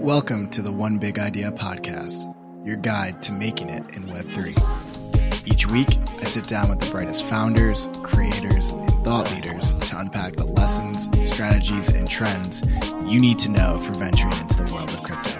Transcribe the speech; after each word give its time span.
Welcome 0.00 0.48
to 0.52 0.62
the 0.62 0.72
One 0.72 0.96
Big 0.96 1.18
Idea 1.18 1.52
podcast, 1.52 2.34
your 2.66 2.76
guide 2.76 3.20
to 3.20 3.32
making 3.32 3.68
it 3.68 3.84
in 3.94 4.04
Web3. 4.04 5.46
Each 5.46 5.66
week, 5.66 5.98
I 6.22 6.24
sit 6.24 6.48
down 6.48 6.70
with 6.70 6.80
the 6.80 6.90
brightest 6.90 7.22
founders, 7.26 7.86
creators, 8.02 8.70
and 8.70 9.04
thought 9.04 9.30
leaders 9.34 9.74
to 9.74 9.98
unpack 9.98 10.36
the 10.36 10.46
lessons, 10.46 11.10
strategies, 11.30 11.90
and 11.90 12.08
trends 12.08 12.62
you 13.04 13.20
need 13.20 13.38
to 13.40 13.50
know 13.50 13.76
for 13.76 13.92
venturing 13.92 14.32
into 14.40 14.54
the 14.64 14.72
world 14.72 14.88
of 14.88 15.02
crypto. 15.02 15.38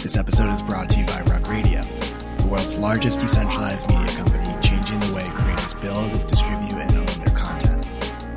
This 0.00 0.16
episode 0.16 0.54
is 0.54 0.62
brought 0.62 0.88
to 0.88 1.00
you 1.00 1.04
by 1.04 1.20
Rug 1.26 1.46
Radio, 1.46 1.82
the 1.82 2.46
world's 2.50 2.76
largest 2.76 3.20
decentralized 3.20 3.86
media 3.90 4.16
company, 4.16 4.56
changing 4.62 5.00
the 5.00 5.12
way 5.12 5.28
creators 5.34 5.74
build, 5.74 6.26
distribute, 6.28 6.72
and 6.72 6.96
own 6.96 7.04
their 7.22 7.36
content. 7.36 7.82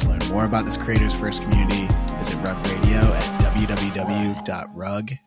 To 0.01 0.09
learn 0.09 0.19
more 0.33 0.43
about 0.43 0.65
this 0.65 0.75
creators 0.75 1.13
first 1.13 1.41
community, 1.43 1.87
visit 2.17 2.35
Rug 2.43 2.57
Radio 2.67 3.13
at 3.13 3.38
www.rug.fm. 3.59 5.17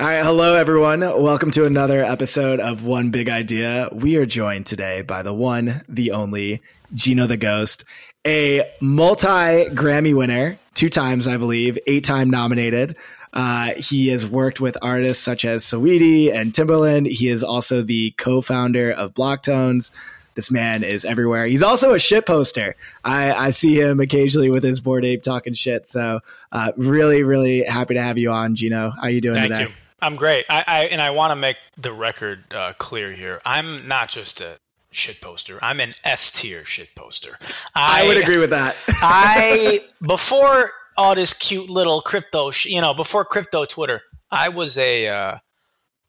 All 0.00 0.06
right, 0.06 0.24
hello 0.24 0.54
everyone. 0.54 1.00
Welcome 1.00 1.50
to 1.52 1.66
another 1.66 2.02
episode 2.02 2.58
of 2.60 2.86
One 2.86 3.10
Big 3.10 3.28
Idea. 3.28 3.88
We 3.92 4.16
are 4.16 4.24
joined 4.24 4.66
today 4.66 5.02
by 5.02 5.22
the 5.22 5.34
one, 5.34 5.82
the 5.88 6.12
only 6.12 6.62
Gino 6.94 7.26
the 7.26 7.36
Ghost, 7.36 7.84
a 8.26 8.70
multi 8.80 9.26
Grammy 9.26 10.16
winner, 10.16 10.58
two 10.74 10.88
times 10.88 11.28
I 11.28 11.36
believe, 11.36 11.78
eight 11.86 12.04
time 12.04 12.30
nominated. 12.30 12.96
Uh, 13.32 13.74
he 13.76 14.08
has 14.08 14.26
worked 14.26 14.60
with 14.60 14.78
artists 14.80 15.22
such 15.22 15.44
as 15.44 15.64
Saweetie 15.64 16.32
and 16.32 16.52
Timbaland. 16.52 17.06
He 17.08 17.28
is 17.28 17.44
also 17.44 17.82
the 17.82 18.12
co-founder 18.12 18.90
of 18.90 19.12
Blocktones. 19.12 19.90
This 20.38 20.52
man 20.52 20.84
is 20.84 21.04
everywhere. 21.04 21.46
He's 21.46 21.64
also 21.64 21.94
a 21.94 21.98
shit 21.98 22.24
poster. 22.24 22.76
I, 23.04 23.32
I 23.32 23.50
see 23.50 23.80
him 23.80 23.98
occasionally 23.98 24.50
with 24.50 24.62
his 24.62 24.80
board 24.80 25.04
ape 25.04 25.20
talking 25.20 25.52
shit. 25.52 25.88
So 25.88 26.20
uh, 26.52 26.70
really, 26.76 27.24
really 27.24 27.64
happy 27.64 27.94
to 27.94 28.00
have 28.00 28.18
you 28.18 28.30
on, 28.30 28.54
Gino. 28.54 28.92
How 29.02 29.08
you 29.08 29.20
doing 29.20 29.34
Thank 29.34 29.52
today? 29.52 29.62
you. 29.64 29.68
I'm 30.00 30.14
great. 30.14 30.46
I, 30.48 30.62
I 30.64 30.84
and 30.84 31.02
I 31.02 31.10
want 31.10 31.32
to 31.32 31.34
make 31.34 31.56
the 31.76 31.92
record 31.92 32.54
uh, 32.54 32.72
clear 32.78 33.10
here. 33.10 33.40
I'm 33.44 33.88
not 33.88 34.10
just 34.10 34.40
a 34.40 34.60
shit 34.92 35.20
poster. 35.20 35.58
I'm 35.60 35.80
an 35.80 35.92
S 36.04 36.30
tier 36.30 36.64
shit 36.64 36.94
poster. 36.94 37.36
I, 37.74 38.06
would 38.06 38.18
agree 38.18 38.38
with 38.38 38.50
that. 38.50 38.76
I 38.86 39.82
before 40.06 40.70
all 40.96 41.16
this 41.16 41.34
cute 41.34 41.68
little 41.68 42.00
crypto, 42.00 42.52
sh- 42.52 42.66
you 42.66 42.80
know, 42.80 42.94
before 42.94 43.24
crypto 43.24 43.64
Twitter, 43.64 44.02
I 44.30 44.50
was 44.50 44.78
a 44.78 45.08
uh, 45.08 45.38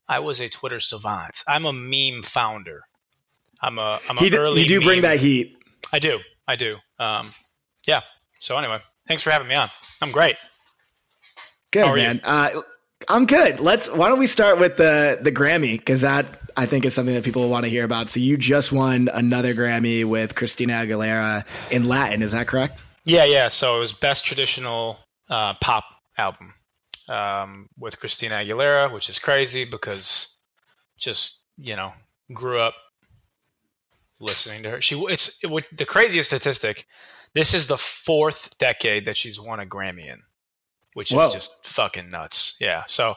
I 0.08 0.19
was 0.19 0.39
a 0.39 0.49
Twitter 0.49 0.80
savant. 0.80 1.41
I'm 1.47 1.66
a 1.66 1.73
meme 1.73 2.21
founder. 2.21 2.83
I'm 3.61 3.77
a 3.77 3.99
I'm 4.09 4.17
he, 4.17 4.29
d- 4.29 4.38
early. 4.38 4.61
you 4.61 4.67
do 4.67 4.81
bring 4.81 5.02
that 5.02 5.19
heat. 5.19 5.57
I 5.91 5.99
do. 5.99 6.19
I 6.47 6.55
do. 6.55 6.77
Um, 6.99 7.29
yeah. 7.85 8.02
So 8.39 8.57
anyway, 8.57 8.79
thanks 9.07 9.23
for 9.23 9.31
having 9.31 9.47
me 9.47 9.55
on. 9.55 9.69
I'm 10.02 10.11
great. 10.11 10.35
Good 11.71 11.85
How 11.85 11.91
are 11.93 11.97
you? 11.97 12.03
man. 12.03 12.21
Uh, 12.23 12.49
I'm 13.09 13.25
good. 13.25 13.59
Let's. 13.59 13.87
Why 13.89 14.07
don't 14.09 14.19
we 14.19 14.27
start 14.27 14.59
with 14.59 14.77
the 14.77 15.19
the 15.21 15.31
Grammy 15.31 15.73
because 15.73 16.02
that 16.02 16.39
I 16.57 16.65
think 16.65 16.85
is 16.85 16.93
something 16.93 17.13
that 17.15 17.23
people 17.23 17.47
want 17.49 17.63
to 17.63 17.69
hear 17.69 17.83
about. 17.85 18.09
So 18.09 18.19
you 18.19 18.37
just 18.37 18.71
won 18.71 19.09
another 19.13 19.53
Grammy 19.53 20.05
with 20.05 20.35
Christina 20.35 20.73
Aguilera 20.73 21.45
in 21.71 21.87
Latin. 21.87 22.21
Is 22.21 22.31
that 22.33 22.47
correct? 22.47 22.83
Yeah, 23.05 23.25
yeah. 23.25 23.49
So 23.49 23.77
it 23.77 23.80
was 23.80 23.93
best 23.93 24.25
traditional 24.25 24.99
uh, 25.30 25.53
pop 25.55 25.85
album 26.17 26.53
um, 27.07 27.69
with 27.77 27.99
Christina 27.99 28.35
Aguilera, 28.35 28.91
which 28.91 29.09
is 29.09 29.19
crazy 29.19 29.65
because 29.65 30.35
just 30.97 31.45
you 31.57 31.75
know 31.75 31.93
grew 32.33 32.59
up 32.59 32.75
listening 34.20 34.64
to 34.64 34.72
her. 34.72 34.81
She 34.81 35.00
it's 35.09 35.44
it, 35.44 35.78
the 35.78 35.86
craziest 35.86 36.30
statistic. 36.30 36.86
This 37.34 37.53
is 37.53 37.67
the 37.67 37.78
fourth 37.78 38.58
decade 38.58 39.06
that 39.06 39.17
she's 39.17 39.39
won 39.39 39.59
a 39.59 39.66
Grammy 39.66 40.11
in, 40.11 40.22
which 40.94 41.11
Whoa. 41.11 41.28
is 41.28 41.34
just 41.34 41.66
fucking 41.67 42.09
nuts. 42.09 42.58
Yeah. 42.59 42.84
So 42.88 43.16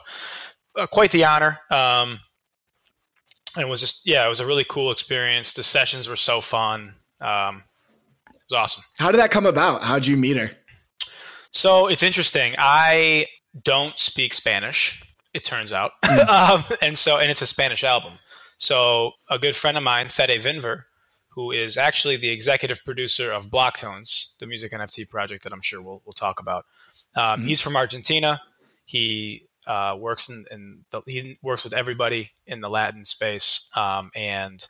uh, 0.77 0.87
quite 0.87 1.11
the 1.11 1.25
honor. 1.25 1.59
Um, 1.69 2.19
and 3.55 3.67
it 3.67 3.69
was 3.69 3.79
just 3.79 4.01
yeah, 4.05 4.25
it 4.25 4.29
was 4.29 4.39
a 4.39 4.45
really 4.45 4.65
cool 4.67 4.91
experience. 4.91 5.53
The 5.53 5.63
sessions 5.63 6.07
were 6.07 6.15
so 6.15 6.41
fun. 6.41 6.93
Um, 7.21 7.63
it 8.29 8.41
was 8.49 8.57
awesome. 8.57 8.83
How 8.99 9.11
did 9.11 9.19
that 9.19 9.31
come 9.31 9.45
about? 9.45 9.83
How'd 9.83 10.05
you 10.05 10.17
meet 10.17 10.37
her? 10.37 10.51
So 11.51 11.87
it's 11.87 12.03
interesting. 12.03 12.55
I 12.57 13.27
don't 13.63 13.97
speak 13.99 14.33
Spanish. 14.33 15.03
It 15.33 15.43
turns 15.43 15.73
out, 15.73 15.91
um, 16.29 16.63
and 16.81 16.97
so 16.97 17.17
and 17.17 17.29
it's 17.29 17.41
a 17.41 17.47
Spanish 17.47 17.83
album. 17.83 18.13
So 18.57 19.11
a 19.29 19.39
good 19.39 19.55
friend 19.55 19.77
of 19.77 19.83
mine, 19.83 20.09
Fede 20.09 20.41
Vinver, 20.41 20.83
who 21.35 21.51
is 21.51 21.77
actually 21.77 22.17
the 22.17 22.29
executive 22.29 22.83
producer 22.85 23.31
of 23.31 23.49
Blocktones, 23.49 24.37
the 24.39 24.45
music 24.45 24.71
NFT 24.71 25.09
project 25.09 25.43
that 25.43 25.53
I'm 25.53 25.61
sure 25.61 25.81
we'll 25.81 26.01
we'll 26.05 26.13
talk 26.13 26.39
about. 26.39 26.65
Um, 27.15 27.41
Mhm. 27.41 27.47
He's 27.47 27.61
from 27.61 27.75
Argentina. 27.75 28.41
He 28.85 29.47
uh, 29.65 29.95
works 29.97 30.29
in, 30.29 30.45
in 30.51 30.85
the, 30.91 31.01
he 31.05 31.37
works 31.41 31.63
with 31.63 31.73
everybody 31.73 32.31
in 32.45 32.61
the 32.61 32.69
Latin 32.69 33.05
space, 33.05 33.69
um, 33.75 34.11
and 34.13 34.63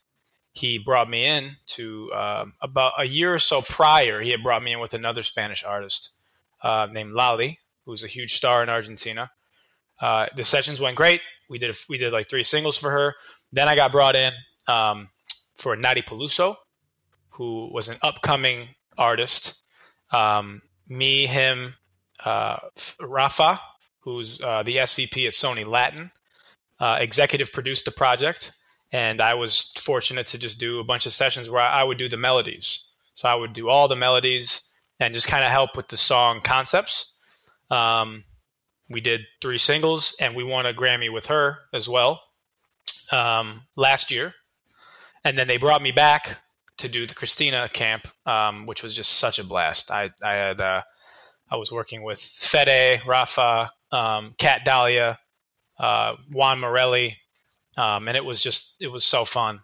he 0.54 0.78
brought 0.78 1.10
me 1.10 1.26
in 1.26 1.58
to 1.66 2.14
um, 2.14 2.54
about 2.62 2.94
a 3.00 3.04
year 3.06 3.34
or 3.34 3.40
so 3.40 3.62
prior. 3.62 4.22
He 4.22 4.30
had 4.30 4.44
brought 4.44 4.64
me 4.64 4.74
in 4.74 4.80
with 4.80 4.94
another 4.94 5.24
Spanish 5.24 5.64
artist 5.64 6.12
uh, 6.62 6.88
named 6.92 7.14
Lali, 7.14 7.60
who's 7.86 8.04
a 8.04 8.08
huge 8.08 8.36
star 8.36 8.62
in 8.64 8.70
Argentina. 8.70 9.32
Uh, 10.00 10.28
the 10.36 10.44
sessions 10.44 10.80
went 10.80 10.96
great. 10.96 11.22
We 11.50 11.58
did 11.58 11.76
we 11.90 11.98
did 11.98 12.14
like 12.14 12.30
three 12.30 12.44
singles 12.44 12.78
for 12.78 12.92
her. 12.92 13.16
Then 13.52 13.68
I 13.68 13.76
got 13.76 13.92
brought 13.92 14.16
in 14.16 14.32
um, 14.68 15.10
for 15.56 15.76
Nathy 15.76 16.02
Peluso, 16.02 16.56
who 17.30 17.70
was 17.72 17.88
an 17.88 17.98
upcoming 18.02 18.68
artist. 18.98 19.64
Um, 20.12 20.62
me, 20.88 21.26
him, 21.26 21.76
uh, 22.24 22.58
Rafa, 23.00 23.60
who's 24.02 24.40
uh, 24.42 24.64
the 24.64 24.78
SVP 24.78 25.28
at 25.28 25.34
Sony 25.34 25.66
Latin, 25.66 26.12
uh, 26.80 26.98
executive 27.00 27.52
produced 27.52 27.86
the 27.86 27.92
project, 27.92 28.52
and 28.92 29.22
I 29.22 29.36
was 29.36 29.72
fortunate 29.80 30.28
to 30.28 30.38
just 30.38 30.60
do 30.60 30.80
a 30.80 30.84
bunch 30.84 31.06
of 31.06 31.14
sessions 31.14 31.50
where 31.50 31.62
I, 31.62 31.84
would 31.84 31.98
do 31.98 32.10
the 32.10 32.18
melodies. 32.18 32.92
So 33.14 33.30
I 33.30 33.36
would 33.36 33.54
do 33.54 33.70
all 33.70 33.88
the 33.88 33.96
melodies 33.96 34.70
and 35.00 35.14
just 35.14 35.28
kind 35.28 35.44
of 35.44 35.52
help 35.52 35.76
with 35.76 35.88
the 35.88 35.98
song 35.98 36.42
concepts. 36.42 37.14
Um, 37.72 38.24
we 38.90 39.02
did 39.02 39.22
three 39.42 39.58
singles, 39.58 40.16
and 40.20 40.36
we 40.36 40.44
won 40.44 40.66
a 40.66 40.74
Grammy 40.74 41.12
with 41.12 41.28
her 41.28 41.58
as 41.74 41.90
well 41.90 42.22
um, 43.12 43.64
last 43.76 44.12
year. 44.12 44.34
And 45.26 45.38
then 45.38 45.48
they 45.48 45.58
brought 45.58 45.82
me 45.82 45.92
back 45.92 46.38
to 46.78 46.90
do 46.90 47.08
the 47.08 47.16
Christina 47.16 47.70
camp, 47.72 48.08
um, 48.26 48.66
which 48.66 48.84
was 48.84 48.94
just 48.94 49.14
such 49.14 49.40
a 49.40 49.44
blast. 49.44 49.92
I, 49.92 50.12
I 50.22 50.34
had 50.34 50.62
uh, 50.62 50.82
I 51.50 51.56
was 51.56 51.72
working 51.72 52.04
with 52.04 52.20
Fede, 52.20 53.02
Rafa, 53.06 53.72
um, 53.92 54.34
Kat 54.38 54.66
Dahlia, 54.66 55.20
uh, 55.80 56.16
Juan 56.32 56.60
Morelli, 56.60 57.18
um, 57.78 58.08
and 58.08 58.18
it 58.18 58.26
was 58.26 58.42
just 58.42 58.76
it 58.80 58.88
was 58.88 59.06
so 59.06 59.26
fun. 59.26 59.60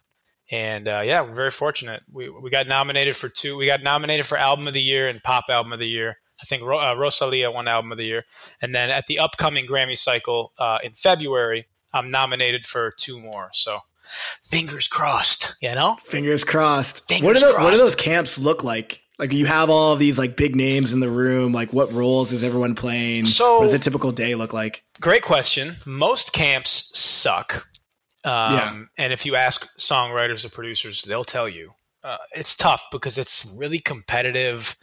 And 0.51 0.87
uh, 0.87 1.01
yeah, 1.03 1.21
we're 1.21 1.33
very 1.33 1.51
fortunate. 1.51 2.01
We 2.11 2.29
we 2.29 2.49
got 2.49 2.67
nominated 2.67 3.17
for 3.17 3.29
two. 3.29 3.57
We 3.57 3.65
got 3.65 3.83
nominated 3.83 4.25
for 4.25 4.37
album 4.37 4.67
of 4.67 4.73
the 4.73 4.81
year 4.81 5.07
and 5.07 5.21
pop 5.21 5.45
album 5.49 5.73
of 5.73 5.79
the 5.79 5.87
year. 5.87 6.17
I 6.41 6.45
think 6.45 6.63
Ro- 6.63 6.91
uh, 6.91 6.95
Rosalia 6.95 7.51
won 7.51 7.67
album 7.67 7.91
of 7.91 7.97
the 7.97 8.05
year, 8.05 8.23
and 8.61 8.73
then 8.73 8.89
at 8.89 9.07
the 9.07 9.19
upcoming 9.19 9.67
Grammy 9.67 9.97
cycle 9.97 10.53
uh, 10.57 10.79
in 10.83 10.93
February, 10.93 11.67
I'm 11.93 12.11
nominated 12.11 12.65
for 12.65 12.91
two 12.91 13.19
more. 13.19 13.49
So 13.53 13.79
fingers 14.43 14.87
crossed. 14.87 15.55
You 15.61 15.75
know. 15.75 15.97
Fingers 16.05 16.43
crossed. 16.43 17.07
Fingers 17.07 17.25
what 17.25 17.33
do 17.33 17.39
those, 17.39 17.53
what 17.55 17.71
do 17.71 17.77
those 17.77 17.95
camps 17.95 18.37
look 18.39 18.63
like? 18.63 19.01
Like 19.17 19.33
you 19.33 19.45
have 19.47 19.69
all 19.69 19.95
these 19.95 20.17
like 20.17 20.37
big 20.37 20.55
names 20.55 20.93
in 20.93 20.99
the 21.01 21.09
room. 21.09 21.51
Like 21.51 21.73
what 21.73 21.91
roles 21.91 22.31
is 22.31 22.43
everyone 22.43 22.75
playing? 22.75 23.25
So- 23.25 23.57
what 23.57 23.63
does 23.65 23.73
a 23.73 23.79
typical 23.79 24.11
day 24.11 24.35
look 24.35 24.53
like? 24.53 24.83
Great 25.01 25.23
question. 25.23 25.75
Most 25.85 26.31
camps 26.33 26.97
suck. 26.97 27.65
Um, 28.23 28.53
Yeah. 28.53 28.83
And 28.97 29.13
if 29.13 29.25
you 29.25 29.35
ask 29.35 29.67
songwriters 29.77 30.45
or 30.45 30.49
producers, 30.49 31.03
they'll 31.03 31.23
tell 31.25 31.49
you. 31.49 31.73
Uh, 32.03 32.17
it's 32.33 32.55
tough 32.55 32.81
because 32.93 33.17
it's 33.17 33.45
really 33.57 33.79
competitive. 33.79 34.75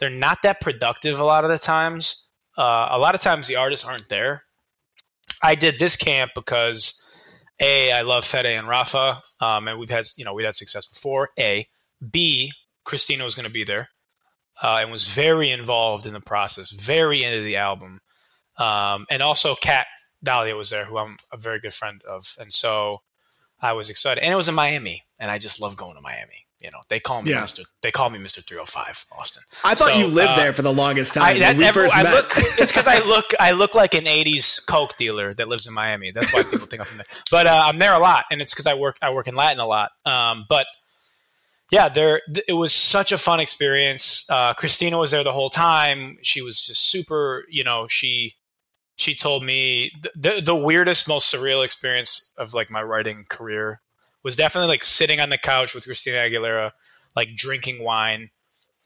They're 0.00 0.10
not 0.10 0.38
that 0.42 0.60
productive 0.60 1.20
a 1.20 1.24
lot 1.24 1.44
of 1.44 1.50
the 1.50 1.58
times. 1.58 2.26
Uh, 2.58 2.88
a 2.90 2.98
lot 2.98 3.14
of 3.14 3.20
times 3.20 3.46
the 3.46 3.56
artists 3.56 3.86
aren't 3.86 4.08
there. 4.08 4.42
I 5.42 5.54
did 5.54 5.78
this 5.78 5.96
camp 5.96 6.32
because 6.34 7.03
A, 7.60 7.92
I 7.92 8.02
love 8.02 8.24
Fede 8.24 8.46
and 8.46 8.68
Rafa, 8.68 9.20
um, 9.40 9.68
and 9.68 9.78
we've 9.78 9.90
had 9.90 10.06
you 10.16 10.24
know 10.24 10.34
we 10.34 10.44
had 10.44 10.56
success 10.56 10.86
before. 10.86 11.30
A, 11.38 11.68
B, 12.10 12.52
Christina 12.84 13.24
was 13.24 13.34
going 13.34 13.44
to 13.44 13.50
be 13.50 13.64
there, 13.64 13.88
uh, 14.62 14.78
and 14.80 14.90
was 14.90 15.06
very 15.06 15.50
involved 15.50 16.06
in 16.06 16.12
the 16.12 16.20
process, 16.20 16.70
very 16.70 17.22
into 17.22 17.42
the 17.42 17.56
album, 17.56 18.00
um, 18.58 19.06
and 19.10 19.22
also 19.22 19.54
Kat 19.54 19.86
Dahlia 20.22 20.56
was 20.56 20.70
there, 20.70 20.84
who 20.84 20.98
I'm 20.98 21.16
a 21.32 21.36
very 21.36 21.60
good 21.60 21.74
friend 21.74 22.02
of, 22.02 22.34
and 22.38 22.52
so 22.52 23.02
I 23.60 23.72
was 23.74 23.90
excited. 23.90 24.22
And 24.22 24.32
it 24.32 24.36
was 24.36 24.48
in 24.48 24.54
Miami, 24.54 25.02
and 25.20 25.30
I 25.30 25.38
just 25.38 25.60
love 25.60 25.76
going 25.76 25.94
to 25.94 26.00
Miami. 26.00 26.43
You 26.64 26.70
know, 26.70 26.78
they 26.88 26.98
call 26.98 27.20
me 27.20 27.30
Yeah. 27.30 27.42
Mr. 27.42 27.62
They 27.82 27.92
call 27.92 28.08
me 28.08 28.18
Mr. 28.18 28.42
305 28.46 29.04
Austin. 29.12 29.42
I 29.62 29.74
thought 29.74 29.90
So, 29.90 29.98
you 29.98 30.06
lived 30.06 30.30
uh, 30.30 30.36
there 30.36 30.52
for 30.54 30.62
the 30.62 30.72
longest 30.72 31.12
time. 31.12 31.22
I, 31.24 31.38
that, 31.40 31.56
we 31.58 31.64
every- 31.66 31.82
first 31.82 31.94
I 31.96 32.02
met. 32.04 32.14
look. 32.14 32.32
It's 32.36 32.72
because 32.72 32.88
I 32.88 32.98
look. 33.06 33.26
I 33.38 33.50
look 33.50 33.74
like 33.74 33.92
an 33.94 34.04
'80s 34.06 34.64
coke 34.66 34.96
dealer 34.98 35.34
that 35.34 35.46
lives 35.48 35.66
in 35.66 35.74
Miami. 35.74 36.10
That's 36.10 36.32
why 36.32 36.42
people 36.42 36.66
think 36.66 36.80
I'm 36.80 36.86
from 36.86 36.96
there. 36.96 37.06
But 37.30 37.46
uh, 37.46 37.62
I'm 37.66 37.78
there 37.78 37.92
a 37.94 37.98
lot, 37.98 38.24
and 38.30 38.40
it's 38.40 38.54
because 38.54 38.66
I 38.66 38.74
work. 38.74 38.96
I 39.02 39.12
work 39.12 39.28
in 39.28 39.34
Latin 39.36 39.60
a 39.60 39.66
lot. 39.66 39.90
Um, 40.06 40.46
but 40.48 40.66
yeah, 41.70 41.88
there. 41.90 42.22
It 42.48 42.54
was 42.54 42.72
such 42.72 43.12
a 43.12 43.18
fun 43.18 43.40
experience. 43.40 44.24
Uh, 44.30 44.54
Christina 44.54 44.98
was 44.98 45.10
there 45.10 45.22
the 45.24 45.32
whole 45.32 45.50
time. 45.50 46.16
She 46.22 46.40
was 46.40 46.64
just 46.64 46.88
super. 46.88 47.44
You 47.50 47.64
know, 47.64 47.86
she 47.88 48.34
she 48.96 49.14
told 49.14 49.44
me 49.44 49.90
the, 50.14 50.40
the 50.42 50.54
weirdest, 50.54 51.08
most 51.08 51.32
surreal 51.34 51.64
experience 51.64 52.32
of 52.38 52.54
like 52.54 52.70
my 52.70 52.82
writing 52.82 53.24
career 53.28 53.80
was 54.24 54.34
definitely 54.36 54.68
like 54.68 54.82
sitting 54.82 55.20
on 55.20 55.28
the 55.28 55.38
couch 55.38 55.74
with 55.74 55.84
Christina 55.84 56.18
Aguilera, 56.18 56.72
like 57.14 57.36
drinking 57.36 57.84
wine, 57.84 58.30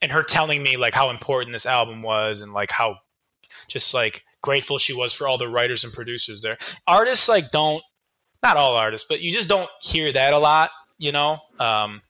and 0.02 0.12
her 0.12 0.22
telling 0.22 0.62
me 0.62 0.76
like 0.76 0.92
how 0.92 1.10
important 1.10 1.52
this 1.52 1.64
album 1.64 2.02
was 2.02 2.42
and 2.42 2.52
like 2.52 2.70
how 2.70 2.96
just 3.68 3.94
like 3.94 4.24
grateful 4.42 4.78
she 4.78 4.92
was 4.92 5.12
for 5.12 5.26
all 5.26 5.38
the 5.38 5.48
writers 5.48 5.84
and 5.84 5.92
producers 5.92 6.42
there. 6.42 6.58
Artists 6.86 7.28
like 7.28 7.50
don't, 7.50 7.82
not 8.42 8.56
all 8.56 8.76
artists, 8.76 9.06
but 9.08 9.20
you 9.20 9.32
just 9.32 9.48
don't 9.48 9.70
hear 9.80 10.12
that 10.12 10.34
a 10.34 10.38
lot, 10.38 10.70
you 10.98 11.12
know. 11.12 11.38
Um, 11.58 12.02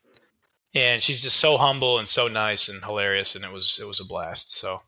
and 0.75 1.01
she's 1.01 1.21
just 1.21 1.37
so 1.37 1.57
humble 1.57 1.97
and 1.97 2.07
so 2.07 2.27
nice 2.27 2.69
and 2.69 2.83
hilarious, 2.83 3.35
and 3.35 3.43
it 3.43 3.51
was 3.51 3.79
it 3.81 3.87
was 3.87 3.99
a 3.99 4.05
blast. 4.05 4.55
So 4.55 4.81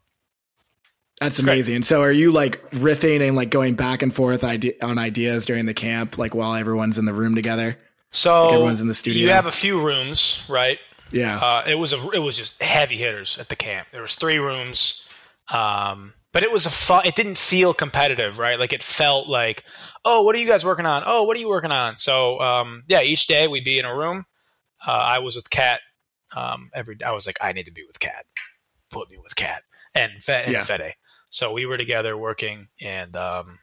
that's 1.20 1.40
amazing. 1.40 1.76
And 1.76 1.86
so 1.86 2.02
are 2.02 2.12
you 2.12 2.32
like 2.32 2.70
riffing 2.72 3.26
and 3.26 3.36
like 3.36 3.50
going 3.50 3.76
back 3.76 4.02
and 4.02 4.14
forth 4.14 4.44
ide- 4.44 4.76
on 4.82 4.98
ideas 4.98 5.46
during 5.46 5.66
the 5.66 5.74
camp, 5.74 6.18
like 6.18 6.36
while 6.36 6.56
everyone's 6.56 6.98
in 6.98 7.06
the 7.06 7.14
room 7.14 7.36
together? 7.36 7.78
So 8.12 8.46
like 8.46 8.54
everyone's 8.54 8.82
in 8.82 8.88
the 8.88 8.94
studio. 8.94 9.24
You 9.24 9.30
have 9.30 9.46
a 9.46 9.52
few 9.52 9.82
rooms, 9.82 10.46
right? 10.50 10.80
Yeah. 11.12 11.38
Uh, 11.38 11.64
it 11.68 11.76
was 11.76 11.94
a 11.94 12.10
it 12.12 12.20
was 12.20 12.38
just 12.38 12.62
heavy 12.62 12.98
hitters 12.98 13.38
at 13.38 13.50
the 13.50 13.56
camp. 13.56 13.88
There 13.92 14.02
was 14.02 14.16
three 14.16 14.38
rooms, 14.38 15.08
um, 15.52 16.14
but 16.32 16.44
it 16.44 16.52
was 16.52 16.66
a 16.66 16.70
fun. 16.70 17.06
It 17.06 17.16
didn't 17.16 17.38
feel 17.38 17.74
competitive, 17.74 18.38
right? 18.40 18.60
Like 18.60 18.74
it 18.74 18.84
felt 18.84 19.28
like, 19.28 19.64
oh, 20.06 20.24
what 20.24 20.36
are 20.36 20.40
you 20.40 20.48
guys 20.48 20.64
working 20.66 20.86
on? 20.86 21.04
Oh, 21.06 21.24
what 21.24 21.38
are 21.38 21.40
you 21.40 21.50
working 21.50 21.72
on? 21.72 21.98
So 21.98 22.40
um, 22.40 22.84
yeah, 22.88 23.02
each 23.02 23.28
day 23.28 23.48
we'd 23.48 23.64
be 23.64 23.80
in 23.80 23.86
a 23.86 23.96
room. 23.96 24.26
Uh, 24.86 24.92
I 24.92 25.20
was 25.20 25.36
with 25.36 25.50
Kat 25.50 25.82
um, 26.36 26.70
every. 26.74 26.98
I 27.06 27.12
was 27.12 27.26
like, 27.26 27.38
I 27.42 27.54
need 27.54 27.66
to 27.66 27.72
be 27.72 27.84
with 27.86 28.00
Kat. 28.00 28.26
Put 28.90 29.10
me 29.10 29.18
with 29.22 29.36
Kat 29.36 29.62
and, 29.96 30.12
Fe- 30.22 30.44
and 30.46 30.54
yeah. 30.54 30.64
Fede. 30.64 30.96
So 31.30 31.54
we 31.54 31.66
were 31.66 31.78
together 31.78 32.18
working, 32.18 32.68
and 32.82 33.16
um, 33.16 33.58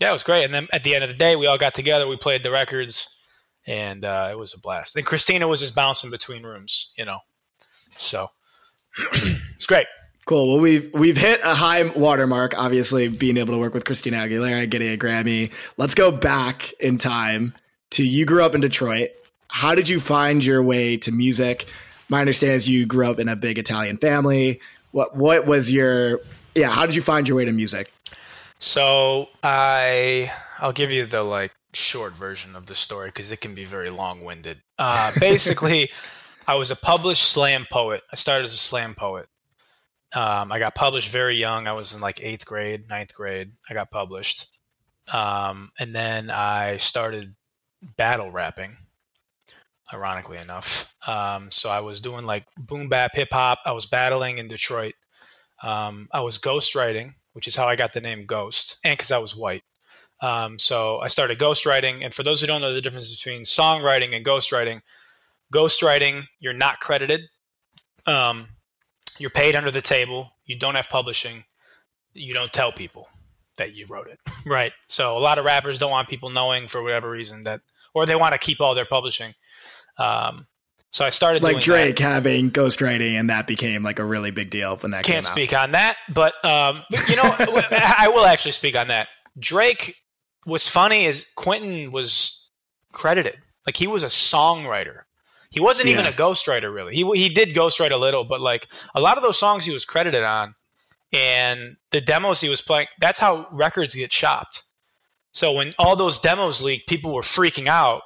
yeah, 0.00 0.10
it 0.10 0.12
was 0.12 0.24
great. 0.24 0.44
And 0.44 0.52
then 0.52 0.66
at 0.72 0.82
the 0.82 0.94
end 0.94 1.04
of 1.04 1.10
the 1.10 1.16
day, 1.16 1.36
we 1.36 1.46
all 1.46 1.58
got 1.58 1.74
together. 1.74 2.08
We 2.08 2.16
played 2.16 2.42
the 2.42 2.50
records, 2.50 3.13
and 3.66 4.04
uh, 4.04 4.28
it 4.30 4.38
was 4.38 4.54
a 4.54 4.60
blast. 4.60 4.96
And 4.96 5.04
Christina 5.04 5.48
was 5.48 5.60
just 5.60 5.74
bouncing 5.74 6.10
between 6.10 6.42
rooms, 6.42 6.92
you 6.96 7.04
know. 7.04 7.18
So 7.90 8.30
it's 9.54 9.66
great. 9.66 9.86
Cool. 10.26 10.54
Well, 10.54 10.60
we've 10.60 10.90
we've 10.94 11.18
hit 11.18 11.40
a 11.44 11.54
high 11.54 11.86
watermark. 11.90 12.58
Obviously, 12.58 13.08
being 13.08 13.36
able 13.36 13.52
to 13.54 13.60
work 13.60 13.74
with 13.74 13.84
Christina 13.84 14.18
Aguilera, 14.18 14.68
getting 14.68 14.92
a 14.92 14.96
Grammy. 14.96 15.52
Let's 15.76 15.94
go 15.94 16.10
back 16.10 16.72
in 16.80 16.96
time 16.96 17.54
to 17.90 18.04
you 18.04 18.24
grew 18.24 18.42
up 18.42 18.54
in 18.54 18.62
Detroit. 18.62 19.10
How 19.50 19.74
did 19.74 19.88
you 19.88 20.00
find 20.00 20.44
your 20.44 20.62
way 20.62 20.96
to 20.98 21.12
music? 21.12 21.66
My 22.08 22.20
understanding 22.20 22.56
is 22.56 22.68
you 22.68 22.86
grew 22.86 23.10
up 23.10 23.18
in 23.18 23.28
a 23.28 23.36
big 23.36 23.58
Italian 23.58 23.98
family. 23.98 24.60
What 24.92 25.14
what 25.14 25.46
was 25.46 25.70
your 25.70 26.20
yeah? 26.54 26.70
How 26.70 26.86
did 26.86 26.94
you 26.94 27.02
find 27.02 27.28
your 27.28 27.36
way 27.36 27.44
to 27.44 27.52
music? 27.52 27.92
So 28.58 29.28
I 29.42 30.32
I'll 30.58 30.72
give 30.72 30.90
you 30.90 31.04
the 31.04 31.22
like 31.22 31.52
short 31.76 32.12
version 32.12 32.56
of 32.56 32.66
the 32.66 32.74
story 32.74 33.08
because 33.08 33.30
it 33.32 33.40
can 33.40 33.54
be 33.54 33.64
very 33.64 33.90
long 33.90 34.24
winded. 34.24 34.58
Uh, 34.76 35.12
basically, 35.20 35.88
I 36.48 36.56
was 36.56 36.72
a 36.72 36.76
published 36.76 37.22
slam 37.22 37.64
poet. 37.70 38.02
I 38.12 38.16
started 38.16 38.44
as 38.44 38.52
a 38.52 38.56
slam 38.56 38.96
poet. 38.96 39.28
Um, 40.12 40.50
I 40.50 40.58
got 40.58 40.74
published 40.74 41.10
very 41.10 41.36
young. 41.36 41.68
I 41.68 41.72
was 41.72 41.94
in 41.94 42.00
like 42.00 42.20
eighth 42.22 42.44
grade, 42.44 42.88
ninth 42.88 43.14
grade. 43.14 43.52
I 43.70 43.74
got 43.74 43.92
published, 43.92 44.46
um, 45.12 45.70
and 45.78 45.94
then 45.94 46.28
I 46.28 46.78
started 46.78 47.36
battle 47.96 48.32
rapping 48.32 48.72
ironically 49.92 50.38
enough. 50.38 50.92
Um, 51.06 51.50
so 51.50 51.70
I 51.70 51.80
was 51.80 52.00
doing 52.00 52.24
like 52.24 52.46
boom 52.56 52.88
bap 52.88 53.12
hip 53.14 53.28
hop. 53.30 53.60
I 53.64 53.72
was 53.72 53.86
battling 53.86 54.38
in 54.38 54.48
Detroit. 54.48 54.94
Um, 55.62 56.08
I 56.12 56.20
was 56.20 56.38
ghostwriting, 56.38 57.12
which 57.32 57.46
is 57.46 57.54
how 57.54 57.66
I 57.66 57.76
got 57.76 57.92
the 57.92 58.00
name 58.00 58.26
Ghost, 58.26 58.76
and 58.84 58.96
because 58.96 59.12
I 59.12 59.18
was 59.18 59.36
white. 59.36 59.62
Um, 60.20 60.58
so 60.58 61.00
I 61.00 61.08
started 61.08 61.38
ghostwriting. 61.38 62.04
And 62.04 62.12
for 62.14 62.22
those 62.22 62.40
who 62.40 62.46
don't 62.46 62.60
know 62.60 62.72
the 62.72 62.80
difference 62.80 63.14
between 63.14 63.42
songwriting 63.42 64.14
and 64.16 64.24
ghostwriting, 64.24 64.80
ghostwriting, 65.52 66.22
you're 66.40 66.52
not 66.52 66.80
credited. 66.80 67.22
Um, 68.06 68.48
you're 69.18 69.30
paid 69.30 69.54
under 69.54 69.70
the 69.70 69.82
table. 69.82 70.30
You 70.44 70.58
don't 70.58 70.74
have 70.74 70.88
publishing. 70.88 71.44
You 72.12 72.34
don't 72.34 72.52
tell 72.52 72.72
people 72.72 73.08
that 73.56 73.74
you 73.74 73.86
wrote 73.88 74.08
it, 74.08 74.18
right? 74.46 74.72
So 74.88 75.16
a 75.16 75.20
lot 75.20 75.38
of 75.38 75.44
rappers 75.44 75.78
don't 75.78 75.90
want 75.90 76.08
people 76.08 76.30
knowing 76.30 76.68
for 76.68 76.82
whatever 76.82 77.10
reason 77.10 77.44
that, 77.44 77.60
or 77.94 78.06
they 78.06 78.16
want 78.16 78.32
to 78.32 78.38
keep 78.38 78.60
all 78.60 78.74
their 78.74 78.84
publishing. 78.84 79.34
Um, 79.98 80.46
so 80.90 81.04
I 81.04 81.10
started 81.10 81.42
like 81.42 81.60
Drake 81.60 81.96
that. 81.96 82.02
having 82.02 82.50
ghostwriting, 82.50 83.18
and 83.18 83.30
that 83.30 83.46
became 83.48 83.82
like 83.82 83.98
a 83.98 84.04
really 84.04 84.30
big 84.30 84.50
deal 84.50 84.76
when 84.76 84.92
that 84.92 85.04
came 85.04 85.12
out. 85.12 85.14
can't 85.14 85.26
speak 85.26 85.52
on 85.52 85.72
that, 85.72 85.96
but 86.12 86.34
um, 86.44 86.84
you 87.08 87.16
know, 87.16 87.22
I 87.40 88.10
will 88.14 88.26
actually 88.26 88.52
speak 88.52 88.76
on 88.76 88.88
that. 88.88 89.08
Drake 89.38 89.96
was 90.46 90.68
funny 90.68 91.06
is 91.06 91.26
Quentin 91.34 91.90
was 91.92 92.48
credited 92.92 93.36
like 93.66 93.76
he 93.76 93.86
was 93.86 94.02
a 94.02 94.08
songwriter. 94.08 95.02
He 95.50 95.60
wasn't 95.60 95.88
yeah. 95.88 95.94
even 95.94 96.06
a 96.06 96.12
ghostwriter 96.12 96.72
really. 96.74 96.94
He 96.94 97.08
he 97.14 97.28
did 97.28 97.54
ghostwrite 97.54 97.92
a 97.92 97.96
little, 97.96 98.24
but 98.24 98.40
like 98.40 98.68
a 98.94 99.00
lot 99.00 99.16
of 99.16 99.22
those 99.22 99.38
songs 99.38 99.64
he 99.64 99.72
was 99.72 99.84
credited 99.84 100.22
on, 100.22 100.54
and 101.12 101.76
the 101.90 102.00
demos 102.00 102.40
he 102.40 102.48
was 102.48 102.60
playing. 102.60 102.88
That's 102.98 103.18
how 103.18 103.48
records 103.52 103.94
get 103.94 104.10
chopped. 104.10 104.62
So 105.32 105.52
when 105.52 105.72
all 105.78 105.96
those 105.96 106.20
demos 106.20 106.62
leaked, 106.62 106.88
people 106.88 107.12
were 107.12 107.22
freaking 107.22 107.66
out 107.66 108.02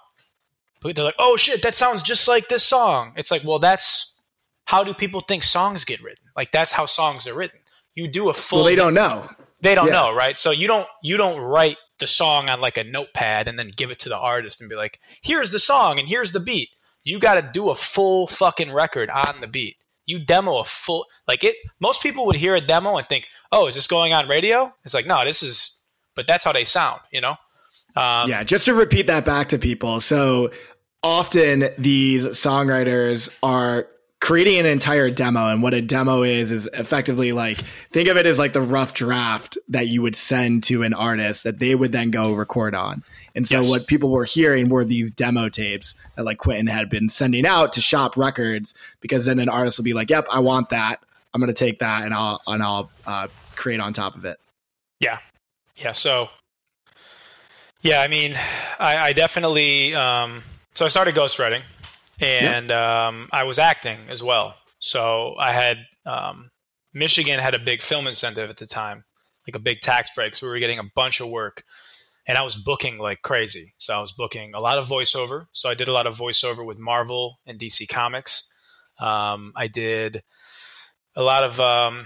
but 0.80 0.94
they're 0.94 1.04
like, 1.04 1.16
oh 1.18 1.36
shit, 1.36 1.62
that 1.62 1.74
sounds 1.74 2.02
just 2.02 2.28
like 2.28 2.48
this 2.48 2.64
song. 2.64 3.12
It's 3.16 3.30
like, 3.30 3.42
well, 3.44 3.58
that's 3.58 4.14
how 4.64 4.84
do 4.84 4.94
people 4.94 5.20
think 5.20 5.42
songs 5.42 5.84
get 5.84 6.02
written? 6.02 6.24
Like 6.36 6.52
that's 6.52 6.72
how 6.72 6.86
songs 6.86 7.26
are 7.26 7.34
written. 7.34 7.58
You 7.94 8.08
do 8.08 8.28
a 8.28 8.34
full. 8.34 8.60
Well, 8.60 8.66
they 8.66 8.76
don't 8.76 8.94
know. 8.94 9.28
They 9.60 9.74
don't 9.74 9.88
yeah. 9.88 9.94
know, 9.94 10.14
right? 10.14 10.38
So 10.38 10.52
you 10.52 10.68
don't 10.68 10.86
you 11.02 11.16
don't 11.16 11.40
write 11.40 11.78
the 11.98 12.06
song 12.06 12.48
on 12.48 12.60
like 12.60 12.76
a 12.76 12.84
notepad 12.84 13.48
and 13.48 13.58
then 13.58 13.72
give 13.74 13.90
it 13.90 14.00
to 14.00 14.08
the 14.08 14.18
artist 14.18 14.60
and 14.60 14.70
be 14.70 14.76
like, 14.76 15.00
here's 15.22 15.50
the 15.50 15.58
song 15.58 15.98
and 15.98 16.08
here's 16.08 16.32
the 16.32 16.40
beat. 16.40 16.68
You 17.04 17.18
got 17.18 17.34
to 17.34 17.50
do 17.52 17.70
a 17.70 17.74
full 17.74 18.26
fucking 18.26 18.72
record 18.72 19.10
on 19.10 19.40
the 19.40 19.46
beat. 19.46 19.76
You 20.06 20.24
demo 20.24 20.58
a 20.58 20.64
full 20.64 21.06
like 21.26 21.44
it. 21.44 21.56
Most 21.80 22.02
people 22.02 22.26
would 22.26 22.36
hear 22.36 22.54
a 22.54 22.60
demo 22.60 22.96
and 22.96 23.06
think, 23.06 23.26
oh, 23.52 23.66
is 23.66 23.74
this 23.74 23.86
going 23.86 24.12
on 24.12 24.28
radio? 24.28 24.72
It's 24.84 24.94
like, 24.94 25.06
no, 25.06 25.24
this 25.24 25.42
is. 25.42 25.84
But 26.14 26.26
that's 26.26 26.42
how 26.42 26.52
they 26.52 26.64
sound, 26.64 27.00
you 27.12 27.20
know. 27.20 27.36
Um, 27.94 28.28
yeah, 28.28 28.42
just 28.42 28.66
to 28.66 28.74
repeat 28.74 29.06
that 29.06 29.24
back 29.24 29.48
to 29.48 29.58
people. 29.58 30.00
So 30.00 30.50
often 31.02 31.68
these 31.78 32.26
songwriters 32.26 33.36
are 33.42 33.86
creating 34.20 34.58
an 34.58 34.66
entire 34.66 35.10
demo 35.10 35.48
and 35.48 35.62
what 35.62 35.74
a 35.74 35.80
demo 35.80 36.22
is 36.22 36.50
is 36.50 36.68
effectively 36.74 37.32
like 37.32 37.56
think 37.92 38.08
of 38.08 38.16
it 38.16 38.26
as 38.26 38.38
like 38.38 38.52
the 38.52 38.60
rough 38.60 38.92
draft 38.92 39.56
that 39.68 39.86
you 39.86 40.02
would 40.02 40.16
send 40.16 40.62
to 40.64 40.82
an 40.82 40.92
artist 40.92 41.44
that 41.44 41.58
they 41.58 41.74
would 41.74 41.92
then 41.92 42.10
go 42.10 42.32
record 42.32 42.74
on 42.74 43.02
and 43.34 43.46
so 43.46 43.60
yes. 43.60 43.70
what 43.70 43.86
people 43.86 44.08
were 44.08 44.24
hearing 44.24 44.68
were 44.68 44.84
these 44.84 45.10
demo 45.10 45.48
tapes 45.48 45.94
that 46.16 46.24
like 46.24 46.38
quentin 46.38 46.66
had 46.66 46.90
been 46.90 47.08
sending 47.08 47.46
out 47.46 47.72
to 47.72 47.80
shop 47.80 48.16
records 48.16 48.74
because 49.00 49.26
then 49.26 49.38
an 49.38 49.48
artist 49.48 49.78
will 49.78 49.84
be 49.84 49.94
like 49.94 50.10
yep 50.10 50.26
i 50.30 50.40
want 50.40 50.70
that 50.70 51.00
i'm 51.32 51.40
going 51.40 51.46
to 51.46 51.54
take 51.54 51.78
that 51.78 52.04
and 52.04 52.12
i'll 52.12 52.40
and 52.48 52.62
i'll 52.62 52.90
uh, 53.06 53.28
create 53.54 53.78
on 53.80 53.92
top 53.92 54.16
of 54.16 54.24
it 54.24 54.38
yeah 54.98 55.18
yeah 55.76 55.92
so 55.92 56.28
yeah, 57.80 58.00
I 58.00 58.08
mean, 58.08 58.34
I, 58.78 58.96
I 58.96 59.12
definitely. 59.12 59.94
Um, 59.94 60.42
so 60.74 60.84
I 60.84 60.88
started 60.88 61.14
ghostwriting, 61.14 61.62
and 62.20 62.70
um, 62.70 63.28
I 63.32 63.44
was 63.44 63.58
acting 63.58 63.98
as 64.08 64.22
well. 64.22 64.54
So 64.78 65.34
I 65.38 65.52
had 65.52 65.78
um, 66.06 66.50
Michigan 66.92 67.38
had 67.38 67.54
a 67.54 67.58
big 67.58 67.82
film 67.82 68.06
incentive 68.06 68.50
at 68.50 68.56
the 68.56 68.66
time, 68.66 69.04
like 69.46 69.56
a 69.56 69.60
big 69.60 69.80
tax 69.80 70.10
break. 70.14 70.34
So 70.34 70.46
we 70.46 70.52
were 70.52 70.58
getting 70.58 70.78
a 70.78 70.90
bunch 70.94 71.20
of 71.20 71.28
work, 71.28 71.64
and 72.26 72.38
I 72.38 72.42
was 72.42 72.56
booking 72.56 72.98
like 72.98 73.22
crazy. 73.22 73.74
So 73.78 73.96
I 73.96 74.00
was 74.00 74.12
booking 74.12 74.54
a 74.54 74.60
lot 74.60 74.78
of 74.78 74.86
voiceover. 74.86 75.46
So 75.52 75.68
I 75.68 75.74
did 75.74 75.88
a 75.88 75.92
lot 75.92 76.06
of 76.06 76.16
voiceover 76.16 76.64
with 76.64 76.78
Marvel 76.78 77.38
and 77.46 77.58
DC 77.58 77.88
Comics. 77.88 78.52
Um, 78.98 79.52
I 79.54 79.68
did 79.68 80.22
a 81.14 81.22
lot 81.22 81.44
of 81.44 81.60
um, 81.60 82.04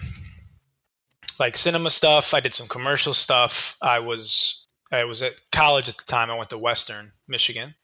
like 1.38 1.56
cinema 1.56 1.90
stuff. 1.90 2.34
I 2.34 2.40
did 2.40 2.54
some 2.54 2.68
commercial 2.68 3.14
stuff. 3.14 3.76
I 3.80 3.98
was 4.00 4.66
I 4.90 5.04
was 5.04 5.22
at 5.22 5.34
college 5.50 5.88
at 5.88 5.96
the 5.96 6.04
time. 6.04 6.30
I 6.30 6.34
went 6.34 6.50
to 6.50 6.58
Western 6.58 7.12
Michigan, 7.26 7.74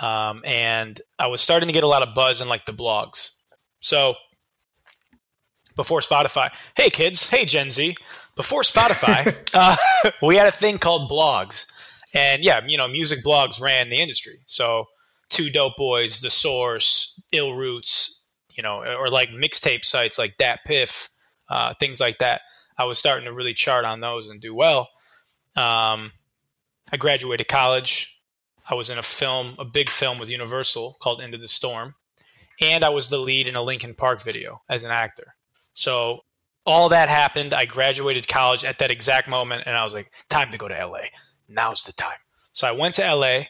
um, 0.00 0.42
and 0.44 1.00
I 1.18 1.28
was 1.28 1.40
starting 1.40 1.68
to 1.68 1.72
get 1.72 1.84
a 1.84 1.88
lot 1.88 2.02
of 2.02 2.14
buzz 2.14 2.40
in 2.40 2.48
like 2.48 2.64
the 2.64 2.72
blogs. 2.72 3.30
So 3.80 4.14
before 5.74 6.00
Spotify, 6.00 6.50
hey 6.76 6.90
kids, 6.90 7.28
hey 7.28 7.44
Gen 7.44 7.70
Z, 7.70 7.96
before 8.34 8.62
Spotify, 8.62 9.34
uh, 9.54 9.76
we 10.22 10.36
had 10.36 10.46
a 10.46 10.52
thing 10.52 10.78
called 10.78 11.10
blogs, 11.10 11.70
and 12.14 12.42
yeah, 12.42 12.60
you 12.66 12.76
know, 12.78 12.88
music 12.88 13.24
blogs 13.24 13.60
ran 13.60 13.90
the 13.90 14.00
industry. 14.00 14.40
So 14.46 14.86
Two 15.28 15.50
Dope 15.50 15.76
Boys, 15.76 16.20
The 16.20 16.30
Source, 16.30 17.20
Ill 17.32 17.54
Roots, 17.54 18.22
you 18.54 18.62
know, 18.62 18.82
or 18.82 19.08
like 19.08 19.30
mixtape 19.30 19.84
sites 19.84 20.18
like 20.18 20.36
DatPiff, 20.36 21.08
uh, 21.48 21.74
things 21.78 22.00
like 22.00 22.18
that. 22.18 22.42
I 22.78 22.84
was 22.84 22.98
starting 22.98 23.24
to 23.26 23.32
really 23.32 23.54
chart 23.54 23.84
on 23.84 24.00
those 24.00 24.28
and 24.28 24.40
do 24.40 24.54
well. 24.54 24.88
Um, 25.56 26.12
I 26.92 26.96
graduated 26.98 27.48
college. 27.48 28.15
I 28.68 28.74
was 28.74 28.90
in 28.90 28.98
a 28.98 29.02
film, 29.02 29.54
a 29.58 29.64
big 29.64 29.88
film 29.90 30.18
with 30.18 30.28
Universal 30.28 30.96
called 31.00 31.20
Into 31.20 31.38
the 31.38 31.48
Storm, 31.48 31.94
and 32.60 32.84
I 32.84 32.88
was 32.88 33.08
the 33.08 33.18
lead 33.18 33.46
in 33.46 33.56
a 33.56 33.62
Linkin 33.62 33.94
Park 33.94 34.22
video 34.22 34.60
as 34.68 34.82
an 34.82 34.90
actor. 34.90 35.34
So 35.74 36.20
all 36.64 36.88
that 36.88 37.08
happened. 37.08 37.54
I 37.54 37.64
graduated 37.64 38.26
college 38.26 38.64
at 38.64 38.78
that 38.80 38.90
exact 38.90 39.28
moment, 39.28 39.62
and 39.66 39.76
I 39.76 39.84
was 39.84 39.94
like, 39.94 40.10
time 40.28 40.50
to 40.50 40.58
go 40.58 40.68
to 40.68 40.86
LA. 40.86 41.06
Now's 41.48 41.84
the 41.84 41.92
time. 41.92 42.18
So 42.52 42.66
I 42.66 42.72
went 42.72 42.96
to 42.96 43.14
LA. 43.14 43.44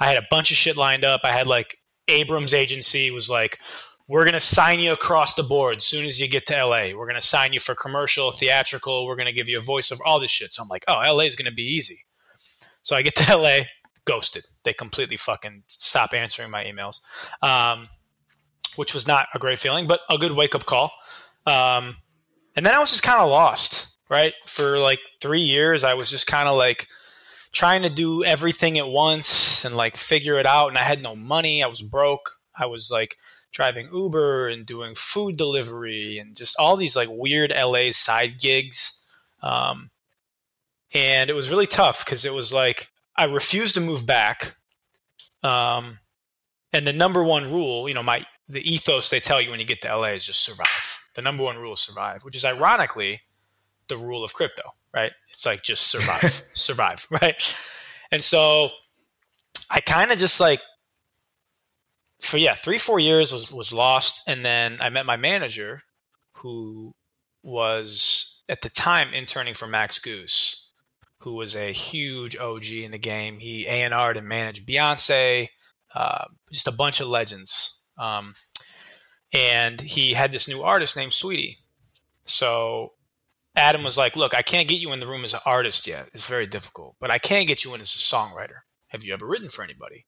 I 0.00 0.06
had 0.06 0.16
a 0.16 0.26
bunch 0.30 0.50
of 0.50 0.56
shit 0.56 0.76
lined 0.76 1.04
up. 1.04 1.20
I 1.24 1.32
had 1.32 1.46
like 1.46 1.76
Abrams 2.08 2.54
agency 2.54 3.10
was 3.10 3.28
like, 3.28 3.58
we're 4.06 4.24
going 4.24 4.34
to 4.34 4.40
sign 4.40 4.80
you 4.80 4.92
across 4.92 5.34
the 5.34 5.42
board 5.42 5.76
as 5.76 5.84
soon 5.84 6.04
as 6.04 6.20
you 6.20 6.28
get 6.28 6.46
to 6.46 6.66
LA. 6.66 6.94
We're 6.94 7.06
going 7.06 7.20
to 7.20 7.26
sign 7.26 7.52
you 7.52 7.60
for 7.60 7.74
commercial, 7.74 8.32
theatrical. 8.32 9.06
We're 9.06 9.16
going 9.16 9.26
to 9.26 9.32
give 9.32 9.48
you 9.48 9.58
a 9.58 9.62
voiceover, 9.62 10.00
all 10.04 10.20
this 10.20 10.30
shit. 10.30 10.52
So 10.52 10.62
I'm 10.62 10.68
like, 10.68 10.84
oh, 10.88 10.94
LA 10.94 11.24
is 11.24 11.36
going 11.36 11.46
to 11.46 11.54
be 11.54 11.62
easy. 11.62 12.04
So 12.82 12.96
I 12.96 13.02
get 13.02 13.14
to 13.16 13.36
LA, 13.36 13.60
ghosted. 14.04 14.44
They 14.64 14.72
completely 14.72 15.16
fucking 15.16 15.64
stop 15.68 16.14
answering 16.14 16.50
my 16.50 16.64
emails, 16.64 17.00
um, 17.42 17.86
which 18.76 18.94
was 18.94 19.06
not 19.06 19.28
a 19.34 19.38
great 19.38 19.58
feeling, 19.58 19.86
but 19.86 20.00
a 20.10 20.18
good 20.18 20.32
wake 20.32 20.54
up 20.54 20.66
call. 20.66 20.92
Um, 21.46 21.96
and 22.56 22.64
then 22.64 22.74
I 22.74 22.78
was 22.78 22.90
just 22.90 23.02
kind 23.02 23.20
of 23.20 23.28
lost, 23.28 23.86
right? 24.08 24.34
For 24.46 24.78
like 24.78 25.00
three 25.20 25.42
years, 25.42 25.84
I 25.84 25.94
was 25.94 26.10
just 26.10 26.26
kind 26.26 26.48
of 26.48 26.56
like 26.56 26.86
trying 27.52 27.82
to 27.82 27.90
do 27.90 28.24
everything 28.24 28.78
at 28.78 28.86
once 28.86 29.64
and 29.64 29.76
like 29.76 29.96
figure 29.96 30.38
it 30.38 30.46
out. 30.46 30.68
And 30.68 30.78
I 30.78 30.82
had 30.82 31.02
no 31.02 31.14
money. 31.14 31.62
I 31.62 31.66
was 31.68 31.80
broke. 31.80 32.30
I 32.56 32.66
was 32.66 32.90
like, 32.90 33.16
driving 33.54 33.88
Uber 33.92 34.48
and 34.48 34.66
doing 34.66 34.94
food 34.96 35.36
delivery 35.36 36.18
and 36.18 36.36
just 36.36 36.56
all 36.58 36.76
these 36.76 36.96
like 36.96 37.08
weird 37.10 37.52
LA 37.56 37.92
side 37.92 38.40
gigs. 38.40 39.00
Um, 39.42 39.90
and 40.92 41.30
it 41.30 41.34
was 41.34 41.48
really 41.48 41.68
tough 41.68 42.04
because 42.04 42.24
it 42.24 42.34
was 42.34 42.52
like 42.52 42.88
I 43.16 43.24
refused 43.24 43.74
to 43.74 43.80
move 43.80 44.06
back. 44.06 44.56
Um, 45.42 45.98
and 46.72 46.86
the 46.86 46.92
number 46.92 47.22
one 47.22 47.52
rule, 47.52 47.88
you 47.88 47.94
know, 47.94 48.02
my 48.02 48.26
the 48.48 48.60
ethos 48.60 49.10
they 49.10 49.20
tell 49.20 49.40
you 49.40 49.50
when 49.50 49.60
you 49.60 49.66
get 49.66 49.82
to 49.82 49.96
LA 49.96 50.08
is 50.08 50.26
just 50.26 50.42
survive. 50.42 51.00
The 51.14 51.22
number 51.22 51.42
one 51.42 51.56
rule 51.56 51.74
is 51.74 51.80
survive, 51.80 52.24
which 52.24 52.36
is 52.36 52.44
ironically 52.44 53.20
the 53.88 53.96
rule 53.96 54.24
of 54.24 54.34
crypto, 54.34 54.62
right? 54.92 55.12
It's 55.30 55.46
like 55.46 55.62
just 55.62 55.86
survive, 55.86 56.42
survive, 56.54 57.06
right? 57.10 57.56
And 58.10 58.22
so 58.22 58.70
I 59.70 59.80
kind 59.80 60.10
of 60.10 60.18
just 60.18 60.40
like 60.40 60.60
for 62.20 62.38
yeah, 62.38 62.54
three 62.54 62.78
four 62.78 62.98
years 62.98 63.32
was 63.32 63.52
was 63.52 63.72
lost, 63.72 64.22
and 64.26 64.44
then 64.44 64.78
I 64.80 64.90
met 64.90 65.06
my 65.06 65.16
manager, 65.16 65.82
who 66.32 66.94
was 67.42 68.42
at 68.48 68.62
the 68.62 68.70
time 68.70 69.12
interning 69.12 69.54
for 69.54 69.66
Max 69.66 69.98
Goose, 69.98 70.63
who 71.24 71.32
was 71.32 71.56
a 71.56 71.72
huge 71.72 72.36
OG 72.36 72.66
in 72.66 72.90
the 72.90 72.98
game. 72.98 73.38
He 73.38 73.66
A 73.66 73.82
and 73.82 73.94
R'd 73.94 74.18
and 74.18 74.28
managed 74.28 74.68
Beyonce, 74.68 75.48
uh, 75.94 76.26
just 76.52 76.68
a 76.68 76.72
bunch 76.72 77.00
of 77.00 77.08
legends. 77.08 77.80
Um, 77.96 78.34
and 79.32 79.80
he 79.80 80.12
had 80.12 80.32
this 80.32 80.48
new 80.48 80.62
artist 80.62 80.96
named 80.96 81.12
Saweetie. 81.12 81.56
So 82.26 82.92
Adam 83.56 83.84
was 83.84 83.96
like, 83.96 84.16
"Look, 84.16 84.34
I 84.34 84.42
can't 84.42 84.68
get 84.68 84.80
you 84.80 84.92
in 84.92 85.00
the 85.00 85.06
room 85.06 85.24
as 85.24 85.32
an 85.32 85.40
artist 85.46 85.86
yet. 85.86 86.10
It's 86.12 86.28
very 86.28 86.46
difficult, 86.46 86.96
but 87.00 87.10
I 87.10 87.18
can 87.18 87.46
get 87.46 87.64
you 87.64 87.74
in 87.74 87.80
as 87.80 87.94
a 87.94 87.98
songwriter. 87.98 88.60
Have 88.88 89.02
you 89.02 89.14
ever 89.14 89.26
written 89.26 89.48
for 89.48 89.64
anybody?" 89.64 90.06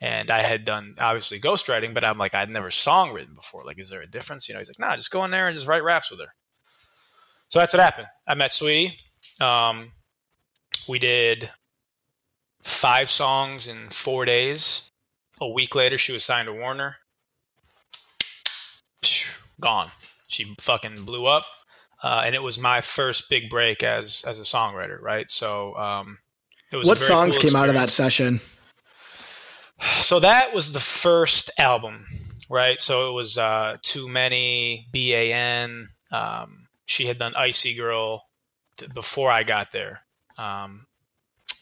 And 0.00 0.30
I 0.30 0.42
had 0.42 0.64
done 0.64 0.94
obviously 0.98 1.40
ghostwriting, 1.40 1.92
but 1.92 2.04
I'm 2.04 2.18
like, 2.18 2.34
I'd 2.34 2.50
never 2.50 2.70
song 2.72 3.12
written 3.12 3.34
before. 3.34 3.64
Like, 3.64 3.78
is 3.78 3.88
there 3.88 4.02
a 4.02 4.06
difference? 4.06 4.48
You 4.48 4.54
know, 4.54 4.58
he's 4.58 4.68
like, 4.68 4.80
nah, 4.80 4.96
just 4.96 5.12
go 5.12 5.24
in 5.24 5.30
there 5.30 5.46
and 5.46 5.54
just 5.54 5.68
write 5.68 5.84
raps 5.84 6.10
with 6.10 6.18
her. 6.18 6.34
So 7.50 7.60
that's 7.60 7.72
what 7.72 7.82
happened. 7.82 8.08
I 8.26 8.34
met 8.34 8.50
Saweetie. 8.50 8.94
Um, 9.40 9.92
we 10.88 10.98
did 10.98 11.50
five 12.62 13.10
songs 13.10 13.68
in 13.68 13.88
four 13.88 14.24
days. 14.24 14.90
A 15.40 15.48
week 15.48 15.74
later, 15.74 15.98
she 15.98 16.12
was 16.12 16.24
signed 16.24 16.46
to 16.46 16.52
Warner. 16.52 16.96
Gone. 19.60 19.90
She 20.28 20.54
fucking 20.60 21.04
blew 21.04 21.26
up. 21.26 21.44
Uh, 22.02 22.22
and 22.26 22.34
it 22.34 22.42
was 22.42 22.58
my 22.58 22.80
first 22.80 23.30
big 23.30 23.48
break 23.48 23.84
as 23.84 24.24
as 24.26 24.40
a 24.40 24.42
songwriter, 24.42 25.00
right? 25.00 25.30
So, 25.30 25.76
um, 25.76 26.18
it 26.72 26.76
was 26.76 26.88
what 26.88 26.98
songs 26.98 27.38
cool 27.38 27.50
came 27.50 27.56
out 27.56 27.68
of 27.68 27.74
that 27.74 27.90
session? 27.90 28.40
So 30.00 30.20
that 30.20 30.54
was 30.54 30.72
the 30.72 30.80
first 30.80 31.50
album, 31.58 32.06
right? 32.48 32.80
So 32.80 33.10
it 33.10 33.14
was 33.14 33.36
uh, 33.36 33.78
Too 33.82 34.08
Many, 34.08 34.86
BAN. 34.92 35.88
Um, 36.12 36.68
she 36.86 37.06
had 37.06 37.18
done 37.18 37.34
Icy 37.34 37.74
Girl 37.74 38.24
before 38.94 39.28
I 39.28 39.42
got 39.42 39.72
there. 39.72 40.00
Um, 40.42 40.86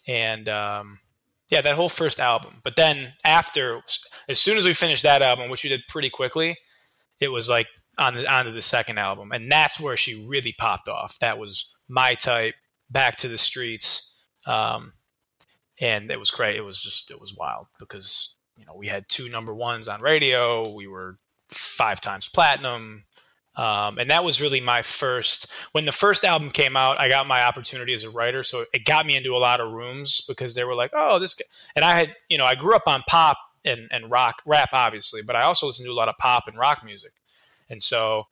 and 0.08 0.48
um, 0.48 0.98
yeah, 1.50 1.60
that 1.60 1.76
whole 1.76 1.88
first 1.88 2.20
album. 2.20 2.60
But 2.62 2.76
then 2.76 3.12
after, 3.24 3.82
as 4.28 4.38
soon 4.38 4.56
as 4.56 4.64
we 4.64 4.74
finished 4.74 5.02
that 5.02 5.22
album, 5.22 5.50
which 5.50 5.64
we 5.64 5.70
did 5.70 5.82
pretty 5.88 6.10
quickly, 6.10 6.56
it 7.20 7.28
was 7.28 7.48
like 7.48 7.66
on 7.98 8.14
the 8.14 8.26
onto 8.32 8.52
the 8.52 8.62
second 8.62 8.98
album, 8.98 9.32
and 9.32 9.50
that's 9.50 9.78
where 9.78 9.96
she 9.96 10.26
really 10.26 10.54
popped 10.58 10.88
off. 10.88 11.18
That 11.18 11.38
was 11.38 11.74
my 11.88 12.14
type, 12.14 12.54
Back 12.90 13.16
to 13.16 13.28
the 13.28 13.38
Streets. 13.38 14.14
Um, 14.46 14.94
and 15.80 16.10
it 16.10 16.18
was 16.18 16.30
great. 16.30 16.56
It 16.56 16.62
was 16.62 16.80
just 16.80 17.10
it 17.10 17.20
was 17.20 17.34
wild 17.34 17.66
because 17.78 18.36
you 18.56 18.64
know 18.66 18.74
we 18.74 18.86
had 18.86 19.08
two 19.08 19.28
number 19.28 19.54
ones 19.54 19.88
on 19.88 20.00
radio. 20.00 20.72
We 20.72 20.86
were 20.86 21.18
five 21.48 22.00
times 22.00 22.28
platinum. 22.28 23.04
Um, 23.56 23.98
and 23.98 24.10
that 24.10 24.24
was 24.24 24.40
really 24.40 24.60
my 24.60 24.82
first 24.82 25.48
when 25.72 25.84
the 25.84 25.92
first 25.92 26.24
album 26.24 26.50
came 26.50 26.76
out 26.76 27.00
i 27.00 27.08
got 27.08 27.26
my 27.26 27.42
opportunity 27.42 27.92
as 27.94 28.04
a 28.04 28.10
writer 28.10 28.44
so 28.44 28.64
it 28.72 28.84
got 28.84 29.04
me 29.04 29.16
into 29.16 29.34
a 29.34 29.38
lot 29.38 29.60
of 29.60 29.72
rooms 29.72 30.22
because 30.28 30.54
they 30.54 30.62
were 30.62 30.76
like 30.76 30.92
oh 30.94 31.18
this 31.18 31.34
guy. 31.34 31.44
and 31.74 31.84
i 31.84 31.98
had 31.98 32.14
you 32.28 32.38
know 32.38 32.44
i 32.44 32.54
grew 32.54 32.76
up 32.76 32.86
on 32.86 33.02
pop 33.08 33.38
and, 33.64 33.88
and 33.90 34.08
rock 34.08 34.40
rap 34.46 34.68
obviously 34.72 35.20
but 35.20 35.34
i 35.34 35.42
also 35.42 35.66
listened 35.66 35.84
to 35.84 35.90
a 35.90 35.92
lot 35.92 36.08
of 36.08 36.16
pop 36.16 36.44
and 36.46 36.56
rock 36.56 36.84
music 36.84 37.12
and 37.68 37.82
so 37.82 38.22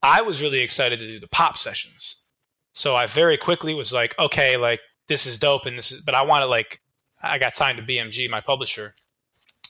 i 0.00 0.22
was 0.22 0.40
really 0.40 0.60
excited 0.60 1.00
to 1.00 1.08
do 1.08 1.18
the 1.18 1.26
pop 1.26 1.56
sessions 1.56 2.26
so 2.72 2.94
i 2.94 3.04
very 3.04 3.36
quickly 3.36 3.74
was 3.74 3.92
like 3.92 4.16
okay 4.16 4.56
like 4.56 4.80
this 5.08 5.26
is 5.26 5.38
dope 5.38 5.66
and 5.66 5.76
this 5.76 5.90
is 5.90 6.02
but 6.02 6.14
i 6.14 6.22
want 6.22 6.42
to 6.42 6.46
like 6.46 6.80
I 7.22 7.38
got 7.38 7.54
signed 7.54 7.78
to 7.78 7.84
BMG, 7.84 8.30
my 8.30 8.40
publisher, 8.40 8.94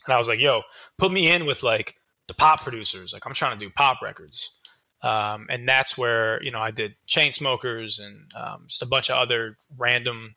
and 0.05 0.15
I 0.15 0.19
was 0.19 0.29
like, 0.29 0.41
"Yo, 0.41 0.63
put 0.99 1.11
me 1.11 1.31
in 1.31 1.47
with 1.47 1.63
like 1.63 1.97
the 2.27 2.35
pop 2.35 2.63
producers. 2.63 3.13
Like 3.13 3.25
I'm 3.27 3.35
trying 3.35 3.59
to 3.59 3.65
do 3.65 3.71
pop 3.71 4.03
records." 4.03 4.58
Um, 5.03 5.47
and 5.49 5.69
that's 5.69 5.97
where 5.97 6.43
you 6.43 6.51
know 6.51 6.59
I 6.59 6.71
did 6.71 6.95
Chainsmokers 7.09 8.01
and 8.05 8.33
um, 8.35 8.65
just 8.67 8.83
a 8.83 8.87
bunch 8.87 9.11
of 9.11 9.17
other 9.17 9.57
random 9.77 10.35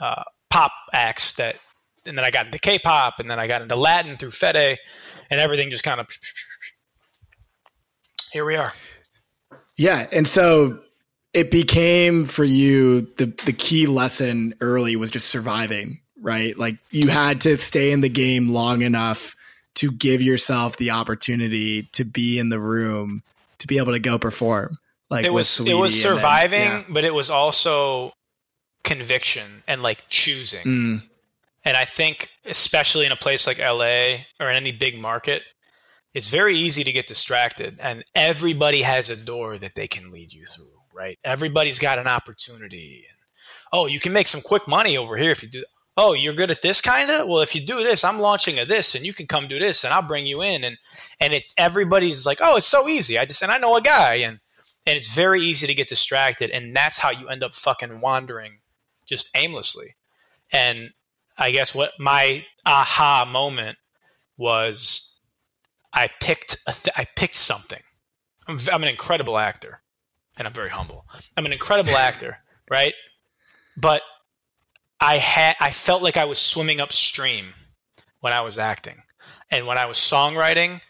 uh, 0.00 0.24
pop 0.50 0.72
acts 0.92 1.34
that, 1.34 1.56
and 2.06 2.16
then 2.16 2.24
I 2.24 2.30
got 2.30 2.46
into 2.46 2.58
K-pop, 2.58 3.20
and 3.20 3.30
then 3.30 3.38
I 3.38 3.46
got 3.46 3.62
into 3.62 3.76
Latin 3.76 4.16
through 4.16 4.32
Fede, 4.32 4.78
and 5.30 5.40
everything 5.40 5.70
just 5.70 5.84
kind 5.84 6.00
of 6.00 6.08
here 8.32 8.44
we 8.44 8.56
are. 8.56 8.72
Yeah, 9.76 10.06
and 10.12 10.28
so 10.28 10.80
it 11.32 11.50
became 11.50 12.26
for 12.26 12.44
you 12.44 13.02
the 13.16 13.32
the 13.46 13.52
key 13.52 13.86
lesson 13.86 14.54
early 14.60 14.96
was 14.96 15.10
just 15.10 15.28
surviving, 15.28 16.00
right? 16.20 16.58
Like 16.58 16.76
you 16.90 17.08
had 17.08 17.40
to 17.42 17.56
stay 17.56 17.92
in 17.92 18.02
the 18.02 18.08
game 18.08 18.50
long 18.50 18.82
enough 18.82 19.36
to 19.76 19.90
give 19.90 20.20
yourself 20.20 20.76
the 20.76 20.90
opportunity 20.90 21.82
to 21.92 22.04
be 22.04 22.38
in 22.38 22.48
the 22.48 22.58
room 22.58 23.22
to 23.58 23.66
be 23.66 23.78
able 23.78 23.92
to 23.92 23.98
go 23.98 24.18
perform. 24.18 24.78
Like 25.10 25.24
it 25.24 25.32
was 25.32 25.60
it 25.60 25.74
was 25.74 26.00
surviving, 26.00 26.60
then, 26.60 26.80
yeah. 26.80 26.84
but 26.90 27.04
it 27.04 27.14
was 27.14 27.30
also 27.30 28.12
conviction 28.84 29.62
and 29.66 29.82
like 29.82 30.04
choosing. 30.08 30.64
Mm. 30.64 31.02
And 31.64 31.76
I 31.76 31.84
think 31.84 32.28
especially 32.46 33.06
in 33.06 33.12
a 33.12 33.16
place 33.16 33.46
like 33.46 33.58
LA 33.58 34.18
or 34.40 34.50
in 34.50 34.56
any 34.56 34.72
big 34.72 34.98
market, 34.98 35.42
it's 36.14 36.28
very 36.28 36.56
easy 36.56 36.84
to 36.84 36.92
get 36.92 37.06
distracted 37.06 37.78
and 37.80 38.04
everybody 38.14 38.82
has 38.82 39.10
a 39.10 39.16
door 39.16 39.56
that 39.58 39.74
they 39.74 39.88
can 39.88 40.10
lead 40.10 40.32
you 40.32 40.46
through 40.46 40.78
right? 40.98 41.18
Everybody's 41.24 41.78
got 41.78 41.98
an 41.98 42.06
opportunity. 42.06 43.06
oh, 43.72 43.86
you 43.86 44.00
can 44.00 44.12
make 44.12 44.26
some 44.26 44.40
quick 44.40 44.66
money 44.66 44.98
over 44.98 45.16
here 45.16 45.30
if 45.30 45.42
you 45.42 45.48
do. 45.48 45.64
Oh, 46.00 46.12
you're 46.12 46.32
good 46.32 46.52
at 46.52 46.62
this 46.62 46.80
kind 46.80 47.10
of. 47.10 47.26
Well, 47.26 47.40
if 47.40 47.56
you 47.56 47.60
do 47.60 47.82
this, 47.82 48.04
I'm 48.04 48.20
launching 48.20 48.60
a 48.60 48.64
this, 48.64 48.94
and 48.94 49.04
you 49.04 49.12
can 49.12 49.26
come 49.26 49.48
do 49.48 49.58
this, 49.58 49.82
and 49.82 49.92
I'll 49.92 50.00
bring 50.00 50.26
you 50.26 50.42
in, 50.42 50.62
and 50.62 50.78
and 51.18 51.32
it 51.32 51.52
everybody's 51.58 52.24
like, 52.24 52.38
oh, 52.40 52.56
it's 52.56 52.66
so 52.66 52.88
easy. 52.88 53.18
I 53.18 53.24
just 53.24 53.42
and 53.42 53.50
I 53.50 53.58
know 53.58 53.76
a 53.76 53.82
guy, 53.82 54.14
and 54.14 54.38
and 54.86 54.96
it's 54.96 55.12
very 55.12 55.42
easy 55.42 55.66
to 55.66 55.74
get 55.74 55.88
distracted, 55.88 56.50
and 56.50 56.74
that's 56.74 56.98
how 56.98 57.10
you 57.10 57.28
end 57.28 57.42
up 57.42 57.52
fucking 57.52 58.00
wandering 58.00 58.58
just 59.06 59.28
aimlessly. 59.34 59.96
And 60.52 60.92
I 61.36 61.50
guess 61.50 61.74
what 61.74 61.90
my 61.98 62.46
aha 62.64 63.28
moment 63.28 63.76
was, 64.36 65.18
I 65.92 66.08
picked 66.20 66.58
a 66.68 66.72
th- 66.72 66.94
I 66.96 67.06
picked 67.16 67.34
something. 67.34 67.82
I'm, 68.46 68.56
I'm 68.72 68.82
an 68.82 68.88
incredible 68.88 69.36
actor 69.36 69.82
and 70.38 70.46
I'm 70.46 70.54
very 70.54 70.70
humble. 70.70 71.04
I'm 71.36 71.44
an 71.44 71.52
incredible 71.52 71.96
actor, 71.96 72.38
right? 72.70 72.94
But 73.76 74.02
I 75.00 75.16
had 75.16 75.56
I 75.60 75.70
felt 75.70 76.02
like 76.02 76.16
I 76.16 76.24
was 76.26 76.38
swimming 76.38 76.80
upstream 76.80 77.54
when 78.20 78.32
I 78.32 78.40
was 78.40 78.58
acting. 78.58 79.02
And 79.50 79.66
when 79.66 79.78
I 79.78 79.86
was 79.86 79.96
songwriting, 79.96 80.80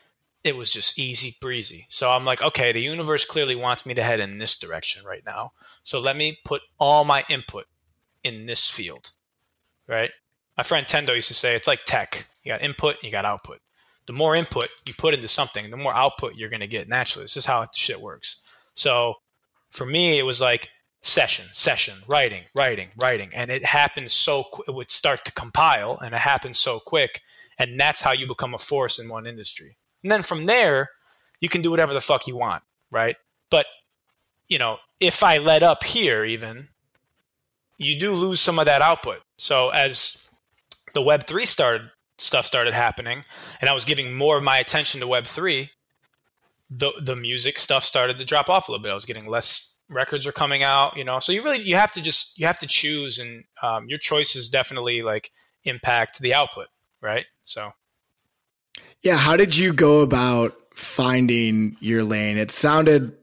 it 0.43 0.57
was 0.57 0.73
just 0.73 0.99
easy 0.99 1.37
breezy. 1.41 1.87
So 1.88 2.11
I'm 2.11 2.25
like, 2.25 2.43
okay, 2.43 2.73
the 2.73 2.81
universe 2.81 3.25
clearly 3.25 3.55
wants 3.55 3.85
me 3.87 3.95
to 3.95 4.03
head 4.03 4.21
in 4.21 4.38
this 4.38 4.59
direction 4.59 5.05
right 5.05 5.23
now. 5.25 5.53
So 5.85 5.99
let 6.00 6.17
me 6.17 6.38
put 6.45 6.62
all 6.79 7.05
my 7.05 7.25
input 7.29 7.67
in 8.25 8.47
this 8.47 8.69
field. 8.69 9.11
Right? 9.87 10.11
My 10.57 10.62
friend 10.65 10.87
Tendo 10.87 11.15
used 11.15 11.29
to 11.29 11.35
say 11.35 11.55
it's 11.55 11.69
like 11.69 11.85
tech. 11.85 12.27
You 12.43 12.53
got 12.53 12.62
input, 12.62 13.03
you 13.03 13.11
got 13.11 13.25
output. 13.25 13.61
The 14.07 14.12
more 14.12 14.35
input 14.35 14.69
you 14.87 14.95
put 14.95 15.15
into 15.15 15.29
something, 15.29 15.71
the 15.71 15.77
more 15.77 15.95
output 15.95 16.35
you're 16.35 16.49
going 16.49 16.61
to 16.61 16.67
get 16.67 16.88
naturally. 16.88 17.25
This 17.25 17.37
is 17.37 17.45
how 17.45 17.67
shit 17.75 18.00
works. 18.00 18.43
So 18.75 19.17
For 19.71 19.85
me, 19.85 20.19
it 20.19 20.23
was 20.23 20.41
like 20.41 20.69
session, 21.02 21.47
session, 21.52 21.95
writing, 22.09 22.43
writing, 22.55 22.88
writing, 23.00 23.31
and 23.35 23.50
it 23.50 23.64
happened 23.64 24.11
so 24.11 24.45
qu- 24.52 24.64
it 24.69 24.75
would 24.75 24.90
start 24.90 25.25
to 25.25 25.33
compile, 25.33 25.99
and 25.99 26.14
it 26.14 26.19
happened 26.19 26.57
so 26.57 26.81
quick, 26.81 27.21
and 27.59 27.78
that's 27.78 28.00
how 28.00 28.12
you 28.12 28.26
become 28.26 28.55
a 28.55 28.59
force 28.59 28.99
in 28.99 29.09
one 29.09 29.26
industry. 29.26 29.76
And 30.02 30.11
then 30.11 30.23
from 30.23 30.47
there, 30.47 30.90
you 31.40 31.49
can 31.49 31.62
do 31.62 31.71
whatever 31.71 31.95
the 31.95 32.00
fuck 32.00 32.26
you 32.26 32.37
want, 32.37 32.62
right? 32.90 33.17
But 33.50 33.67
you 34.49 34.59
know, 34.59 34.78
if 35.00 35.23
I 35.23 35.38
let 35.38 35.62
up 35.62 35.85
here, 35.85 36.25
even 36.25 36.69
you 37.76 37.99
do 37.99 38.12
lose 38.12 38.40
some 38.40 38.59
of 38.59 38.67
that 38.67 38.83
output. 38.83 39.21
So 39.37 39.71
as 39.71 40.28
the 40.95 41.02
Web 41.02 41.26
three 41.26 41.47
started 41.47 41.90
stuff 42.19 42.45
started 42.45 42.75
happening, 42.75 43.25
and 43.61 43.71
I 43.71 43.75
was 43.75 43.85
giving 43.85 44.14
more 44.14 44.38
of 44.38 44.43
my 44.43 44.59
attention 44.59 45.00
to 45.00 45.07
Web 45.07 45.26
three, 45.26 45.71
the 46.71 46.93
the 47.00 47.17
music 47.17 47.59
stuff 47.59 47.85
started 47.85 48.19
to 48.19 48.25
drop 48.25 48.49
off 48.49 48.69
a 48.69 48.73
little 48.73 48.83
bit. 48.83 48.90
I 48.90 48.95
was 48.95 49.05
getting 49.05 49.26
less 49.26 49.75
records 49.88 50.26
are 50.26 50.33
coming 50.33 50.62
out, 50.62 50.97
you 50.97 51.04
know. 51.04 51.21
So 51.21 51.33
you 51.33 51.42
really 51.42 51.59
you 51.59 51.76
have 51.76 51.92
to 51.92 52.02
just 52.02 52.38
you 52.38 52.47
have 52.47 52.59
to 52.61 52.66
choose, 52.66 53.18
and 53.18 53.45
um, 53.62 53.88
your 53.88 53.99
choices 53.99 54.49
definitely 54.49 55.02
like 55.02 55.30
impact 55.64 56.21
the 56.21 56.35
output, 56.35 56.66
right? 57.00 57.26
So 57.45 57.73
yeah, 59.02 59.16
how 59.16 59.37
did 59.37 59.57
you 59.57 59.73
go 59.73 60.00
about 60.00 60.57
finding 60.75 61.76
your 61.80 62.04
lane? 62.04 62.37
It 62.37 62.50
sounded 62.50 63.16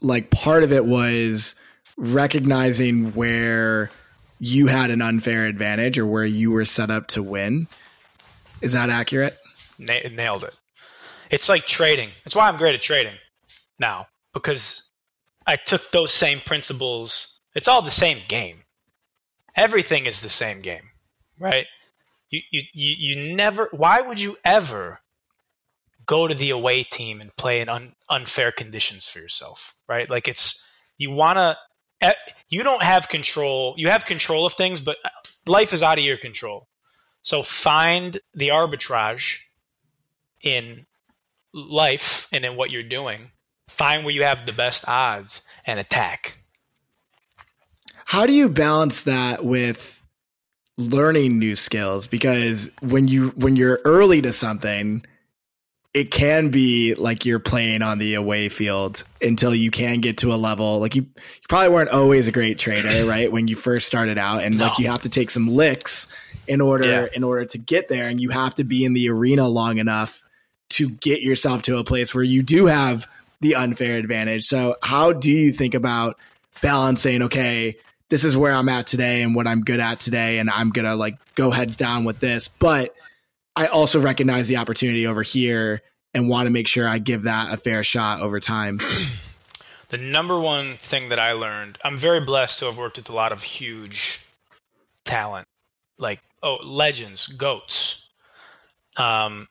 like 0.00 0.30
part 0.30 0.62
of 0.64 0.72
it 0.72 0.84
was 0.84 1.54
recognizing 1.96 3.12
where 3.12 3.90
you 4.40 4.66
had 4.66 4.90
an 4.90 5.00
unfair 5.00 5.46
advantage 5.46 5.98
or 5.98 6.06
where 6.06 6.24
you 6.24 6.50
were 6.50 6.64
set 6.64 6.90
up 6.90 7.06
to 7.08 7.22
win. 7.22 7.68
Is 8.60 8.72
that 8.72 8.90
accurate? 8.90 9.38
Na- 9.78 10.08
nailed 10.10 10.44
it. 10.44 10.58
It's 11.30 11.48
like 11.48 11.66
trading. 11.66 12.10
That's 12.24 12.34
why 12.34 12.48
I'm 12.48 12.56
great 12.58 12.74
at 12.74 12.82
trading 12.82 13.14
now 13.78 14.06
because 14.34 14.81
I 15.46 15.56
took 15.56 15.90
those 15.90 16.12
same 16.12 16.40
principles. 16.40 17.40
It's 17.54 17.68
all 17.68 17.82
the 17.82 17.90
same 17.90 18.18
game. 18.28 18.62
Everything 19.54 20.06
is 20.06 20.20
the 20.20 20.30
same 20.30 20.62
game, 20.62 20.90
right? 21.38 21.66
You 22.30 22.40
you 22.50 22.62
you, 22.72 22.94
you 22.98 23.34
never. 23.36 23.68
Why 23.72 24.00
would 24.00 24.18
you 24.18 24.36
ever 24.44 25.00
go 26.06 26.26
to 26.26 26.34
the 26.34 26.50
away 26.50 26.84
team 26.84 27.20
and 27.20 27.34
play 27.36 27.60
in 27.60 27.68
un, 27.68 27.94
unfair 28.08 28.52
conditions 28.52 29.06
for 29.06 29.18
yourself, 29.18 29.74
right? 29.88 30.08
Like 30.08 30.28
it's 30.28 30.66
you 30.96 31.10
want 31.10 31.36
to. 31.36 31.56
You 32.48 32.64
don't 32.64 32.82
have 32.82 33.08
control. 33.08 33.74
You 33.76 33.88
have 33.88 34.04
control 34.04 34.44
of 34.44 34.54
things, 34.54 34.80
but 34.80 34.96
life 35.46 35.72
is 35.72 35.82
out 35.82 35.98
of 35.98 36.04
your 36.04 36.16
control. 36.16 36.66
So 37.22 37.44
find 37.44 38.18
the 38.34 38.48
arbitrage 38.48 39.38
in 40.42 40.86
life 41.54 42.26
and 42.32 42.44
in 42.44 42.56
what 42.56 42.70
you're 42.70 42.82
doing. 42.82 43.30
Find 43.72 44.04
where 44.04 44.14
you 44.14 44.22
have 44.24 44.44
the 44.44 44.52
best 44.52 44.86
odds 44.86 45.42
and 45.66 45.80
attack. 45.80 46.36
How 48.04 48.26
do 48.26 48.34
you 48.34 48.50
balance 48.50 49.04
that 49.04 49.44
with 49.44 50.00
learning 50.76 51.38
new 51.38 51.56
skills? 51.56 52.06
Because 52.06 52.70
when 52.82 53.08
you 53.08 53.28
when 53.30 53.56
you're 53.56 53.80
early 53.84 54.20
to 54.20 54.32
something, 54.32 55.04
it 55.94 56.10
can 56.10 56.50
be 56.50 56.94
like 56.94 57.24
you're 57.24 57.38
playing 57.38 57.80
on 57.80 57.98
the 57.98 58.14
away 58.14 58.50
field 58.50 59.04
until 59.22 59.54
you 59.54 59.70
can 59.70 60.00
get 60.00 60.18
to 60.18 60.34
a 60.34 60.36
level 60.36 60.78
like 60.78 60.94
you, 60.94 61.02
you 61.02 61.46
probably 61.48 61.70
weren't 61.70 61.88
always 61.88 62.28
a 62.28 62.32
great 62.32 62.58
trader, 62.58 63.06
right? 63.08 63.32
When 63.32 63.48
you 63.48 63.56
first 63.56 63.86
started 63.86 64.18
out 64.18 64.42
and 64.42 64.58
no. 64.58 64.66
like 64.66 64.78
you 64.78 64.88
have 64.88 65.02
to 65.02 65.08
take 65.08 65.30
some 65.30 65.48
licks 65.48 66.14
in 66.46 66.60
order 66.60 66.84
yeah. 66.84 67.06
in 67.14 67.24
order 67.24 67.46
to 67.46 67.56
get 67.56 67.88
there 67.88 68.08
and 68.08 68.20
you 68.20 68.28
have 68.28 68.54
to 68.56 68.64
be 68.64 68.84
in 68.84 68.92
the 68.92 69.08
arena 69.08 69.48
long 69.48 69.78
enough 69.78 70.26
to 70.68 70.90
get 70.90 71.22
yourself 71.22 71.62
to 71.62 71.78
a 71.78 71.84
place 71.84 72.14
where 72.14 72.24
you 72.24 72.42
do 72.42 72.66
have 72.66 73.06
the 73.42 73.56
unfair 73.56 73.98
advantage. 73.98 74.44
So 74.44 74.76
how 74.82 75.12
do 75.12 75.30
you 75.30 75.52
think 75.52 75.74
about 75.74 76.18
balancing 76.62 77.22
okay, 77.22 77.76
this 78.08 78.24
is 78.24 78.36
where 78.36 78.52
I'm 78.52 78.68
at 78.68 78.86
today 78.86 79.22
and 79.22 79.34
what 79.34 79.46
I'm 79.46 79.60
good 79.60 79.80
at 79.80 80.00
today 80.00 80.38
and 80.38 80.48
I'm 80.48 80.70
to 80.70 80.94
like 80.94 81.16
go 81.34 81.50
heads 81.50 81.76
down 81.76 82.04
with 82.04 82.20
this, 82.20 82.48
but 82.48 82.94
I 83.56 83.66
also 83.66 84.00
recognize 84.00 84.48
the 84.48 84.56
opportunity 84.56 85.06
over 85.06 85.22
here 85.22 85.82
and 86.14 86.28
want 86.28 86.46
to 86.46 86.52
make 86.52 86.68
sure 86.68 86.88
I 86.88 86.98
give 86.98 87.24
that 87.24 87.52
a 87.52 87.56
fair 87.56 87.82
shot 87.82 88.20
over 88.20 88.38
time. 88.38 88.80
the 89.88 89.98
number 89.98 90.38
one 90.38 90.76
thing 90.78 91.08
that 91.08 91.18
I 91.18 91.32
learned, 91.32 91.78
I'm 91.84 91.98
very 91.98 92.20
blessed 92.20 92.60
to 92.60 92.66
have 92.66 92.78
worked 92.78 92.96
with 92.96 93.10
a 93.10 93.14
lot 93.14 93.32
of 93.32 93.42
huge 93.42 94.24
talent, 95.04 95.48
like 95.98 96.20
oh 96.42 96.58
legends, 96.62 97.26
goats. 97.26 98.08
Um, 98.96 99.48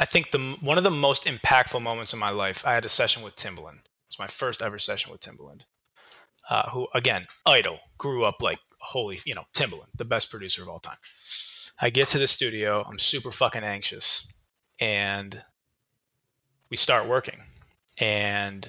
I 0.00 0.06
think 0.06 0.30
the 0.30 0.56
one 0.62 0.78
of 0.78 0.84
the 0.84 0.90
most 0.90 1.26
impactful 1.26 1.82
moments 1.82 2.14
in 2.14 2.18
my 2.18 2.30
life, 2.30 2.66
I 2.66 2.72
had 2.72 2.86
a 2.86 2.88
session 2.88 3.22
with 3.22 3.36
Timbaland. 3.36 3.76
It 3.76 4.08
was 4.08 4.18
my 4.18 4.28
first 4.28 4.62
ever 4.62 4.78
session 4.78 5.12
with 5.12 5.20
Timbaland, 5.20 5.60
uh, 6.48 6.70
who 6.70 6.88
again, 6.94 7.26
idol, 7.44 7.78
grew 7.98 8.24
up 8.24 8.40
like 8.40 8.58
holy, 8.78 9.20
you 9.26 9.34
know, 9.34 9.44
Timbaland, 9.52 9.88
the 9.94 10.06
best 10.06 10.30
producer 10.30 10.62
of 10.62 10.70
all 10.70 10.80
time. 10.80 10.96
I 11.78 11.90
get 11.90 12.08
to 12.08 12.18
the 12.18 12.26
studio. 12.26 12.82
I'm 12.82 12.98
super 12.98 13.30
fucking 13.30 13.62
anxious, 13.62 14.26
and 14.80 15.38
we 16.70 16.78
start 16.78 17.06
working. 17.06 17.38
And 17.98 18.66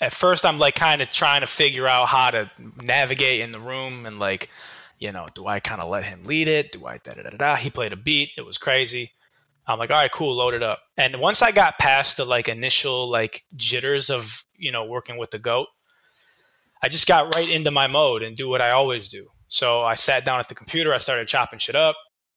at 0.00 0.12
first, 0.12 0.46
I'm 0.46 0.60
like 0.60 0.76
kind 0.76 1.02
of 1.02 1.10
trying 1.10 1.40
to 1.40 1.48
figure 1.48 1.88
out 1.88 2.06
how 2.06 2.30
to 2.30 2.48
navigate 2.80 3.40
in 3.40 3.50
the 3.50 3.58
room 3.58 4.06
and 4.06 4.20
like, 4.20 4.48
you 4.96 5.10
know, 5.10 5.26
do 5.34 5.48
I 5.48 5.58
kind 5.58 5.80
of 5.80 5.88
let 5.88 6.04
him 6.04 6.22
lead 6.22 6.46
it? 6.46 6.70
Do 6.70 6.86
I 6.86 6.98
da 6.98 7.14
da 7.14 7.22
da 7.22 7.30
da? 7.30 7.56
He 7.56 7.68
played 7.68 7.92
a 7.92 7.96
beat. 7.96 8.30
It 8.38 8.42
was 8.42 8.58
crazy. 8.58 9.10
I'm 9.66 9.78
like, 9.78 9.90
all 9.90 9.96
right, 9.96 10.10
cool, 10.10 10.34
load 10.36 10.54
it 10.54 10.62
up. 10.62 10.80
And 10.96 11.20
once 11.20 11.42
I 11.42 11.52
got 11.52 11.78
past 11.78 12.16
the 12.16 12.24
like 12.24 12.48
initial 12.48 13.08
like 13.08 13.44
jitters 13.56 14.10
of 14.10 14.44
you 14.56 14.72
know 14.72 14.84
working 14.84 15.18
with 15.18 15.30
the 15.30 15.38
goat, 15.38 15.68
I 16.82 16.88
just 16.88 17.06
got 17.06 17.34
right 17.34 17.48
into 17.48 17.70
my 17.70 17.86
mode 17.86 18.22
and 18.22 18.36
do 18.36 18.48
what 18.48 18.60
I 18.60 18.70
always 18.70 19.08
do. 19.08 19.28
So 19.48 19.82
I 19.82 19.94
sat 19.94 20.24
down 20.24 20.40
at 20.40 20.48
the 20.48 20.54
computer, 20.54 20.92
I 20.94 20.98
started 20.98 21.28
chopping 21.28 21.58
shit 21.58 21.74
up. 21.74 21.96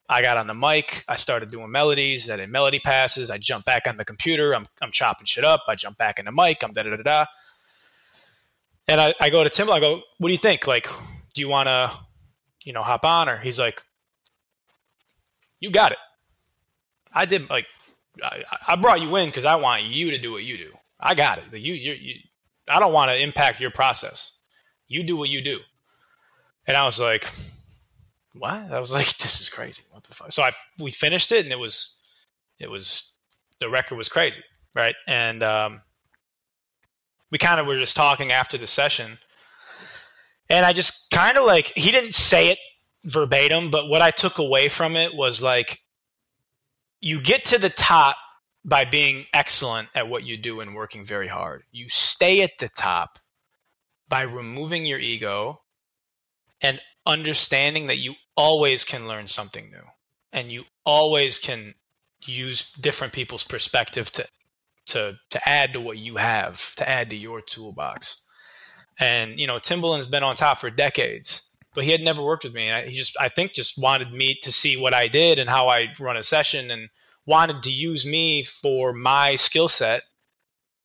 I 0.10 0.22
got 0.22 0.38
on 0.38 0.48
the 0.48 0.54
mic, 0.54 1.04
I 1.08 1.16
started 1.16 1.50
doing 1.50 1.72
melodies, 1.72 2.30
I 2.30 2.36
did 2.36 2.50
melody 2.50 2.80
passes, 2.80 3.32
I 3.32 3.38
jump 3.38 3.66
back 3.66 3.88
on 3.88 3.96
the 3.96 4.04
computer, 4.04 4.54
I'm, 4.54 4.66
I'm 4.82 4.92
chopping 4.92 5.26
shit 5.26 5.46
up, 5.46 5.62
I 5.68 5.76
jump 5.76 5.98
back 5.98 6.20
in 6.20 6.26
the 6.26 6.32
mic, 6.32 6.62
I'm 6.62 6.74
da 6.74 6.84
da 6.84 6.96
da 6.98 7.04
da. 7.04 7.26
And 8.88 9.00
I, 9.00 9.14
I 9.20 9.30
go 9.30 9.44
to 9.44 9.50
Tim, 9.50 9.70
I 9.70 9.80
go, 9.80 10.02
what 10.18 10.28
do 10.28 10.34
you 10.34 10.38
think? 10.38 10.68
Like, 10.68 10.88
do 11.34 11.42
you 11.42 11.48
want 11.48 11.68
to, 11.68 11.92
you 12.64 12.74
know, 12.74 12.82
hop 12.82 13.06
on? 13.06 13.30
Or 13.30 13.38
he's 13.38 13.58
like, 13.58 13.82
you 15.62 15.72
got 15.72 15.94
it. 15.94 15.98
I 17.14 17.26
did, 17.26 17.50
like, 17.50 17.66
I, 18.24 18.44
I 18.68 18.76
brought 18.76 19.02
you 19.02 19.16
in 19.18 19.30
because 19.30 19.46
I 19.46 19.56
want 19.56 19.84
you 19.84 20.12
to 20.12 20.18
do 20.18 20.32
what 20.32 20.44
you 20.44 20.58
do. 20.58 20.72
I 21.00 21.16
got 21.16 21.40
it. 21.40 21.46
You, 21.54 21.74
you, 21.74 21.94
you, 21.94 22.16
I 22.68 22.80
don't 22.80 22.94
want 22.94 23.10
to 23.12 23.22
impact 23.22 23.60
your 23.60 23.72
process. 23.72 24.32
You 24.88 25.04
do 25.04 25.18
what 25.18 25.30
you 25.30 25.42
do. 25.42 25.60
And 26.68 26.78
I 26.78 26.86
was 26.86 27.00
like, 27.00 27.30
what? 28.34 28.72
I 28.72 28.80
was 28.80 28.92
like, 28.92 29.06
this 29.18 29.42
is 29.42 29.50
crazy. 29.50 29.84
What 29.92 30.04
the 30.04 30.14
fuck? 30.14 30.32
So 30.32 30.44
I 30.44 30.52
we 30.80 30.92
finished 30.92 31.32
it, 31.32 31.44
and 31.44 31.52
it 31.52 31.60
was 31.60 31.98
it 32.60 32.70
was 32.70 33.14
the 33.60 33.70
record 33.70 33.98
was 33.98 34.10
crazy, 34.10 34.44
right? 34.76 34.96
And 35.08 35.44
um, 35.44 35.82
we 37.32 37.38
kind 37.38 37.60
of 37.60 37.68
were 37.68 37.78
just 37.78 37.96
talking 37.96 38.32
after 38.32 38.58
the 38.58 38.68
session, 38.68 39.18
and 40.50 40.66
I 40.66 40.74
just 40.74 41.10
kind 41.12 41.38
of 41.38 41.46
like 41.46 41.72
he 41.76 41.92
didn't 41.92 42.16
say 42.16 42.50
it 42.50 42.60
verbatim, 43.06 43.70
but 43.70 43.88
what 43.88 44.02
I 44.02 44.12
took 44.12 44.38
away 44.38 44.70
from 44.70 44.96
it 44.96 45.14
was 45.14 45.42
like 45.42 45.80
you 47.04 47.20
get 47.20 47.44
to 47.44 47.60
the 47.60 47.70
top 47.70 48.16
by 48.64 48.86
being 48.86 49.26
excellent 49.34 49.90
at 49.94 50.08
what 50.08 50.24
you 50.24 50.38
do 50.38 50.62
and 50.62 50.74
working 50.74 51.04
very 51.04 51.28
hard. 51.28 51.64
You 51.70 51.90
stay 51.90 52.44
at 52.44 52.58
the 52.60 52.70
top 52.70 53.20
by 54.08 54.22
removing 54.22 54.86
your 54.86 55.00
ego 55.00 55.62
and 56.62 56.80
understanding 57.06 57.88
that 57.88 57.98
you 57.98 58.14
always 58.38 58.86
can 58.86 59.06
learn 59.06 59.28
something 59.28 59.70
new 59.70 59.84
and 60.32 60.50
you 60.50 60.64
always 60.86 61.40
can 61.40 61.76
use 62.26 62.72
different 62.80 63.12
people's 63.12 63.44
perspective 63.44 64.10
to 64.12 64.26
to 64.86 65.20
to 65.32 65.50
add 65.50 65.74
to 65.74 65.82
what 65.82 65.98
you 65.98 66.16
have 66.16 66.74
to 66.76 66.88
add 66.88 67.10
to 67.10 67.18
your 67.18 67.42
toolbox 67.42 68.24
and 68.98 69.40
you 69.40 69.48
know 69.48 69.60
timbaland's 69.60 70.08
been 70.08 70.24
on 70.24 70.38
top 70.38 70.60
for 70.60 70.70
decades 70.70 71.50
but 71.74 71.84
he 71.84 71.92
had 71.92 72.02
never 72.02 72.24
worked 72.24 72.44
with 72.44 72.54
me 72.54 72.68
and 72.70 72.90
he 72.90 72.96
just 72.96 73.18
i 73.20 73.30
think 73.30 73.54
just 73.54 73.78
wanted 73.78 74.12
me 74.12 74.38
to 74.42 74.52
see 74.52 74.78
what 74.78 74.94
i 74.94 75.08
did 75.08 75.40
and 75.40 75.50
how 75.50 75.70
i 75.70 75.88
run 76.00 76.18
a 76.18 76.24
session 76.24 76.72
and 76.72 76.90
wanted 77.26 77.64
to 77.64 77.72
use 77.72 78.06
me 78.06 78.44
for 78.44 78.94
my 78.94 79.36
skill 79.36 79.68
set 79.68 80.04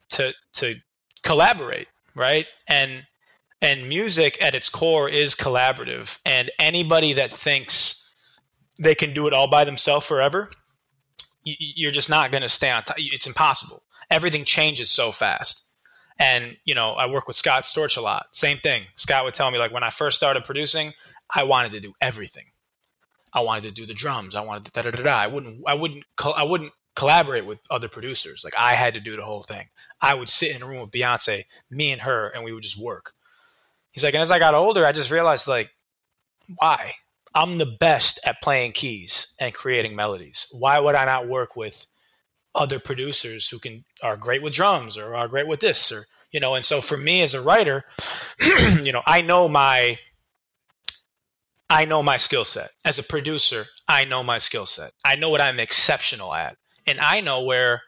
to 0.09 0.33
to 0.53 0.74
collaborate 1.22 1.88
right 2.14 2.46
and 2.68 3.05
and 3.61 3.88
music 3.88 4.40
at 4.40 4.55
its 4.55 4.68
core 4.68 5.09
is 5.09 5.35
collaborative. 5.35 6.18
And 6.24 6.51
anybody 6.59 7.14
that 7.14 7.33
thinks 7.33 8.12
they 8.79 8.94
can 8.94 9.14
do 9.14 9.27
it 9.27 9.35
all 9.35 9.48
by 9.48 9.64
themselves 9.64 10.07
forever, 10.07 10.51
you're 11.44 11.92
just 11.92 12.11
not 12.11 12.31
going 12.31 12.42
to 12.42 12.48
stay 12.48 12.70
on 12.70 12.85
top. 12.85 12.96
It's 12.98 13.27
impossible. 13.27 13.83
Everything 14.11 14.44
changes 14.44 14.90
so 14.90 15.12
fast. 15.12 15.68
And, 16.19 16.57
you 16.65 16.75
know, 16.75 16.93
I 16.93 17.07
work 17.07 17.29
with 17.29 17.37
Scott 17.37 17.65
Storch 17.65 17.97
a 17.97 18.01
lot. 18.01 18.27
Same 18.33 18.59
thing. 18.59 18.85
Scott 18.97 19.25
would 19.25 19.35
tell 19.35 19.51
me, 19.51 19.59
like, 19.59 19.73
when 19.73 19.85
I 19.85 19.91
first 19.91 20.17
started 20.17 20.45
producing, 20.45 20.93
I 21.33 21.45
wanted 21.45 21.73
to 21.73 21.81
do 21.81 21.93
everything. 22.01 22.47
I 23.33 23.41
wanted 23.41 23.63
to 23.65 23.71
do 23.71 23.87
the 23.87 23.95
drums. 23.95 24.35
I 24.35 24.41
wanted 24.41 24.65
to 24.67 24.71
da 24.73 24.83
da 24.83 24.91
da 24.91 25.03
da. 25.03 25.17
I 25.17 25.27
wouldn't, 25.27 25.63
I 25.67 25.75
wouldn't, 25.75 26.05
I 26.37 26.43
wouldn't 26.43 26.73
collaborate 26.97 27.47
with 27.47 27.61
other 27.71 27.89
producers. 27.89 28.43
Like 28.43 28.55
I 28.59 28.75
had 28.75 28.95
to 28.95 29.01
do 29.01 29.15
the 29.15 29.23
whole 29.23 29.43
thing. 29.43 29.69
I 30.01 30.15
would 30.15 30.29
sit 30.29 30.57
in 30.57 30.63
a 30.63 30.67
room 30.67 30.81
with 30.81 30.91
Beyonce, 30.91 31.45
me 31.71 31.93
and 31.93 32.01
her, 32.01 32.29
and 32.29 32.43
we 32.43 32.53
would 32.53 32.65
just 32.65 32.77
work. 32.79 33.13
He's 33.93 34.03
like, 34.03 34.15
and 34.15 34.23
as 34.23 34.33
I 34.33 34.41
got 34.41 34.55
older, 34.55 34.85
I 34.85 34.93
just 34.93 35.13
realized 35.13 35.47
like, 35.47 35.71
why? 36.57 36.95
I'm 37.35 37.59
the 37.59 37.77
best 37.79 38.19
at 38.25 38.43
playing 38.43 38.73
keys 38.73 39.35
and 39.39 39.55
creating 39.55 39.95
melodies. 39.95 40.49
Why 40.51 40.81
would 40.81 40.97
I 40.97 41.05
not 41.05 41.29
work 41.29 41.55
with 41.55 41.87
other 42.55 42.79
producers 42.79 43.49
who 43.49 43.59
can 43.59 43.85
are 44.03 44.17
great 44.17 44.43
with 44.43 44.55
drums 44.55 44.99
or 44.99 45.15
are 45.15 45.29
great 45.29 45.47
with 45.47 45.61
this 45.61 45.93
or 45.93 46.05
you 46.31 46.41
know? 46.41 46.55
And 46.55 46.65
so 46.65 46.81
for 46.81 46.97
me 46.97 47.23
as 47.23 47.35
a 47.35 47.41
writer, 47.41 47.85
you 48.83 48.93
know, 48.93 49.03
I 49.07 49.23
know 49.23 49.49
my 49.49 49.99
I 51.71 51.85
know 51.85 52.03
my 52.03 52.17
skill 52.17 52.45
set. 52.45 52.71
As 52.85 52.99
a 52.99 53.03
producer, 53.03 53.67
I 53.87 54.05
know 54.05 54.23
my 54.23 54.39
skill 54.39 54.67
set. 54.67 54.93
I 55.05 55.17
know 55.17 55.31
what 55.31 55.41
I'm 55.41 55.61
exceptional 55.61 56.33
at. 56.33 56.57
And 56.87 56.99
I 56.99 57.21
know 57.21 57.43
where 57.43 57.83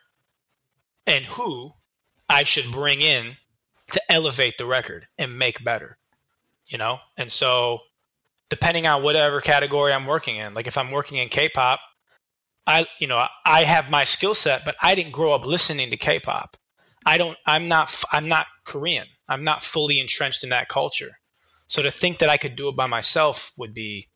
and 1.07 1.25
who 1.25 1.73
I 2.29 2.45
should 2.45 2.71
bring 2.71 3.01
in 3.01 3.37
to 3.93 4.13
elevate 4.13 4.59
the 4.59 4.67
record 4.67 5.07
and 5.19 5.39
make 5.39 5.65
better. 5.65 5.97
You 6.67 6.79
know? 6.79 6.99
And 7.17 7.33
so 7.33 7.81
depending 8.51 8.87
on 8.87 9.03
whatever 9.03 9.41
category 9.41 9.93
I'm 9.93 10.07
working 10.07 10.37
in, 10.37 10.53
like 10.53 10.67
if 10.67 10.77
I'm 10.77 10.91
working 10.91 11.19
in 11.19 11.29
K-pop, 11.29 11.81
I 12.67 12.87
you 12.99 13.07
know, 13.07 13.27
I 13.45 13.65
have 13.65 13.91
my 13.91 14.05
skill 14.05 14.35
set, 14.35 14.65
but 14.65 14.77
I 14.81 14.95
didn't 14.95 15.13
grow 15.13 15.33
up 15.33 15.45
listening 15.45 15.91
to 15.91 15.97
K-pop. 15.97 16.57
I 17.05 17.19
don't 17.19 17.37
I'm 17.47 17.69
not 17.69 17.95
I'm 18.13 18.29
not 18.29 18.47
Korean. 18.65 19.07
I'm 19.29 19.45
not 19.45 19.63
fully 19.65 20.01
entrenched 20.01 20.45
in 20.45 20.51
that 20.51 20.69
culture. 20.69 21.11
So 21.67 21.83
to 21.83 21.91
think 21.91 22.19
that 22.19 22.29
I 22.29 22.37
could 22.37 22.57
do 22.57 22.69
it 22.69 22.77
by 22.77 22.87
myself 22.87 23.53
would 23.57 23.75
be 23.75 24.09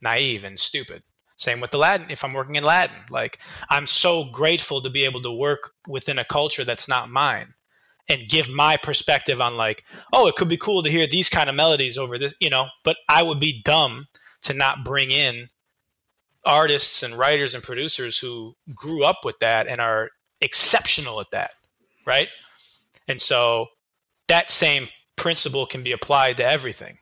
naive 0.00 0.44
and 0.44 0.58
stupid. 0.58 1.02
Same 1.38 1.60
with 1.60 1.70
the 1.70 1.78
Latin. 1.78 2.10
If 2.10 2.24
I'm 2.24 2.32
working 2.32 2.56
in 2.56 2.64
Latin, 2.64 2.96
like 3.10 3.38
I'm 3.68 3.86
so 3.86 4.24
grateful 4.24 4.82
to 4.82 4.90
be 4.90 5.04
able 5.04 5.22
to 5.22 5.32
work 5.32 5.72
within 5.86 6.18
a 6.18 6.24
culture 6.24 6.64
that's 6.64 6.88
not 6.88 7.10
mine 7.10 7.48
and 8.08 8.28
give 8.28 8.48
my 8.48 8.76
perspective 8.76 9.40
on 9.40 9.56
like, 9.56 9.84
oh, 10.12 10.28
it 10.28 10.36
could 10.36 10.48
be 10.48 10.56
cool 10.56 10.82
to 10.82 10.90
hear 10.90 11.06
these 11.06 11.28
kind 11.28 11.50
of 11.50 11.56
melodies 11.56 11.98
over 11.98 12.18
this, 12.18 12.34
you 12.40 12.50
know, 12.50 12.66
but 12.84 12.96
I 13.08 13.22
would 13.22 13.40
be 13.40 13.62
dumb 13.64 14.06
to 14.42 14.54
not 14.54 14.84
bring 14.84 15.10
in 15.10 15.48
artists 16.46 17.02
and 17.02 17.18
writers 17.18 17.54
and 17.54 17.62
producers 17.62 18.18
who 18.18 18.54
grew 18.74 19.04
up 19.04 19.20
with 19.24 19.38
that 19.40 19.66
and 19.66 19.80
are 19.80 20.10
exceptional 20.40 21.20
at 21.20 21.30
that, 21.32 21.50
right? 22.06 22.28
And 23.08 23.20
so 23.20 23.66
that 24.28 24.50
same 24.50 24.88
principle 25.16 25.66
can 25.66 25.82
be 25.82 25.92
applied 25.92 26.38
to 26.38 26.44
everything 26.44 26.98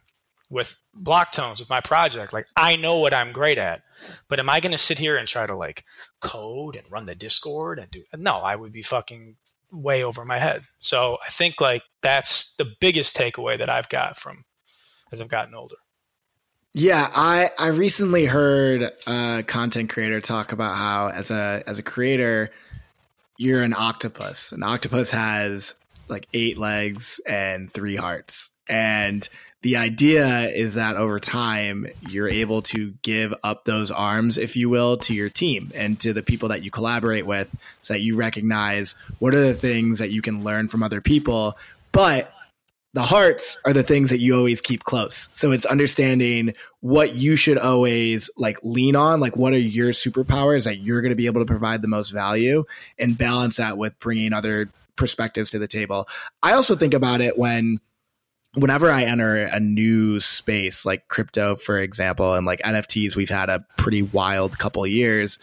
with 0.50 0.76
Blocktones 0.96 1.58
with 1.58 1.68
my 1.68 1.80
project. 1.80 2.32
Like 2.32 2.46
i 2.56 2.76
know 2.76 2.98
what 2.98 3.14
i'm 3.14 3.32
great 3.32 3.58
at 3.58 3.82
but 4.28 4.38
am 4.38 4.48
i 4.48 4.60
going 4.60 4.72
to 4.72 4.78
sit 4.78 4.98
here 4.98 5.16
and 5.16 5.26
try 5.26 5.46
to 5.46 5.56
like 5.56 5.84
code 6.20 6.76
and 6.76 6.90
run 6.90 7.06
the 7.06 7.14
discord 7.14 7.78
and 7.78 7.90
do 7.90 8.02
no 8.16 8.36
i 8.36 8.54
would 8.54 8.72
be 8.72 8.82
fucking 8.82 9.36
way 9.72 10.04
over 10.04 10.24
my 10.24 10.38
head. 10.38 10.62
So 10.78 11.18
i 11.26 11.30
think 11.30 11.60
like 11.60 11.82
that's 12.02 12.54
the 12.56 12.72
biggest 12.80 13.16
takeaway 13.16 13.58
that 13.58 13.70
i've 13.70 13.88
got 13.88 14.16
from 14.16 14.44
as 15.12 15.20
i've 15.20 15.28
gotten 15.28 15.54
older 15.54 15.76
yeah 16.74 17.08
i 17.14 17.50
i 17.58 17.68
recently 17.68 18.26
heard 18.26 18.92
a 19.06 19.42
content 19.46 19.88
creator 19.88 20.20
talk 20.20 20.52
about 20.52 20.76
how 20.76 21.08
as 21.08 21.30
a 21.30 21.62
as 21.66 21.78
a 21.78 21.82
creator 21.82 22.50
you're 23.36 23.62
an 23.62 23.74
octopus 23.76 24.52
an 24.52 24.62
octopus 24.62 25.10
has 25.10 25.74
like 26.08 26.26
eight 26.32 26.58
legs 26.58 27.20
and 27.26 27.70
three 27.72 27.96
hearts. 27.96 28.50
And 28.68 29.26
the 29.62 29.76
idea 29.76 30.48
is 30.48 30.74
that 30.74 30.96
over 30.96 31.18
time, 31.20 31.86
you're 32.08 32.28
able 32.28 32.62
to 32.62 32.94
give 33.02 33.34
up 33.42 33.64
those 33.64 33.90
arms, 33.90 34.36
if 34.36 34.56
you 34.56 34.68
will, 34.68 34.98
to 34.98 35.14
your 35.14 35.30
team 35.30 35.70
and 35.74 35.98
to 36.00 36.12
the 36.12 36.22
people 36.22 36.50
that 36.50 36.62
you 36.62 36.70
collaborate 36.70 37.26
with 37.26 37.54
so 37.80 37.94
that 37.94 38.00
you 38.00 38.16
recognize 38.16 38.94
what 39.18 39.34
are 39.34 39.40
the 39.40 39.54
things 39.54 39.98
that 40.00 40.10
you 40.10 40.20
can 40.22 40.44
learn 40.44 40.68
from 40.68 40.82
other 40.82 41.00
people. 41.00 41.56
But 41.92 42.33
the 42.94 43.02
hearts 43.02 43.60
are 43.66 43.72
the 43.72 43.82
things 43.82 44.10
that 44.10 44.20
you 44.20 44.36
always 44.36 44.60
keep 44.60 44.84
close. 44.84 45.28
So 45.32 45.50
it's 45.50 45.66
understanding 45.66 46.54
what 46.80 47.16
you 47.16 47.34
should 47.34 47.58
always 47.58 48.30
like 48.36 48.56
lean 48.62 48.94
on, 48.94 49.18
like 49.18 49.36
what 49.36 49.52
are 49.52 49.58
your 49.58 49.90
superpowers 49.90 50.64
that 50.64 50.78
you're 50.78 51.02
going 51.02 51.10
to 51.10 51.16
be 51.16 51.26
able 51.26 51.40
to 51.40 51.46
provide 51.46 51.82
the 51.82 51.88
most 51.88 52.10
value 52.10 52.64
and 52.96 53.18
balance 53.18 53.56
that 53.56 53.76
with 53.76 53.98
bringing 53.98 54.32
other 54.32 54.70
perspectives 54.94 55.50
to 55.50 55.58
the 55.58 55.66
table. 55.66 56.08
I 56.40 56.52
also 56.52 56.76
think 56.76 56.94
about 56.94 57.20
it 57.20 57.36
when 57.36 57.78
whenever 58.54 58.88
I 58.88 59.02
enter 59.02 59.38
a 59.38 59.58
new 59.58 60.20
space 60.20 60.86
like 60.86 61.08
crypto, 61.08 61.56
for 61.56 61.80
example, 61.80 62.34
and 62.34 62.46
like 62.46 62.62
NFTs, 62.62 63.16
we've 63.16 63.28
had 63.28 63.50
a 63.50 63.66
pretty 63.76 64.02
wild 64.02 64.56
couple 64.56 64.86
years. 64.86 65.40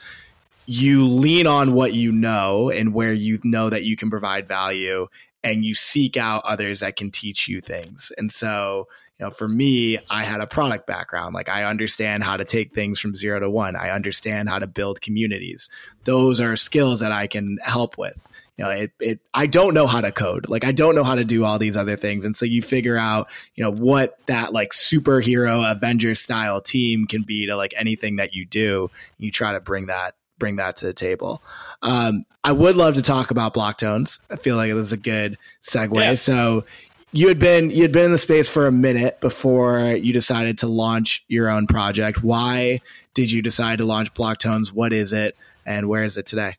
You 0.68 1.06
lean 1.06 1.48
on 1.48 1.74
what 1.74 1.94
you 1.94 2.14
know 2.14 2.70
and 2.70 2.94
where 2.94 3.12
you 3.12 3.40
know 3.44 3.70
that 3.70 3.84
you 3.84 3.98
can 3.98 4.10
provide 4.10 4.48
value, 4.48 5.08
and 5.44 5.66
you 5.66 5.74
seek 5.74 6.18
out 6.18 6.44
others 6.46 6.82
that 6.82 6.96
can 6.96 7.12
teach 7.12 7.48
you 7.48 7.62
things. 7.62 8.12
And 8.18 8.32
so, 8.32 8.88
you 9.20 9.26
know, 9.26 9.32
for 9.32 9.48
me, 9.48 10.00
I 10.10 10.24
had 10.24 10.42
a 10.42 10.48
product 10.48 10.88
background. 10.88 11.34
Like 11.34 11.50
I 11.50 11.66
understand 11.66 12.24
how 12.24 12.38
to 12.38 12.46
take 12.46 12.74
things 12.74 13.00
from 13.00 13.16
zero 13.16 13.40
to 13.40 13.50
one. 13.50 13.76
I 13.76 13.92
understand 13.92 14.50
how 14.50 14.60
to 14.60 14.68
build 14.68 15.02
communities. 15.02 15.70
Those 16.04 16.42
are 16.42 16.56
skills 16.56 17.00
that 17.02 17.12
I 17.12 17.28
can 17.28 17.58
help 17.64 17.98
with 17.98 18.22
you 18.62 18.68
know, 18.68 18.72
it, 18.74 18.92
it, 19.00 19.20
I 19.34 19.48
don't 19.48 19.74
know 19.74 19.88
how 19.88 20.02
to 20.02 20.12
code. 20.12 20.48
Like 20.48 20.66
I 20.66 20.72
don't 20.72 20.94
know 20.94 21.04
how 21.04 21.16
to 21.16 21.24
do 21.24 21.44
all 21.46 21.58
these 21.58 21.76
other 21.76 21.96
things. 21.96 22.26
And 22.26 22.36
so 22.36 22.46
you 22.46 22.62
figure 22.62 22.96
out, 22.96 23.28
you 23.56 23.64
know, 23.64 23.72
what 23.72 24.20
that 24.28 24.54
like 24.54 24.70
superhero 24.70 25.70
Avenger 25.70 26.14
style 26.14 26.62
team 26.62 27.08
can 27.08 27.24
be 27.24 27.48
to 27.48 27.56
like 27.56 27.74
anything 27.76 28.18
that 28.18 28.36
you 28.36 28.46
do. 28.46 28.92
You 29.18 29.32
try 29.32 29.54
to 29.54 29.62
bring 29.62 29.88
that, 29.88 30.14
bring 30.42 30.56
that 30.58 30.76
to 30.78 30.86
the 30.86 30.94
table. 30.94 31.42
Um, 31.84 32.26
I 32.44 32.52
would 32.52 32.76
love 32.76 32.96
to 32.96 33.02
talk 33.04 33.30
about 33.30 33.54
Blocktones. 33.54 34.20
I 34.32 34.36
feel 34.36 34.56
like 34.56 34.70
it 34.70 34.74
was 34.74 34.92
a 34.92 34.98
good 34.98 35.38
segue. 35.62 35.96
Yeah. 35.96 36.16
So 36.16 36.66
you 37.12 37.28
had 37.28 37.38
been, 37.38 37.70
you 37.70 37.84
had 37.84 37.92
been 37.92 38.06
in 38.06 38.12
the 38.12 38.18
space 38.18 38.50
for 38.50 38.66
a 38.66 38.72
minute 38.72 39.22
before 39.22 39.80
you 39.82 40.12
decided 40.12 40.58
to 40.58 40.68
launch 40.68 41.24
your 41.28 41.48
own 41.48 41.68
project. 41.68 42.24
Why 42.24 42.82
did 43.14 43.32
you 43.32 43.44
decide 43.44 43.78
to 43.78 43.86
launch 43.86 44.14
Blocktones? 44.16 44.74
What 44.74 44.92
is 44.92 45.14
it? 45.14 45.38
And 45.64 45.88
where 45.88 46.04
is 46.04 46.18
it 46.18 46.26
today? 46.26 46.58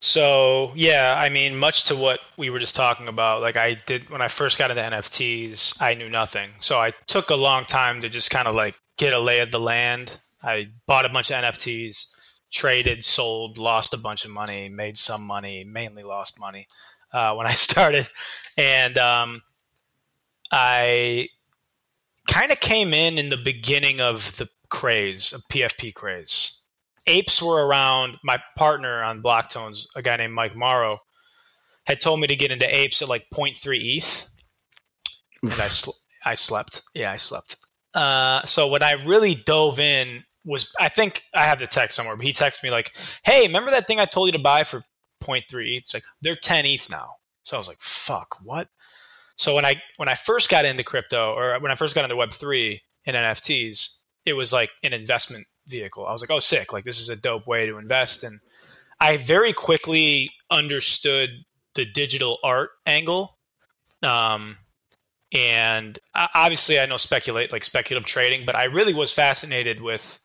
So 0.00 0.72
yeah, 0.74 1.14
I 1.16 1.30
mean, 1.30 1.56
much 1.56 1.84
to 1.84 1.96
what 1.96 2.20
we 2.36 2.50
were 2.50 2.58
just 2.58 2.74
talking 2.74 3.08
about, 3.08 3.40
like 3.40 3.56
I 3.56 3.78
did 3.86 4.10
when 4.10 4.20
I 4.20 4.28
first 4.28 4.58
got 4.58 4.70
into 4.70 4.82
NFTs, 4.82 5.80
I 5.80 5.94
knew 5.94 6.10
nothing. 6.10 6.50
So 6.58 6.78
I 6.78 6.92
took 7.06 7.30
a 7.30 7.34
long 7.34 7.64
time 7.64 8.02
to 8.02 8.10
just 8.10 8.30
kind 8.30 8.46
of 8.46 8.54
like 8.54 8.74
get 8.98 9.14
a 9.14 9.18
lay 9.18 9.40
of 9.40 9.50
the 9.50 9.58
land. 9.58 10.20
I 10.42 10.68
bought 10.86 11.06
a 11.06 11.08
bunch 11.08 11.30
of 11.30 11.42
NFTs, 11.42 12.12
traded, 12.50 13.04
sold, 13.04 13.58
lost 13.58 13.94
a 13.94 13.98
bunch 13.98 14.24
of 14.24 14.30
money, 14.30 14.68
made 14.68 14.98
some 14.98 15.22
money, 15.22 15.64
mainly 15.64 16.02
lost 16.02 16.38
money 16.38 16.68
uh, 17.12 17.34
when 17.34 17.46
I 17.46 17.52
started, 17.54 18.08
and 18.56 18.96
um, 18.98 19.42
I 20.50 21.28
kind 22.28 22.52
of 22.52 22.60
came 22.60 22.92
in 22.94 23.18
in 23.18 23.28
the 23.28 23.36
beginning 23.36 24.00
of 24.00 24.36
the 24.36 24.48
craze, 24.68 25.32
of 25.32 25.42
PFP 25.52 25.94
craze 25.94 26.56
apes 27.06 27.40
were 27.40 27.64
around. 27.66 28.18
My 28.22 28.38
partner 28.56 29.02
on 29.02 29.22
Blocktones, 29.22 29.86
a 29.94 30.02
guy 30.02 30.16
named 30.16 30.34
Mike 30.34 30.56
Morrow, 30.56 31.00
had 31.84 32.00
told 32.00 32.20
me 32.20 32.26
to 32.26 32.36
get 32.36 32.50
into 32.50 32.74
apes 32.74 33.02
at 33.02 33.08
like 33.08 33.26
0.3 33.32 33.96
ETH, 33.98 34.30
Oof. 35.44 35.52
and 35.52 35.60
I 35.60 35.68
sl- 35.68 35.98
I 36.24 36.34
slept. 36.34 36.82
Yeah, 36.94 37.12
I 37.12 37.16
slept. 37.16 37.56
Uh, 37.94 38.42
so 38.42 38.68
when 38.68 38.82
I 38.82 38.92
really 38.92 39.34
dove 39.34 39.78
in 39.78 40.24
was 40.46 40.72
I 40.80 40.88
think 40.88 41.22
I 41.34 41.44
have 41.44 41.58
the 41.58 41.66
text 41.66 41.96
somewhere, 41.96 42.16
but 42.16 42.24
he 42.24 42.32
texted 42.32 42.62
me 42.62 42.70
like, 42.70 42.92
"Hey, 43.24 43.42
remember 43.42 43.72
that 43.72 43.86
thing 43.86 44.00
I 44.00 44.06
told 44.06 44.28
you 44.28 44.32
to 44.32 44.38
buy 44.38 44.64
for 44.64 44.82
0.3 45.22 45.76
ETH? 45.76 45.82
It's 45.82 45.94
like 45.94 46.04
they're 46.22 46.36
10 46.36 46.64
ETH 46.64 46.88
now." 46.88 47.16
So 47.44 47.56
I 47.56 47.58
was 47.58 47.68
like, 47.68 47.82
"Fuck, 47.82 48.38
what?" 48.42 48.68
So 49.36 49.54
when 49.54 49.64
I 49.64 49.82
when 49.96 50.08
I 50.08 50.14
first 50.14 50.48
got 50.48 50.64
into 50.64 50.82
crypto, 50.82 51.34
or 51.34 51.58
when 51.60 51.70
I 51.70 51.74
first 51.74 51.94
got 51.94 52.04
into 52.04 52.16
Web 52.16 52.32
three 52.32 52.82
and 53.04 53.16
NFTs, 53.16 53.98
it 54.24 54.32
was 54.32 54.52
like 54.52 54.70
an 54.82 54.92
investment 54.92 55.46
vehicle. 55.66 56.06
I 56.06 56.12
was 56.12 56.22
like, 56.22 56.30
oh, 56.30 56.40
sick! 56.40 56.72
Like 56.72 56.84
this 56.84 57.00
is 57.00 57.08
a 57.08 57.16
dope 57.16 57.46
way 57.46 57.66
to 57.66 57.78
invest. 57.78 58.24
And 58.24 58.40
I 59.00 59.18
very 59.18 59.52
quickly 59.52 60.30
understood 60.50 61.30
the 61.74 61.84
digital 61.84 62.38
art 62.42 62.70
angle. 62.86 63.36
Um, 64.02 64.56
and 65.34 65.98
obviously, 66.14 66.80
I 66.80 66.86
know 66.86 66.96
speculate 66.96 67.52
like 67.52 67.64
speculative 67.64 68.06
trading, 68.06 68.46
but 68.46 68.54
I 68.54 68.64
really 68.64 68.94
was 68.94 69.12
fascinated 69.12 69.82
with 69.82 70.18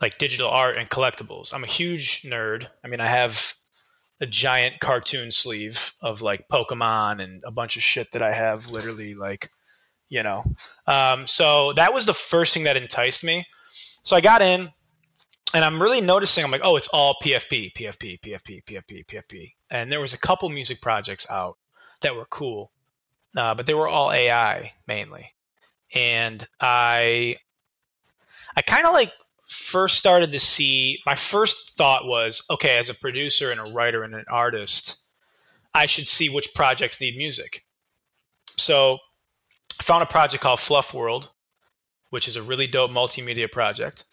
like 0.00 0.18
digital 0.18 0.48
art 0.48 0.76
and 0.76 0.88
collectibles. 0.88 1.54
I'm 1.54 1.64
a 1.64 1.68
huge 1.68 2.22
nerd. 2.22 2.66
I 2.84 2.88
mean, 2.88 3.00
I 3.00 3.06
have 3.06 3.54
a 4.20 4.26
giant 4.26 4.80
cartoon 4.80 5.30
sleeve 5.30 5.92
of 6.00 6.22
like 6.22 6.48
Pokemon 6.48 7.22
and 7.22 7.42
a 7.46 7.50
bunch 7.50 7.76
of 7.76 7.82
shit 7.82 8.12
that 8.12 8.22
I 8.22 8.32
have 8.32 8.70
literally 8.70 9.14
like, 9.14 9.50
you 10.08 10.22
know. 10.22 10.44
Um, 10.86 11.26
so 11.26 11.72
that 11.74 11.92
was 11.92 12.06
the 12.06 12.14
first 12.14 12.54
thing 12.54 12.64
that 12.64 12.76
enticed 12.76 13.24
me. 13.24 13.46
So 14.02 14.16
I 14.16 14.20
got 14.20 14.42
in, 14.42 14.70
and 15.52 15.64
I'm 15.64 15.80
really 15.80 16.00
noticing. 16.00 16.44
I'm 16.44 16.50
like, 16.50 16.60
oh, 16.64 16.76
it's 16.76 16.88
all 16.88 17.16
PFP, 17.22 17.72
PFP, 17.72 18.20
PFP, 18.20 18.64
PFP, 18.64 19.06
PFP. 19.06 19.52
And 19.70 19.90
there 19.90 20.00
was 20.00 20.12
a 20.12 20.18
couple 20.18 20.48
music 20.48 20.80
projects 20.80 21.28
out 21.30 21.56
that 22.02 22.14
were 22.14 22.26
cool, 22.26 22.70
uh, 23.36 23.54
but 23.54 23.66
they 23.66 23.74
were 23.74 23.88
all 23.88 24.12
AI 24.12 24.72
mainly. 24.86 25.32
And 25.94 26.46
I, 26.60 27.36
I 28.56 28.62
kind 28.62 28.86
of 28.86 28.92
like 28.92 29.12
first 29.46 29.98
started 29.98 30.32
to 30.32 30.40
see, 30.40 31.00
my 31.06 31.14
first 31.14 31.76
thought 31.76 32.06
was, 32.06 32.44
okay, 32.50 32.78
as 32.78 32.88
a 32.88 32.94
producer 32.94 33.50
and 33.50 33.60
a 33.60 33.72
writer 33.72 34.02
and 34.02 34.14
an 34.14 34.24
artist, 34.30 35.02
I 35.74 35.86
should 35.86 36.06
see 36.06 36.28
which 36.28 36.54
projects 36.54 37.00
need 37.00 37.16
music. 37.16 37.64
So 38.56 38.98
I 39.78 39.82
found 39.82 40.02
a 40.02 40.06
project 40.06 40.42
called 40.42 40.60
Fluf 40.60 40.94
World, 40.94 41.30
which 42.10 42.28
is 42.28 42.36
a 42.36 42.42
really 42.42 42.66
dope 42.66 42.90
multimedia 42.90 43.50
project. 43.50 44.04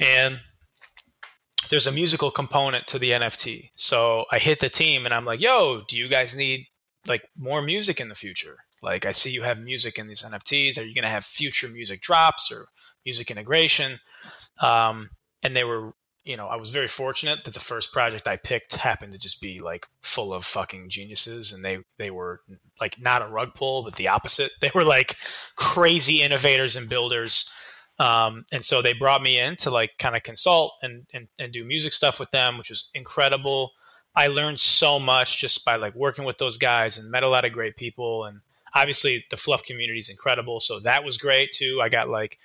And 0.00 0.40
there's 1.70 1.86
a 1.86 1.92
musical 1.92 2.30
component 2.30 2.88
to 2.88 2.98
the 2.98 3.10
NFT. 3.12 3.70
So 3.76 4.26
I 4.30 4.38
hit 4.38 4.60
the 4.60 4.68
team 4.68 5.04
and 5.04 5.14
I'm 5.14 5.24
like, 5.24 5.40
yo, 5.40 5.82
do 5.88 5.96
you 5.96 6.08
guys 6.08 6.34
need 6.34 6.66
like 7.06 7.22
more 7.36 7.62
music 7.62 8.00
in 8.00 8.08
the 8.08 8.14
future? 8.14 8.56
Like 8.82 9.06
I 9.06 9.12
see 9.12 9.30
you 9.30 9.42
have 9.42 9.58
music 9.58 9.98
in 9.98 10.06
these 10.06 10.22
NFTs. 10.22 10.78
Are 10.78 10.82
you 10.82 10.94
going 10.94 11.04
to 11.04 11.10
have 11.10 11.24
future 11.24 11.68
music 11.68 12.02
drops 12.02 12.52
or 12.52 12.66
music 13.06 13.30
integration? 13.30 13.98
Um, 14.60 15.08
and 15.42 15.56
they 15.56 15.64
were, 15.64 15.94
you 16.24 16.36
know, 16.36 16.48
I 16.48 16.56
was 16.56 16.70
very 16.70 16.88
fortunate 16.88 17.44
that 17.44 17.54
the 17.54 17.60
first 17.60 17.92
project 17.92 18.26
I 18.26 18.36
picked 18.36 18.74
happened 18.74 19.12
to 19.12 19.18
just 19.18 19.40
be 19.40 19.60
like 19.60 19.86
full 20.02 20.34
of 20.34 20.44
fucking 20.44 20.90
geniuses, 20.90 21.52
and 21.52 21.64
they 21.64 21.78
they 21.98 22.10
were 22.10 22.40
like 22.80 23.00
not 23.00 23.22
a 23.22 23.28
rug 23.28 23.54
pull, 23.54 23.84
but 23.84 23.96
the 23.96 24.08
opposite. 24.08 24.50
They 24.60 24.72
were 24.74 24.84
like 24.84 25.14
crazy 25.54 26.20
innovators 26.20 26.76
and 26.76 26.88
builders. 26.88 27.48
Um, 27.98 28.44
and 28.52 28.62
so 28.62 28.82
they 28.82 28.92
brought 28.92 29.22
me 29.22 29.38
in 29.38 29.56
to 29.56 29.70
like 29.70 29.92
kind 29.98 30.14
of 30.16 30.22
consult 30.22 30.72
and, 30.82 31.06
and, 31.14 31.28
and 31.38 31.50
do 31.50 31.64
music 31.64 31.94
stuff 31.94 32.20
with 32.20 32.30
them, 32.30 32.58
which 32.58 32.68
was 32.68 32.90
incredible. 32.92 33.70
I 34.14 34.26
learned 34.26 34.60
so 34.60 34.98
much 34.98 35.38
just 35.40 35.64
by 35.64 35.76
like 35.76 35.94
working 35.94 36.24
with 36.24 36.36
those 36.36 36.58
guys 36.58 36.98
and 36.98 37.10
met 37.10 37.22
a 37.22 37.28
lot 37.28 37.46
of 37.46 37.52
great 37.52 37.76
people. 37.76 38.24
And 38.24 38.40
obviously 38.74 39.24
the 39.30 39.36
fluff 39.38 39.62
community 39.62 39.98
is 39.98 40.10
incredible. 40.10 40.60
So 40.60 40.80
that 40.80 41.04
was 41.04 41.16
great 41.16 41.52
too. 41.52 41.80
I 41.82 41.88
got 41.88 42.10
like, 42.10 42.38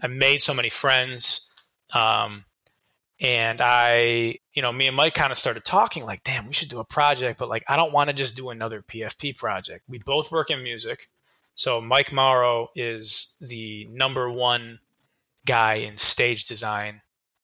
I 0.00 0.06
made 0.06 0.42
so 0.42 0.54
many 0.54 0.68
friends. 0.68 1.50
Um, 1.92 2.44
and 3.20 3.60
I, 3.60 4.38
you 4.52 4.62
know, 4.62 4.72
me 4.72 4.88
and 4.88 4.96
Mike 4.96 5.14
kind 5.14 5.30
of 5.30 5.38
started 5.38 5.64
talking 5.64 6.04
like, 6.04 6.24
damn, 6.24 6.46
we 6.46 6.52
should 6.52 6.68
do 6.68 6.80
a 6.80 6.84
project, 6.84 7.38
but 7.38 7.48
like, 7.48 7.64
I 7.68 7.76
don't 7.76 7.92
want 7.92 8.10
to 8.10 8.14
just 8.14 8.36
do 8.36 8.50
another 8.50 8.82
PFP 8.82 9.36
project. 9.36 9.84
We 9.88 9.98
both 9.98 10.32
work 10.32 10.50
in 10.50 10.62
music. 10.62 11.08
So 11.54 11.80
Mike 11.80 12.12
Morrow 12.12 12.68
is 12.74 13.36
the 13.40 13.86
number 13.90 14.28
one 14.28 14.80
guy 15.46 15.74
in 15.74 15.96
stage 15.98 16.46
design, 16.46 17.00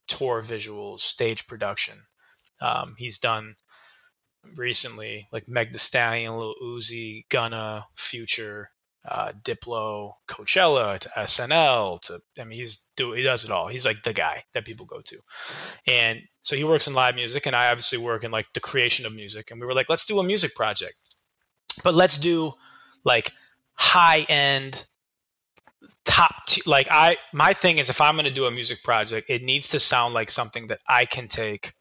tour 0.08 0.42
visuals, 0.42 1.00
stage 1.00 1.46
production. 1.46 1.94
Um, 2.60 2.94
he's 2.98 3.18
done 3.18 3.54
recently 4.56 5.28
like 5.32 5.48
Meg 5.48 5.72
The 5.72 5.78
Stallion, 5.78 6.36
Lil 6.36 6.54
Uzi, 6.62 7.28
Gunna, 7.28 7.86
Future, 7.94 8.70
uh, 9.08 9.32
Diplo, 9.42 10.12
Coachella 10.28 10.98
to 10.98 11.08
SNL 11.08 12.00
to 12.02 12.20
I 12.38 12.44
mean 12.44 12.58
he's 12.58 12.86
do 12.96 13.12
he 13.12 13.22
does 13.22 13.44
it 13.44 13.50
all. 13.50 13.68
He's 13.68 13.86
like 13.86 14.02
the 14.02 14.12
guy 14.12 14.44
that 14.54 14.64
people 14.64 14.86
go 14.86 15.00
to, 15.00 15.18
and 15.86 16.20
so 16.42 16.56
he 16.56 16.64
works 16.64 16.86
in 16.86 16.94
live 16.94 17.14
music, 17.14 17.46
and 17.46 17.56
I 17.56 17.70
obviously 17.70 17.98
work 17.98 18.24
in 18.24 18.30
like 18.30 18.46
the 18.54 18.60
creation 18.60 19.06
of 19.06 19.14
music. 19.14 19.50
And 19.50 19.60
we 19.60 19.66
were 19.66 19.74
like, 19.74 19.88
let's 19.88 20.06
do 20.06 20.18
a 20.18 20.24
music 20.24 20.54
project, 20.54 20.94
but 21.82 21.94
let's 21.94 22.18
do 22.18 22.52
like 23.04 23.30
high 23.74 24.26
end 24.28 24.86
top 26.04 26.46
t- 26.46 26.62
like 26.66 26.88
i 26.90 27.16
my 27.32 27.54
thing 27.54 27.78
is 27.78 27.88
if 27.88 28.00
i'm 28.00 28.14
going 28.14 28.24
to 28.24 28.30
do 28.30 28.46
a 28.46 28.50
music 28.50 28.82
project 28.82 29.30
it 29.30 29.42
needs 29.42 29.68
to 29.68 29.80
sound 29.80 30.12
like 30.12 30.30
something 30.30 30.66
that 30.66 30.78
i 30.88 31.04
can 31.04 31.28
take 31.28 31.72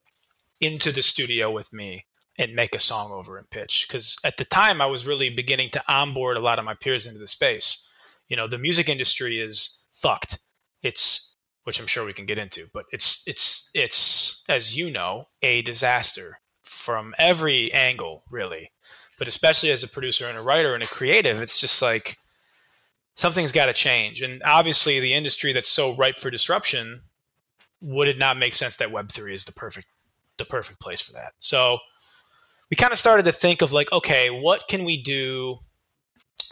into 0.61 0.91
the 0.91 1.01
studio 1.01 1.51
with 1.51 1.71
me 1.73 2.05
and 2.39 2.55
make 2.55 2.73
a 2.73 2.79
song 2.79 3.11
over 3.11 3.37
and 3.37 3.47
pitch 3.51 3.85
because 3.87 4.17
at 4.23 4.37
the 4.37 4.45
time 4.45 4.81
i 4.81 4.87
was 4.87 5.05
really 5.05 5.29
beginning 5.29 5.69
to 5.69 5.83
onboard 5.87 6.37
a 6.37 6.41
lot 6.41 6.57
of 6.57 6.65
my 6.65 6.73
peers 6.73 7.05
into 7.05 7.19
the 7.19 7.27
space 7.27 7.87
you 8.27 8.35
know 8.35 8.47
the 8.47 8.57
music 8.57 8.89
industry 8.89 9.39
is 9.39 9.83
fucked 9.93 10.39
it's 10.81 11.35
which 11.65 11.79
i'm 11.79 11.87
sure 11.87 12.03
we 12.03 12.13
can 12.13 12.25
get 12.25 12.39
into 12.39 12.65
but 12.73 12.85
it's 12.91 13.23
it's 13.27 13.69
it's 13.75 14.43
as 14.49 14.75
you 14.75 14.89
know 14.89 15.25
a 15.43 15.61
disaster 15.61 16.39
from 16.63 17.13
every 17.19 17.71
angle 17.71 18.23
really 18.31 18.71
but 19.19 19.27
especially 19.27 19.69
as 19.69 19.83
a 19.83 19.87
producer 19.87 20.27
and 20.27 20.37
a 20.37 20.41
writer 20.41 20.73
and 20.73 20.81
a 20.81 20.87
creative, 20.87 21.41
it's 21.41 21.59
just 21.59 21.81
like 21.81 22.17
something's 23.15 23.51
got 23.51 23.67
to 23.67 23.73
change. 23.73 24.21
And 24.21 24.41
obviously, 24.43 24.99
the 24.99 25.13
industry 25.13 25.53
that's 25.53 25.69
so 25.69 25.95
ripe 25.95 26.19
for 26.19 26.31
disruption, 26.31 27.01
would 27.81 28.07
it 28.07 28.17
not 28.17 28.37
make 28.37 28.55
sense 28.55 28.77
that 28.77 28.91
Web 28.91 29.11
three 29.11 29.35
is 29.35 29.43
the 29.43 29.51
perfect 29.51 29.87
the 30.37 30.45
perfect 30.45 30.79
place 30.79 31.01
for 31.01 31.13
that? 31.13 31.33
So 31.39 31.79
we 32.69 32.77
kind 32.77 32.91
of 32.91 32.99
started 32.99 33.23
to 33.25 33.31
think 33.31 33.61
of 33.61 33.71
like, 33.71 33.91
okay, 33.91 34.29
what 34.29 34.67
can 34.67 34.85
we 34.85 35.01
do 35.01 35.57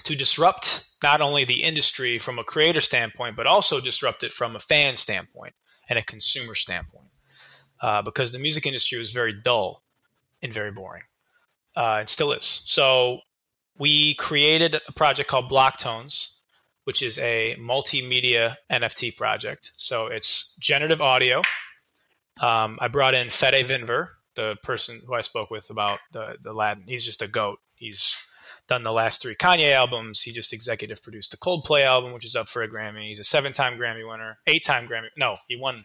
to 0.04 0.16
disrupt 0.16 0.86
not 1.04 1.22
only 1.22 1.46
the 1.46 1.64
industry 1.64 2.18
from 2.20 2.40
a 2.40 2.44
creator 2.44 2.82
standpoint, 2.82 3.36
but 3.36 3.48
also 3.48 3.80
disrupt 3.80 4.24
it 4.24 4.32
from 4.32 4.56
a 4.56 4.60
fan 4.60 4.96
standpoint 4.96 5.54
and 5.90 6.00
a 6.00 6.04
consumer 6.04 6.56
standpoint, 6.56 7.10
uh, 7.82 8.02
because 8.02 8.32
the 8.32 8.40
music 8.40 8.66
industry 8.66 8.98
was 8.98 9.12
very 9.12 9.34
dull 9.34 9.84
and 10.42 10.54
very 10.54 10.72
boring 10.72 11.04
uh, 11.78 12.00
it 12.02 12.10
still 12.10 12.34
is. 12.34 12.64
So 12.66 13.20
we 13.78 14.16
created 14.16 14.76
a 14.88 14.92
project 14.92 15.30
called 15.30 15.50
Blocktones, 15.50 16.34
which 16.86 17.04
is 17.04 17.20
a 17.20 17.56
multimedia 17.60 18.56
NFT 18.72 19.16
project. 19.16 19.72
So 19.76 20.08
it's 20.08 20.56
generative 20.60 21.02
audio. 21.02 21.42
Um, 22.42 22.80
I 22.82 22.88
brought 22.88 23.14
in 23.14 23.30
Fede 23.30 23.68
Vindver, 23.68 24.10
the 24.38 24.56
person 24.64 25.02
who 25.06 25.14
I 25.14 25.22
spoke 25.22 25.52
with 25.52 25.70
about 25.70 26.00
the, 26.14 26.38
the 26.42 26.54
Latin. 26.54 26.84
He's 26.88 27.04
just 27.04 27.22
a 27.22 27.28
goat. 27.28 27.60
He's 27.76 28.16
done 28.70 28.84
the 28.84 28.92
last 28.94 29.22
three 29.22 29.36
Kanye 29.36 29.74
albums. 29.74 30.22
He 30.22 30.32
just 30.32 30.54
executive 30.54 31.04
produced 31.04 31.32
the 31.32 31.38
Coldplay 31.38 31.84
album, 31.84 32.14
which 32.14 32.24
is 32.24 32.36
up 32.36 32.48
for 32.48 32.62
a 32.62 32.70
Grammy. 32.70 33.08
He's 33.08 33.20
a 33.20 33.26
seven-time 33.26 33.78
Grammy 33.78 34.10
winner, 34.10 34.38
eight-time 34.48 34.88
Grammy. 34.88 35.08
No, 35.18 35.36
he 35.48 35.58
won. 35.58 35.84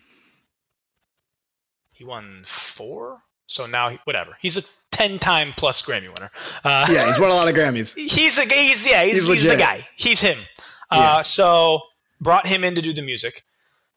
He 1.92 2.04
won 2.04 2.44
four. 2.46 3.18
So 3.46 3.66
now, 3.66 3.98
whatever. 4.04 4.36
He's 4.40 4.56
a 4.56 4.62
ten 4.92 5.18
time 5.18 5.52
plus 5.56 5.82
Grammy 5.82 6.08
winner. 6.14 6.30
Uh, 6.62 6.86
yeah, 6.90 7.06
he's 7.06 7.18
won 7.18 7.30
a 7.30 7.34
lot 7.34 7.48
of 7.48 7.54
Grammys. 7.54 7.94
He's 7.96 8.38
a 8.38 8.42
he's 8.42 8.86
yeah 8.88 9.04
he's, 9.04 9.26
he's, 9.26 9.28
he's 9.28 9.44
the 9.44 9.56
guy. 9.56 9.86
He's 9.96 10.20
him. 10.20 10.38
Uh, 10.90 10.96
yeah. 11.16 11.22
So 11.22 11.80
brought 12.20 12.46
him 12.46 12.64
in 12.64 12.76
to 12.76 12.82
do 12.82 12.92
the 12.92 13.02
music, 13.02 13.42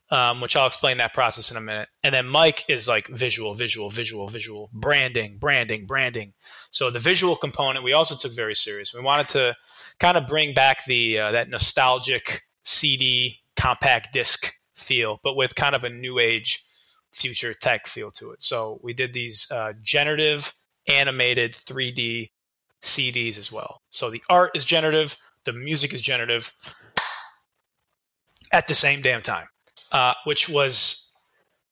um, 0.09 0.41
which 0.41 0.55
I'll 0.55 0.67
explain 0.67 0.97
that 0.97 1.13
process 1.13 1.51
in 1.51 1.57
a 1.57 1.61
minute. 1.61 1.89
And 2.03 2.13
then 2.13 2.27
Mike 2.27 2.65
is 2.69 2.87
like 2.87 3.07
visual, 3.07 3.55
visual, 3.55 3.89
visual, 3.89 4.27
visual, 4.27 4.69
branding, 4.73 5.37
branding, 5.37 5.85
branding. 5.85 6.33
So 6.71 6.91
the 6.91 6.99
visual 6.99 7.35
component 7.35 7.83
we 7.83 7.93
also 7.93 8.15
took 8.15 8.33
very 8.33 8.55
serious. 8.55 8.93
We 8.93 9.01
wanted 9.01 9.29
to 9.29 9.55
kind 9.99 10.17
of 10.17 10.27
bring 10.27 10.53
back 10.53 10.85
the 10.85 11.19
uh, 11.19 11.31
that 11.31 11.49
nostalgic 11.49 12.43
CD 12.61 13.39
compact 13.55 14.13
disc 14.13 14.53
feel, 14.75 15.19
but 15.23 15.35
with 15.35 15.55
kind 15.55 15.75
of 15.75 15.83
a 15.83 15.89
new 15.89 16.19
age 16.19 16.63
future 17.13 17.53
tech 17.53 17.87
feel 17.87 18.11
to 18.11 18.31
it. 18.31 18.43
So 18.43 18.79
we 18.83 18.93
did 18.93 19.13
these 19.13 19.49
uh, 19.49 19.73
generative 19.81 20.53
animated 20.87 21.53
3D 21.53 22.29
CDs 22.81 23.37
as 23.37 23.51
well. 23.51 23.81
So 23.89 24.09
the 24.09 24.21
art 24.29 24.51
is 24.55 24.65
generative, 24.65 25.15
the 25.45 25.53
music 25.53 25.93
is 25.93 26.01
generative 26.01 26.53
at 28.51 28.67
the 28.67 28.75
same 28.75 29.01
damn 29.01 29.21
time, 29.21 29.47
uh, 29.95 30.13
which 30.25 30.49
was 30.49 31.13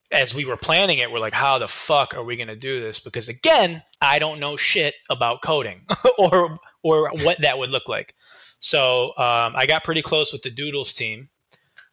as 0.09 0.33
we 0.33 0.45
were 0.45 0.55
planning 0.55 0.99
it, 0.99 1.11
we're 1.11 1.19
like, 1.19 1.33
how 1.33 1.57
the 1.57 1.67
fuck 1.67 2.15
are 2.15 2.23
we 2.23 2.37
going 2.37 2.47
to 2.47 2.55
do 2.55 2.79
this? 2.79 2.99
Because 2.99 3.27
again, 3.27 3.83
I 3.99 4.19
don't 4.19 4.39
know 4.39 4.55
shit 4.55 4.93
about 5.09 5.41
coding 5.41 5.85
or 6.17 6.57
or 6.83 7.09
what 7.09 7.41
that 7.41 7.57
would 7.57 7.69
look 7.69 7.89
like. 7.89 8.15
So 8.59 9.07
um, 9.17 9.55
I 9.57 9.65
got 9.67 9.83
pretty 9.83 10.01
close 10.01 10.31
with 10.31 10.41
the 10.41 10.51
Doodles 10.51 10.93
team, 10.93 11.27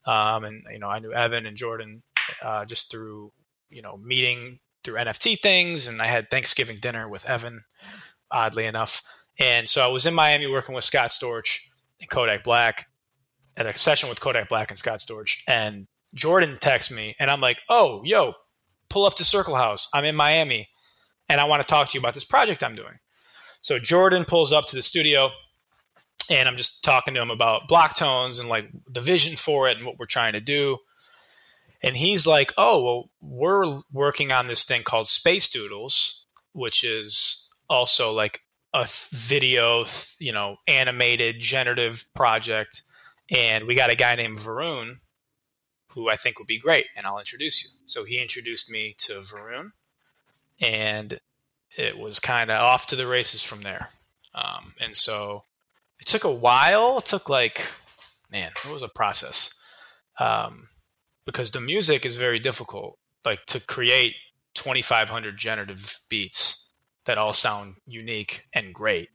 um, 0.07 0.45
and 0.45 0.63
you 0.73 0.79
know 0.79 0.87
I 0.89 1.01
knew 1.01 1.13
Evan 1.13 1.47
and 1.47 1.57
Jordan 1.57 2.01
uh, 2.41 2.65
just 2.65 2.93
through 2.93 3.33
you 3.69 3.83
know 3.83 3.97
meeting 3.97 4.61
through 4.85 4.99
NFT 4.99 5.41
things, 5.41 5.89
and 5.89 6.01
I 6.01 6.07
had 6.07 6.31
Thanksgiving 6.31 6.77
dinner 6.77 7.09
with 7.09 7.29
Evan, 7.29 7.61
oddly 8.31 8.67
enough. 8.67 9.03
And 9.41 9.69
so 9.69 9.83
I 9.83 9.89
was 9.89 10.07
in 10.07 10.15
Miami 10.15 10.47
working 10.47 10.77
with 10.77 10.85
Scott 10.85 11.11
Storch 11.11 11.59
and 12.01 12.09
Kodak 12.09 12.45
Black 12.45 12.87
at 13.57 13.67
a 13.67 13.77
session 13.77 14.09
with 14.09 14.21
Kodak 14.21 14.49
Black 14.49 14.71
and 14.71 14.79
Scott 14.79 15.01
Storch. 15.01 15.43
And 15.49 15.89
Jordan 16.15 16.59
texts 16.61 16.91
me, 16.91 17.15
and 17.19 17.31
I'm 17.31 17.41
like, 17.41 17.59
oh, 17.69 18.03
yo, 18.05 18.35
pull 18.89 19.05
up 19.05 19.15
to 19.17 19.25
Circle 19.25 19.55
House. 19.55 19.89
I'm 19.93 20.05
in 20.05 20.17
Miami, 20.17 20.69
and 21.29 21.41
I 21.41 21.45
want 21.45 21.63
to 21.63 21.69
talk 21.69 21.89
to 21.89 21.95
you 21.95 22.01
about 22.01 22.15
this 22.15 22.25
project 22.25 22.63
I'm 22.63 22.75
doing. 22.75 22.99
So 23.63 23.79
Jordan 23.79 24.25
pulls 24.25 24.53
up 24.53 24.67
to 24.67 24.77
the 24.77 24.83
studio, 24.83 25.31
and 26.29 26.49
I'm 26.49 26.57
just 26.57 26.83
talking 26.85 27.15
to 27.15 27.23
him 27.23 27.31
about 27.31 27.69
Blocktones 27.69 28.41
and 28.41 28.49
like 28.49 28.71
the 28.89 29.01
vision 29.01 29.37
for 29.37 29.69
it 29.69 29.77
and 29.77 29.87
what 29.87 29.99
we're 29.99 30.07
trying 30.07 30.35
to 30.35 30.41
do. 30.41 30.79
And 31.83 31.97
he's 31.97 32.27
like, 32.27 32.53
oh, 32.59 32.85
well, 32.85 33.11
we're 33.21 33.81
working 33.93 34.33
on 34.33 34.47
this 34.47 34.65
thing 34.65 34.83
called 34.83 35.09
Space 35.09 35.49
Doodles, 35.49 36.27
which 36.53 36.85
is 36.85 37.51
also 37.69 38.13
like 38.13 38.41
a 38.75 38.87
video, 39.11 39.85
you 40.19 40.33
know, 40.33 40.57
animated 40.69 41.41
generative 41.41 42.05
project. 42.15 42.83
And 43.31 43.67
we 43.67 43.75
got 43.75 43.91
a 43.91 43.97
guy 43.97 44.15
named 44.17 44.39
Varun 44.39 44.97
who 45.91 46.09
I 46.09 46.17
think 46.17 46.39
would 46.39 46.47
be 46.47 46.59
great, 46.59 46.87
and 46.97 47.07
I'll 47.07 47.19
introduce 47.19 47.65
you. 47.65 47.71
So 47.87 48.05
he 48.05 48.21
introduced 48.21 48.71
me 48.71 48.95
to 49.01 49.21
Varun, 49.21 49.71
and 50.61 51.19
it 51.77 51.97
was 51.97 52.21
kind 52.21 52.51
of 52.51 52.57
off 52.57 52.89
to 52.89 52.97
the 52.97 53.07
races 53.07 53.43
from 53.43 53.63
there. 53.63 53.89
Um, 54.35 54.75
and 54.81 54.97
so 54.97 55.45
it 56.01 56.07
took 56.07 56.25
a 56.25 56.31
while. 56.31 56.99
It 56.99 57.07
took 57.07 57.29
like, 57.29 57.67
man, 58.31 58.53
it 58.65 58.71
was 58.71 58.83
a 58.83 58.89
process. 58.89 59.55
Um, 60.19 60.69
because 61.25 61.51
the 61.51 61.61
music 61.61 62.05
is 62.05 62.17
very 62.17 62.39
difficult. 62.39 62.99
Like 63.25 63.45
to 63.47 63.61
create 63.61 64.15
2,500 64.55 65.37
generative 65.37 65.99
beats 66.09 66.69
that 67.05 67.19
all 67.19 67.33
sound 67.33 67.77
unique 67.87 68.43
and 68.53 68.75
great 68.75 69.09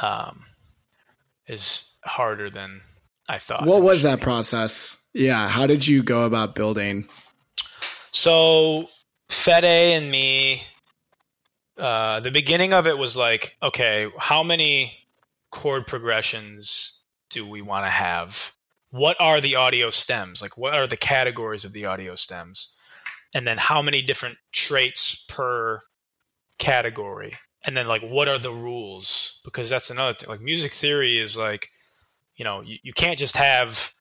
um, 0.00 0.44
is 1.46 1.88
harder 2.04 2.50
than 2.50 2.80
I 3.32 3.38
thought. 3.38 3.64
What 3.64 3.82
was 3.82 4.02
that 4.02 4.20
process? 4.20 4.98
Yeah, 5.14 5.48
how 5.48 5.66
did 5.66 5.86
you 5.86 6.02
go 6.02 6.24
about 6.24 6.54
building? 6.54 7.08
So 8.10 8.90
Fede 9.30 9.64
and 9.64 10.10
me, 10.10 10.62
uh, 11.78 12.20
the 12.20 12.30
beginning 12.30 12.74
of 12.74 12.86
it 12.86 12.98
was 12.98 13.16
like, 13.16 13.56
okay, 13.62 14.08
how 14.18 14.42
many 14.42 14.92
chord 15.50 15.86
progressions 15.86 17.02
do 17.30 17.48
we 17.48 17.62
want 17.62 17.86
to 17.86 17.90
have? 17.90 18.52
What 18.90 19.16
are 19.18 19.40
the 19.40 19.56
audio 19.56 19.88
stems? 19.88 20.42
Like, 20.42 20.58
what 20.58 20.74
are 20.74 20.86
the 20.86 20.98
categories 20.98 21.64
of 21.64 21.72
the 21.72 21.86
audio 21.86 22.16
stems? 22.16 22.76
And 23.32 23.46
then 23.46 23.56
how 23.56 23.80
many 23.80 24.02
different 24.02 24.36
traits 24.52 25.24
per 25.26 25.80
category? 26.58 27.38
And 27.64 27.74
then, 27.74 27.88
like, 27.88 28.02
what 28.02 28.28
are 28.28 28.38
the 28.38 28.52
rules? 28.52 29.40
Because 29.42 29.70
that's 29.70 29.88
another 29.88 30.12
thing. 30.12 30.28
Like, 30.28 30.42
music 30.42 30.74
theory 30.74 31.18
is 31.18 31.34
like, 31.34 31.70
you 32.36 32.44
know, 32.44 32.60
you, 32.62 32.78
you 32.82 32.92
can't 32.92 33.18
just 33.18 33.36
have 33.36 33.92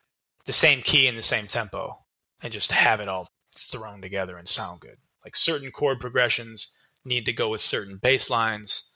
the 0.46 0.54
same 0.54 0.82
key 0.82 1.08
and 1.08 1.18
the 1.18 1.24
same 1.24 1.48
tempo 1.48 1.98
and 2.42 2.52
just 2.52 2.72
have 2.72 3.00
it 3.00 3.08
all 3.08 3.28
thrown 3.56 4.02
together 4.02 4.38
and 4.38 4.48
sound 4.48 4.82
good. 4.82 4.98
Like 5.24 5.36
certain 5.36 5.72
chord 5.72 6.00
progressions 6.00 6.76
need 7.06 7.26
to 7.26 7.34
go 7.34 7.50
with 7.50 7.62
certain 7.62 7.98
bass 7.98 8.30
lines, 8.30 8.94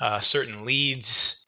uh, 0.00 0.20
certain 0.20 0.64
leads 0.64 1.44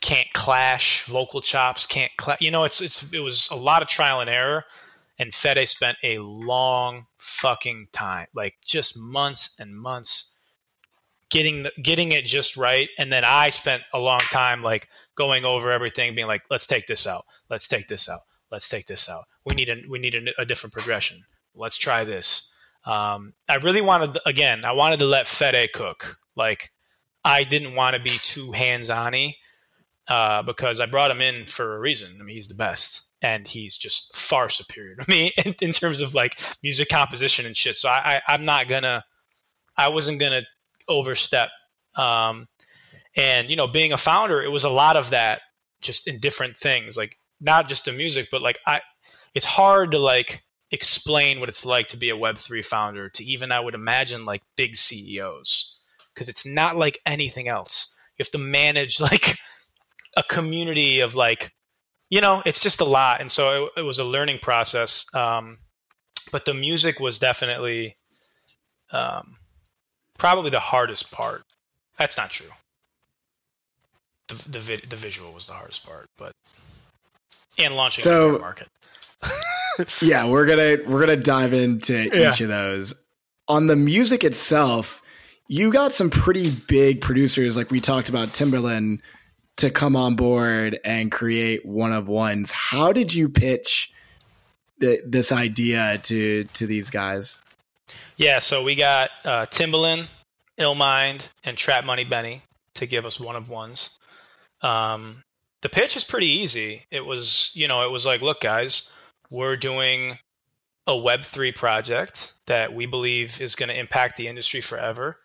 can't 0.00 0.30
clash, 0.34 1.06
vocal 1.06 1.40
chops 1.40 1.86
can't 1.86 2.12
clash. 2.18 2.40
You 2.40 2.50
know, 2.50 2.64
it's 2.64 2.80
it's 2.82 3.10
it 3.12 3.20
was 3.20 3.48
a 3.50 3.56
lot 3.56 3.82
of 3.82 3.88
trial 3.88 4.20
and 4.20 4.28
error, 4.28 4.64
and 5.18 5.34
Fede 5.34 5.68
spent 5.68 5.96
a 6.02 6.18
long 6.18 7.06
fucking 7.18 7.88
time, 7.92 8.26
like 8.34 8.54
just 8.64 8.98
months 8.98 9.56
and 9.58 9.74
months, 9.74 10.36
getting 11.30 11.62
the, 11.64 11.72
getting 11.82 12.12
it 12.12 12.26
just 12.26 12.56
right, 12.56 12.88
and 12.98 13.10
then 13.10 13.24
I 13.24 13.48
spent 13.50 13.82
a 13.94 13.98
long 13.98 14.20
time 14.30 14.62
like 14.62 14.88
going 15.16 15.44
over 15.44 15.70
everything, 15.70 16.14
being 16.14 16.26
like, 16.26 16.42
let's 16.50 16.66
take 16.66 16.86
this 16.86 17.06
out, 17.06 17.24
let's 17.50 17.68
take 17.68 17.88
this 17.88 18.08
out, 18.08 18.20
let's 18.50 18.68
take 18.68 18.86
this 18.86 19.08
out. 19.08 19.24
We 19.46 19.54
need 19.54 19.68
a 19.68 19.82
we 19.88 19.98
need 19.98 20.14
a, 20.14 20.42
a 20.42 20.46
different 20.46 20.72
progression. 20.72 21.24
Let's 21.54 21.76
try 21.76 22.04
this. 22.04 22.52
Um, 22.84 23.32
I 23.48 23.56
really 23.56 23.80
wanted, 23.80 24.18
again, 24.26 24.64
I 24.64 24.72
wanted 24.72 24.98
to 24.98 25.06
let 25.06 25.26
Fede 25.26 25.72
cook. 25.72 26.18
Like, 26.36 26.70
I 27.24 27.44
didn't 27.44 27.74
want 27.74 27.96
to 27.96 28.02
be 28.02 28.10
too 28.10 28.52
hands 28.52 28.90
on 28.90 29.14
uh, 30.08 30.42
because 30.42 30.80
I 30.80 30.86
brought 30.86 31.10
him 31.10 31.22
in 31.22 31.46
for 31.46 31.76
a 31.76 31.80
reason. 31.80 32.18
I 32.20 32.24
mean, 32.24 32.36
he's 32.36 32.48
the 32.48 32.54
best, 32.54 33.02
and 33.22 33.48
he's 33.48 33.76
just 33.76 34.14
far 34.14 34.50
superior 34.50 34.96
to 34.96 35.08
me 35.08 35.32
in, 35.44 35.54
in 35.62 35.72
terms 35.72 36.02
of 36.02 36.14
like 36.14 36.38
music 36.62 36.88
composition 36.88 37.46
and 37.46 37.56
shit. 37.56 37.76
So 37.76 37.88
I, 37.88 38.20
I 38.26 38.34
am 38.34 38.44
not 38.44 38.68
gonna, 38.68 39.04
I 39.76 39.88
wasn't 39.88 40.20
gonna 40.20 40.42
overstep. 40.88 41.48
Um, 41.96 42.48
and 43.16 43.50
you 43.50 43.56
know, 43.56 43.66
being 43.66 43.92
a 43.92 43.98
founder, 43.98 44.42
it 44.42 44.50
was 44.50 44.64
a 44.64 44.70
lot 44.70 44.96
of 44.96 45.10
that, 45.10 45.42
just 45.80 46.08
in 46.08 46.18
different 46.18 46.56
things, 46.56 46.96
like 46.96 47.16
not 47.40 47.68
just 47.68 47.84
the 47.84 47.92
music, 47.92 48.28
but 48.30 48.42
like 48.42 48.58
I, 48.66 48.80
it's 49.34 49.44
hard 49.44 49.92
to 49.92 49.98
like 49.98 50.42
explain 50.70 51.40
what 51.40 51.48
it's 51.48 51.64
like 51.64 51.88
to 51.88 51.96
be 51.96 52.10
a 52.10 52.16
Web3 52.16 52.64
founder 52.64 53.08
to 53.10 53.24
even, 53.24 53.52
I 53.52 53.60
would 53.60 53.74
imagine, 53.74 54.24
like 54.24 54.42
big 54.56 54.76
CEOs. 54.76 55.78
Because 56.14 56.28
it's 56.28 56.46
not 56.46 56.76
like 56.76 57.00
anything 57.04 57.48
else. 57.48 57.94
You 58.16 58.22
have 58.22 58.30
to 58.30 58.38
manage 58.38 59.00
like 59.00 59.36
a 60.16 60.22
community 60.22 61.00
of 61.00 61.14
like, 61.14 61.52
you 62.08 62.20
know, 62.20 62.42
it's 62.44 62.60
just 62.60 62.80
a 62.80 62.84
lot. 62.84 63.20
And 63.20 63.30
so 63.30 63.64
it, 63.64 63.80
it 63.80 63.82
was 63.82 63.98
a 63.98 64.04
learning 64.04 64.38
process. 64.40 65.12
Um, 65.14 65.58
but 66.30 66.44
the 66.44 66.54
music 66.54 67.00
was 67.00 67.18
definitely 67.18 67.96
um, 68.92 69.36
probably 70.18 70.50
the 70.50 70.60
hardest 70.60 71.10
part. 71.10 71.42
That's 71.98 72.16
not 72.16 72.30
true. 72.30 72.50
The, 74.28 74.48
the, 74.48 74.58
vid, 74.58 74.90
the 74.90 74.96
visual 74.96 75.32
was 75.32 75.46
the 75.46 75.52
hardest 75.52 75.84
part, 75.84 76.08
but 76.16 76.32
and 77.58 77.76
launching 77.76 78.02
so, 78.02 78.32
the 78.32 78.38
market. 78.38 78.68
yeah, 80.02 80.26
we're 80.26 80.46
gonna 80.46 80.78
we're 80.86 81.00
gonna 81.00 81.16
dive 81.16 81.52
into 81.52 82.04
yeah. 82.04 82.30
each 82.30 82.40
of 82.40 82.48
those. 82.48 82.94
On 83.48 83.66
the 83.66 83.76
music 83.76 84.24
itself, 84.24 85.02
you 85.46 85.72
got 85.72 85.92
some 85.92 86.10
pretty 86.10 86.50
big 86.50 87.00
producers, 87.00 87.56
like 87.56 87.70
we 87.70 87.80
talked 87.80 88.08
about 88.08 88.28
Timbaland, 88.28 89.00
to 89.56 89.70
come 89.70 89.96
on 89.96 90.14
board 90.14 90.78
and 90.84 91.12
create 91.12 91.64
one 91.64 91.92
of 91.92 92.08
ones. 92.08 92.50
How 92.50 92.92
did 92.92 93.14
you 93.14 93.28
pitch 93.28 93.92
the, 94.78 95.00
this 95.06 95.32
idea 95.32 95.98
to 96.04 96.44
to 96.44 96.66
these 96.66 96.90
guys? 96.90 97.40
Yeah, 98.16 98.38
so 98.38 98.62
we 98.62 98.74
got 98.74 99.10
uh, 99.24 99.46
Timbaland, 99.46 100.06
Illmind, 100.58 101.28
and 101.44 101.56
Trap 101.56 101.84
Money 101.84 102.04
Benny 102.04 102.42
to 102.74 102.86
give 102.86 103.04
us 103.04 103.18
one 103.18 103.36
of 103.36 103.48
ones. 103.48 103.90
Um, 104.64 105.22
the 105.60 105.68
pitch 105.68 105.96
is 105.96 106.04
pretty 106.04 106.26
easy. 106.26 106.84
It 106.90 107.04
was, 107.04 107.50
you 107.54 107.68
know, 107.68 107.84
it 107.84 107.90
was 107.90 108.06
like, 108.06 108.22
look, 108.22 108.40
guys, 108.40 108.90
we're 109.30 109.56
doing 109.56 110.18
a 110.86 110.92
Web3 110.92 111.54
project 111.54 112.32
that 112.46 112.74
we 112.74 112.86
believe 112.86 113.40
is 113.40 113.54
going 113.54 113.68
to 113.68 113.78
impact 113.78 114.16
the 114.16 114.28
industry 114.28 114.60
forever. 114.60 115.18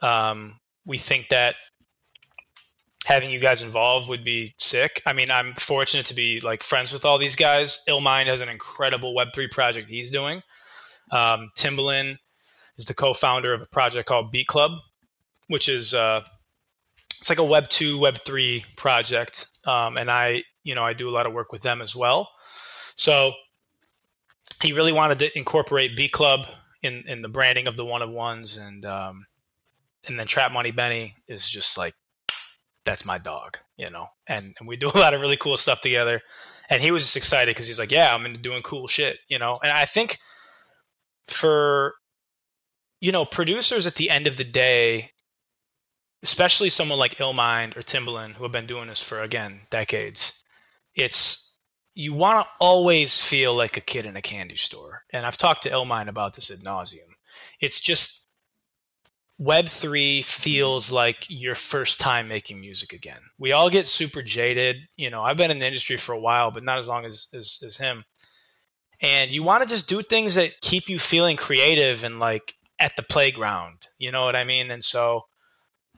Um, 0.00 0.58
we 0.84 0.98
think 0.98 1.28
that 1.30 1.54
having 3.04 3.30
you 3.30 3.40
guys 3.40 3.62
involved 3.62 4.08
would 4.08 4.24
be 4.24 4.54
sick. 4.58 5.02
I 5.06 5.12
mean, 5.12 5.30
I'm 5.30 5.54
fortunate 5.54 6.06
to 6.06 6.14
be 6.14 6.40
like 6.40 6.62
friends 6.62 6.92
with 6.92 7.04
all 7.04 7.18
these 7.18 7.36
guys. 7.36 7.82
Illmind 7.88 8.26
has 8.26 8.40
an 8.40 8.48
incredible 8.48 9.14
Web3 9.14 9.50
project 9.50 9.88
he's 9.88 10.10
doing. 10.10 10.42
Um, 11.10 11.50
Timbaland 11.56 12.18
is 12.76 12.84
the 12.84 12.94
co-founder 12.94 13.52
of 13.52 13.62
a 13.62 13.66
project 13.66 14.08
called 14.08 14.30
Beat 14.30 14.46
Club, 14.46 14.72
which 15.48 15.68
is 15.68 15.94
uh, 15.94 16.22
it's 17.20 17.28
like 17.28 17.38
a 17.38 17.44
Web 17.44 17.68
two, 17.68 17.98
Web 17.98 18.18
three 18.18 18.64
project, 18.76 19.46
um, 19.66 19.96
and 19.96 20.10
I, 20.10 20.42
you 20.62 20.74
know, 20.74 20.84
I 20.84 20.94
do 20.94 21.08
a 21.08 21.12
lot 21.12 21.26
of 21.26 21.32
work 21.32 21.52
with 21.52 21.62
them 21.62 21.82
as 21.82 21.94
well. 21.94 22.30
So 22.96 23.32
he 24.62 24.72
really 24.72 24.92
wanted 24.92 25.20
to 25.20 25.38
incorporate 25.38 25.96
Beat 25.96 26.12
Club 26.12 26.46
in 26.82 27.04
in 27.06 27.22
the 27.22 27.28
branding 27.28 27.66
of 27.66 27.76
the 27.76 27.84
one 27.84 28.02
of 28.02 28.10
ones, 28.10 28.56
and 28.56 28.84
um, 28.86 29.26
and 30.06 30.18
then 30.18 30.26
Trap 30.26 30.52
Money 30.52 30.70
Benny 30.70 31.14
is 31.28 31.48
just 31.48 31.76
like 31.76 31.94
that's 32.84 33.04
my 33.04 33.18
dog, 33.18 33.58
you 33.76 33.90
know, 33.90 34.06
and, 34.26 34.54
and 34.58 34.66
we 34.68 34.76
do 34.76 34.88
a 34.94 34.98
lot 34.98 35.14
of 35.14 35.20
really 35.20 35.36
cool 35.36 35.56
stuff 35.56 35.80
together. 35.80 36.20
And 36.68 36.80
he 36.80 36.90
was 36.92 37.02
just 37.02 37.16
excited 37.16 37.54
because 37.54 37.66
he's 37.66 37.78
like, 37.78 37.90
yeah, 37.90 38.14
I'm 38.14 38.24
into 38.26 38.38
doing 38.38 38.62
cool 38.62 38.86
shit, 38.86 39.18
you 39.28 39.38
know. 39.38 39.58
And 39.62 39.72
I 39.72 39.84
think 39.84 40.18
for 41.28 41.94
you 43.00 43.12
know 43.12 43.24
producers 43.24 43.86
at 43.86 43.94
the 43.94 44.10
end 44.10 44.26
of 44.26 44.36
the 44.36 44.44
day, 44.44 45.10
especially 46.22 46.70
someone 46.70 46.98
like 46.98 47.16
Illmind 47.16 47.76
or 47.76 47.82
Timbaland 47.82 48.34
who 48.34 48.42
have 48.44 48.52
been 48.52 48.66
doing 48.66 48.88
this 48.88 49.00
for 49.00 49.20
again 49.20 49.60
decades, 49.70 50.42
it's 50.94 51.58
you 51.94 52.14
want 52.14 52.46
to 52.46 52.52
always 52.60 53.20
feel 53.22 53.54
like 53.54 53.76
a 53.76 53.82
kid 53.82 54.06
in 54.06 54.16
a 54.16 54.22
candy 54.22 54.56
store. 54.56 55.02
And 55.12 55.26
I've 55.26 55.36
talked 55.36 55.64
to 55.64 55.70
Illmind 55.70 56.08
about 56.08 56.34
this 56.34 56.50
ad 56.50 56.58
nauseum. 56.58 57.10
It's 57.60 57.80
just 57.80 58.26
Web3 59.40 60.24
feels 60.24 60.90
like 60.90 61.24
your 61.28 61.54
first 61.54 61.98
time 61.98 62.28
making 62.28 62.60
music 62.60 62.92
again. 62.92 63.20
We 63.38 63.52
all 63.52 63.70
get 63.70 63.88
super 63.88 64.22
jaded. 64.22 64.76
You 64.96 65.10
know, 65.10 65.22
I've 65.22 65.38
been 65.38 65.50
in 65.50 65.58
the 65.58 65.66
industry 65.66 65.96
for 65.96 66.12
a 66.12 66.20
while, 66.20 66.50
but 66.50 66.62
not 66.62 66.78
as 66.78 66.86
long 66.86 67.06
as, 67.06 67.28
as, 67.34 67.62
as 67.66 67.76
him. 67.76 68.04
And 69.00 69.30
you 69.30 69.42
want 69.42 69.62
to 69.62 69.68
just 69.68 69.88
do 69.88 70.02
things 70.02 70.34
that 70.34 70.60
keep 70.60 70.90
you 70.90 70.98
feeling 70.98 71.38
creative 71.38 72.04
and 72.04 72.20
like 72.20 72.54
at 72.78 72.92
the 72.96 73.02
playground. 73.02 73.86
You 73.98 74.12
know 74.12 74.24
what 74.26 74.36
I 74.36 74.44
mean? 74.44 74.70
And 74.70 74.84
so 74.84 75.24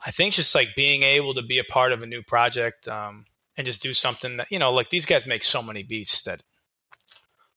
I 0.05 0.11
think 0.11 0.35
just 0.35 0.55
like 0.55 0.75
being 0.75 1.03
able 1.03 1.35
to 1.35 1.43
be 1.43 1.59
a 1.59 1.65
part 1.65 1.93
of 1.93 2.03
a 2.03 2.07
new 2.07 2.23
project, 2.23 2.89
um, 2.89 3.25
and 3.57 3.67
just 3.67 3.83
do 3.83 3.95
something 3.95 4.39
that 4.39 4.51
you 4.51 4.59
know 4.59 4.73
like 4.73 4.89
these 4.89 5.07
guys 5.07 5.27
make 5.27 5.43
so 5.43 5.63
many 5.63 5.83
beats 5.83 6.23
that 6.23 6.43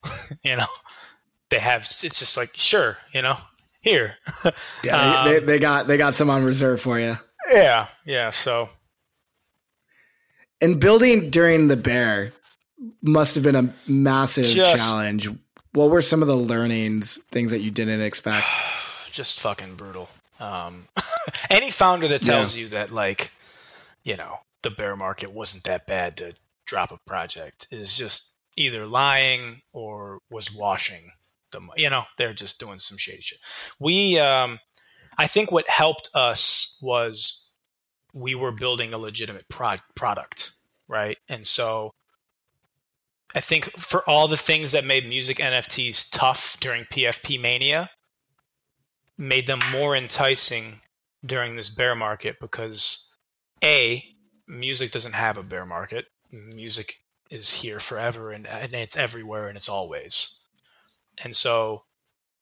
you 0.43 0.55
know 0.55 0.67
they 1.49 1.59
have 1.59 1.83
it's 1.83 2.19
just 2.19 2.37
like 2.37 2.51
sure 2.53 2.97
you 3.13 3.21
know 3.21 3.37
here. 3.81 4.15
Yeah 4.83 5.21
um, 5.21 5.29
they, 5.29 5.39
they, 5.39 5.59
got 5.59 5.87
they 5.87 5.97
got 5.97 6.15
some 6.15 6.29
on 6.29 6.43
reserve 6.43 6.81
for 6.81 6.99
you 6.99 7.17
yeah 7.51 7.87
yeah 8.05 8.31
so. 8.31 8.69
And 10.61 10.79
building 10.79 11.29
during 11.29 11.67
the 11.67 11.75
bear 11.75 12.31
must 13.01 13.35
have 13.35 13.43
been 13.43 13.55
a 13.55 13.73
massive 13.87 14.45
just, 14.45 14.75
challenge. 14.75 15.29
What 15.73 15.89
were 15.89 16.01
some 16.01 16.21
of 16.21 16.29
the 16.29 16.35
learnings 16.35 17.17
things 17.29 17.51
that 17.51 17.59
you 17.59 17.71
didn't 17.71 18.01
expect? 18.01 18.45
Just 19.11 19.41
fucking 19.41 19.75
brutal 19.75 20.09
um 20.39 20.87
any 21.49 21.71
founder 21.71 22.07
that 22.07 22.21
tells 22.21 22.55
yeah. 22.55 22.63
you 22.63 22.69
that 22.69 22.91
like 22.91 23.31
you 24.03 24.17
know 24.17 24.37
the 24.63 24.69
bear 24.69 24.95
market 24.95 25.31
wasn't 25.31 25.63
that 25.63 25.87
bad 25.87 26.17
to 26.17 26.33
drop 26.65 26.91
a 26.91 26.97
project 27.05 27.67
is 27.71 27.93
just 27.93 28.33
either 28.57 28.85
lying 28.85 29.61
or 29.73 30.19
was 30.29 30.53
washing 30.53 31.11
the 31.51 31.59
money. 31.59 31.83
you 31.83 31.89
know 31.89 32.03
they're 32.17 32.33
just 32.33 32.59
doing 32.59 32.79
some 32.79 32.97
shady 32.97 33.21
shit 33.21 33.39
we 33.79 34.17
um 34.19 34.59
i 35.17 35.27
think 35.27 35.51
what 35.51 35.69
helped 35.69 36.09
us 36.13 36.77
was 36.81 37.47
we 38.13 38.33
were 38.33 38.51
building 38.51 38.93
a 38.93 38.97
legitimate 38.97 39.47
pro- 39.49 39.77
product 39.95 40.51
right 40.87 41.17
and 41.29 41.45
so 41.45 41.93
I 43.35 43.41
think 43.41 43.69
for 43.77 44.09
all 44.09 44.29
the 44.29 44.37
things 44.37 44.71
that 44.71 44.85
made 44.85 45.07
music 45.07 45.37
NFTs 45.37 46.09
tough 46.09 46.57
during 46.61 46.85
PFP 46.85 47.39
mania, 47.39 47.89
made 49.17 49.47
them 49.47 49.59
more 49.71 49.95
enticing 49.95 50.81
during 51.25 51.55
this 51.55 51.69
bear 51.69 51.95
market 51.95 52.37
because 52.39 53.15
a 53.63 54.03
music 54.47 54.91
doesn't 54.91 55.13
have 55.13 55.37
a 55.37 55.43
bear 55.43 55.65
market. 55.65 56.05
Music 56.31 56.95
is 57.29 57.51
here 57.51 57.79
forever 57.79 58.31
and, 58.31 58.45
and 58.47 58.73
it's 58.73 58.97
everywhere 58.97 59.47
and 59.47 59.57
it's 59.57 59.69
always. 59.69 60.43
And 61.23 61.35
so 61.35 61.83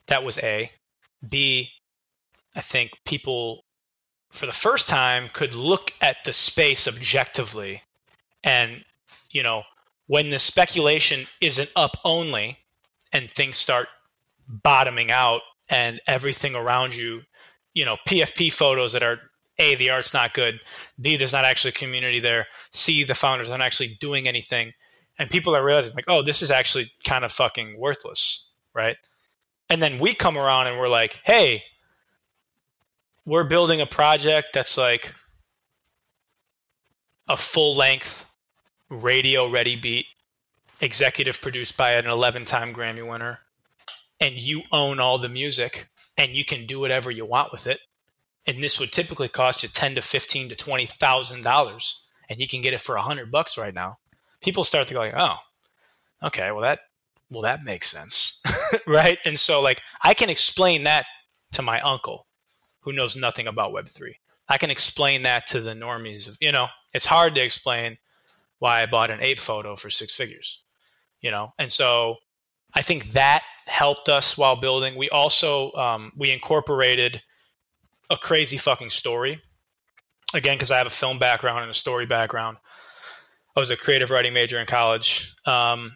that 0.07 0.24
was 0.24 0.38
A. 0.39 0.71
B, 1.30 1.69
I 2.55 2.61
think 2.61 2.91
people 3.05 3.63
for 4.32 4.45
the 4.45 4.51
first 4.51 4.88
time 4.88 5.30
could 5.32 5.55
look 5.55 5.93
at 6.01 6.17
the 6.26 6.34
space 6.34 6.88
objectively 6.88 7.82
and 8.43 8.84
you 9.30 9.43
know 9.43 9.63
when 10.07 10.32
the 10.32 10.39
speculation 10.39 11.28
isn't 11.39 11.69
up 11.76 11.97
only 12.03 12.57
and 13.13 13.30
things 13.30 13.57
start 13.57 13.88
bottoming 14.47 15.11
out 15.11 15.41
and 15.70 15.99
everything 16.07 16.55
around 16.55 16.95
you 16.95 17.22
you 17.74 17.86
know 17.86 17.97
pfp 18.07 18.51
photos 18.51 18.93
that 18.93 19.03
are 19.03 19.20
a 19.59 19.76
the 19.76 19.89
art's 19.89 20.14
not 20.14 20.34
good 20.34 20.59
b 20.99 21.16
there's 21.18 21.34
not 21.34 21.45
actually 21.45 21.70
a 21.70 21.74
community 21.74 22.20
there 22.20 22.47
c 22.72 23.03
the 23.03 23.16
founders 23.16 23.49
aren't 23.49 23.64
actually 23.64 23.97
doing 23.99 24.28
anything 24.28 24.72
and 25.20 25.30
people 25.30 25.55
are 25.55 25.64
realizing 25.64 25.93
like 25.95 26.05
oh 26.07 26.22
this 26.22 26.41
is 26.41 26.51
actually 26.51 26.91
kind 27.05 27.24
of 27.24 27.32
fucking 27.32 27.80
worthless 27.80 28.49
right? 28.74 28.97
And 29.70 29.82
then 29.82 29.99
we 29.99 30.14
come 30.14 30.38
around 30.38 30.68
and 30.68 30.78
we're 30.78 30.88
like 30.88 31.20
hey 31.24 31.64
we're 33.26 33.45
building 33.45 33.82
a 33.82 33.86
project 33.86 34.49
that's 34.53 34.78
like 34.78 35.14
a 37.30 37.38
full 37.38 37.76
length 37.76 38.26
radio 38.89 39.49
ready 39.49 39.76
beat 39.76 40.05
executive 40.82 41.39
produced 41.41 41.78
by 41.78 41.93
an 41.93 42.05
11 42.05 42.45
time 42.45 42.74
grammy 42.74 43.07
winner 43.07 43.39
and 44.20 44.36
you 44.36 44.61
own 44.72 44.99
all 44.99 45.18
the 45.18 45.30
music 45.30 45.88
and 46.18 46.32
you 46.32 46.45
can 46.45 46.66
do 46.66 46.80
whatever 46.80 47.11
you 47.11 47.26
want 47.26 47.51
with 47.51 47.68
it 47.68 47.80
and 48.45 48.61
this 48.61 48.80
would 48.80 48.91
typically 48.91 49.30
cost 49.30 49.64
you 49.64 49.70
10 49.70 49.95
to 49.95 50.01
15 50.01 50.49
to 50.49 50.55
20 50.55 50.86
thousand 50.86 51.41
dollars 51.41 52.05
and 52.30 52.39
you 52.39 52.47
can 52.47 52.61
get 52.61 52.74
it 52.74 52.82
for 52.82 52.95
a 52.95 53.01
hundred 53.01 53.32
bucks 53.32 53.57
right 53.57 53.74
now 53.74 53.97
people 54.41 54.64
start 54.64 54.88
to 54.88 54.93
go 54.93 54.99
like 54.99 55.16
oh 55.18 55.36
okay 56.22 56.51
well 56.51 56.61
that 56.61 56.80
well 57.30 57.41
that 57.41 57.64
makes 57.64 57.89
sense 57.89 58.41
right 58.88 59.20
and 59.26 59.38
so 59.38 59.61
like 59.61 59.82
i 60.03 60.14
can 60.14 60.30
explain 60.30 60.84
that 60.84 61.05
to 61.51 61.61
my 61.61 61.80
uncle 61.82 62.26
who 62.84 62.93
knows 62.93 63.16
nothing 63.16 63.47
about 63.47 63.74
Web3. 63.74 64.14
I 64.47 64.57
can 64.57 64.70
explain 64.70 65.24
that 65.24 65.47
to 65.47 65.61
the 65.61 65.74
normies. 65.74 66.28
Of, 66.28 66.38
you 66.41 66.51
know, 66.51 66.68
it's 66.93 67.05
hard 67.05 67.36
to 67.36 67.43
explain 67.43 67.97
why 68.59 68.82
I 68.82 68.86
bought 68.86 69.11
an 69.11 69.22
ape 69.22 69.39
photo 69.39 69.76
for 69.76 69.89
six 69.89 70.14
figures, 70.14 70.61
you 71.22 71.32
know, 71.32 71.53
and 71.57 71.72
so 71.72 72.18
I 72.74 72.82
think 72.82 73.11
that 73.11 73.43
helped 73.65 74.09
us 74.09 74.38
while 74.38 74.55
building. 74.55 74.95
We 74.95 75.09
also 75.09 75.71
um, 75.74 76.11
we 76.17 76.32
incorporated 76.32 77.21
a 78.09 78.17
crazy 78.17 78.57
fucking 78.57 78.89
story. 78.89 79.41
Again, 80.34 80.55
because 80.57 80.71
I 80.71 80.80
have 80.80 80.88
a 80.88 80.91
film 80.91 81.19
background 81.19 81.61
and 81.61 81.69
a 81.69 81.76
story 81.76 82.05
background. 82.05 82.57
I 83.55 83.59
was 83.59 83.69
a 83.69 83.78
creative 83.78 84.09
writing 84.09 84.34
major 84.34 84.59
in 84.59 84.65
college. 84.65 85.36
Um, 85.45 85.95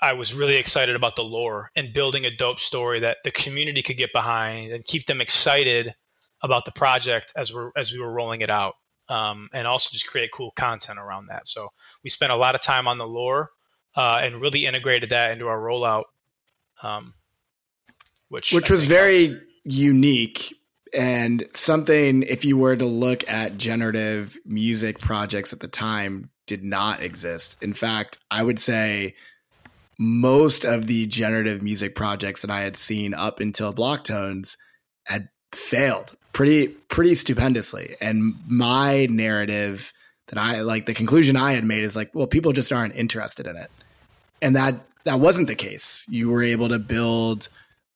I 0.00 0.14
was 0.14 0.32
really 0.32 0.56
excited 0.56 0.96
about 0.96 1.16
the 1.16 1.24
lore 1.24 1.70
and 1.76 1.92
building 1.92 2.24
a 2.24 2.34
dope 2.34 2.58
story 2.58 3.00
that 3.00 3.18
the 3.24 3.30
community 3.30 3.82
could 3.82 3.96
get 3.96 4.12
behind 4.12 4.72
and 4.72 4.84
keep 4.84 5.06
them 5.06 5.20
excited 5.20 5.94
about 6.42 6.64
the 6.64 6.72
project 6.72 7.32
as 7.36 7.52
we 7.52 7.60
as 7.76 7.92
we 7.92 7.98
were 7.98 8.10
rolling 8.10 8.40
it 8.40 8.50
out, 8.50 8.74
um, 9.08 9.48
and 9.52 9.66
also 9.66 9.90
just 9.92 10.06
create 10.06 10.30
cool 10.32 10.50
content 10.52 10.98
around 10.98 11.26
that. 11.26 11.46
So 11.46 11.68
we 12.02 12.10
spent 12.10 12.32
a 12.32 12.36
lot 12.36 12.54
of 12.54 12.60
time 12.60 12.88
on 12.88 12.98
the 12.98 13.06
lore 13.06 13.50
uh, 13.96 14.20
and 14.22 14.40
really 14.40 14.66
integrated 14.66 15.10
that 15.10 15.30
into 15.30 15.48
our 15.48 15.58
rollout, 15.58 16.04
um, 16.82 17.14
which 18.28 18.52
which 18.52 18.70
was 18.70 18.84
very 18.84 19.28
helped. 19.28 19.44
unique 19.64 20.54
and 20.94 21.46
something. 21.54 22.22
If 22.22 22.44
you 22.44 22.56
were 22.56 22.76
to 22.76 22.86
look 22.86 23.28
at 23.28 23.56
generative 23.58 24.36
music 24.44 24.98
projects 24.98 25.52
at 25.52 25.60
the 25.60 25.68
time, 25.68 26.30
did 26.46 26.62
not 26.62 27.02
exist. 27.02 27.56
In 27.62 27.74
fact, 27.74 28.18
I 28.30 28.42
would 28.42 28.58
say 28.58 29.14
most 29.98 30.64
of 30.64 30.86
the 30.86 31.06
generative 31.06 31.62
music 31.62 31.94
projects 31.94 32.42
that 32.42 32.50
I 32.50 32.60
had 32.60 32.76
seen 32.76 33.14
up 33.14 33.40
until 33.40 33.72
Blocktones 33.72 34.56
had 35.06 35.28
failed 35.52 36.16
pretty 36.32 36.68
pretty 36.68 37.14
stupendously. 37.14 37.96
And 38.00 38.34
my 38.46 39.06
narrative 39.10 39.92
that 40.28 40.38
I 40.38 40.60
like 40.60 40.86
the 40.86 40.94
conclusion 40.94 41.36
I 41.36 41.52
had 41.52 41.64
made 41.64 41.82
is 41.82 41.96
like, 41.96 42.10
well, 42.14 42.26
people 42.26 42.52
just 42.52 42.72
aren't 42.72 42.96
interested 42.96 43.46
in 43.46 43.56
it. 43.56 43.70
And 44.42 44.56
that 44.56 44.80
that 45.04 45.20
wasn't 45.20 45.48
the 45.48 45.54
case. 45.54 46.06
You 46.08 46.30
were 46.30 46.42
able 46.42 46.68
to 46.68 46.78
build 46.78 47.48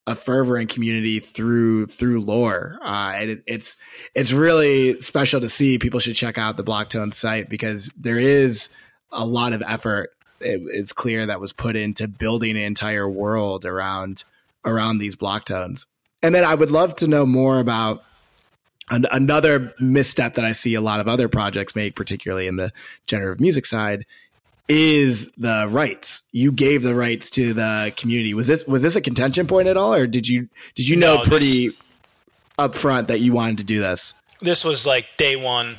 a 0.06 0.14
fervor 0.14 0.56
and 0.56 0.68
community 0.68 1.20
through 1.20 1.86
through 1.86 2.20
lore. 2.20 2.78
Uh, 2.80 3.14
it, 3.20 3.42
it's 3.46 3.76
it's 4.14 4.32
really 4.32 5.00
special 5.00 5.40
to 5.40 5.48
see. 5.48 5.78
People 5.78 6.00
should 6.00 6.16
check 6.16 6.38
out 6.38 6.56
the 6.56 6.64
Blocktone 6.64 7.12
site 7.12 7.48
because 7.48 7.88
there 7.96 8.18
is 8.18 8.70
a 9.12 9.24
lot 9.24 9.52
of 9.52 9.62
effort 9.66 10.14
it, 10.40 10.62
it's 10.66 10.92
clear 10.92 11.26
that 11.26 11.40
was 11.40 11.52
put 11.52 11.76
into 11.76 12.08
building 12.08 12.52
an 12.52 12.62
entire 12.62 13.08
world 13.08 13.64
around 13.64 14.24
around 14.64 14.98
these 14.98 15.16
Blocktones. 15.16 15.86
And 16.22 16.34
then 16.34 16.44
I 16.44 16.54
would 16.54 16.70
love 16.70 16.96
to 16.96 17.06
know 17.06 17.24
more 17.24 17.58
about 17.58 18.02
an, 18.90 19.06
another 19.10 19.72
misstep 19.78 20.34
that 20.34 20.44
I 20.44 20.52
see 20.52 20.74
a 20.74 20.80
lot 20.80 21.00
of 21.00 21.08
other 21.08 21.28
projects 21.28 21.74
make, 21.74 21.94
particularly 21.94 22.46
in 22.46 22.56
the 22.56 22.72
generative 23.06 23.40
music 23.40 23.64
side, 23.64 24.04
is 24.70 25.30
the 25.36 25.66
rights. 25.68 26.22
You 26.30 26.52
gave 26.52 26.82
the 26.82 26.94
rights 26.94 27.28
to 27.30 27.52
the 27.52 27.92
community. 27.96 28.32
Was 28.34 28.46
this 28.46 28.64
was 28.66 28.82
this 28.82 28.94
a 28.94 29.00
contention 29.00 29.46
point 29.46 29.66
at 29.66 29.76
all, 29.76 29.92
or 29.92 30.06
did 30.06 30.28
you 30.28 30.48
did 30.76 30.88
you 30.88 30.96
know 30.96 31.16
no, 31.16 31.22
pretty 31.24 31.68
this, 31.68 31.82
upfront 32.58 33.08
that 33.08 33.18
you 33.20 33.32
wanted 33.32 33.58
to 33.58 33.64
do 33.64 33.80
this? 33.80 34.14
This 34.40 34.64
was 34.64 34.86
like 34.86 35.06
day 35.18 35.34
one. 35.34 35.76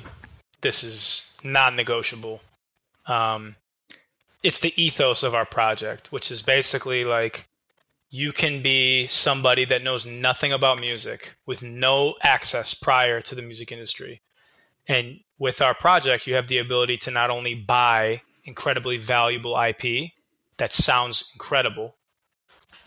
This 0.59 0.83
is 0.83 1.33
non-negotiable. 1.43 2.41
Um, 3.07 3.55
it's 4.43 4.59
the 4.59 4.73
ethos 4.81 5.23
of 5.23 5.33
our 5.33 5.45
project, 5.45 6.11
which 6.11 6.29
is 6.29 6.43
basically 6.43 7.05
like 7.05 7.47
you 8.09 8.33
can 8.33 8.61
be 8.61 9.07
somebody 9.07 9.63
that 9.65 9.83
knows 9.83 10.05
nothing 10.05 10.51
about 10.51 10.79
music 10.79 11.33
with 11.45 11.63
no 11.63 12.15
access 12.21 12.73
prior 12.73 13.21
to 13.21 13.35
the 13.35 13.41
music 13.41 13.71
industry. 13.71 14.21
And 14.87 15.21
with 15.39 15.61
our 15.61 15.73
project, 15.73 16.27
you 16.27 16.35
have 16.35 16.47
the 16.47 16.57
ability 16.57 16.97
to 16.97 17.11
not 17.11 17.29
only 17.29 17.55
buy 17.55 18.21
incredibly 18.43 18.97
valuable 18.97 19.59
IP 19.59 20.11
that 20.57 20.73
sounds 20.73 21.23
incredible, 21.33 21.95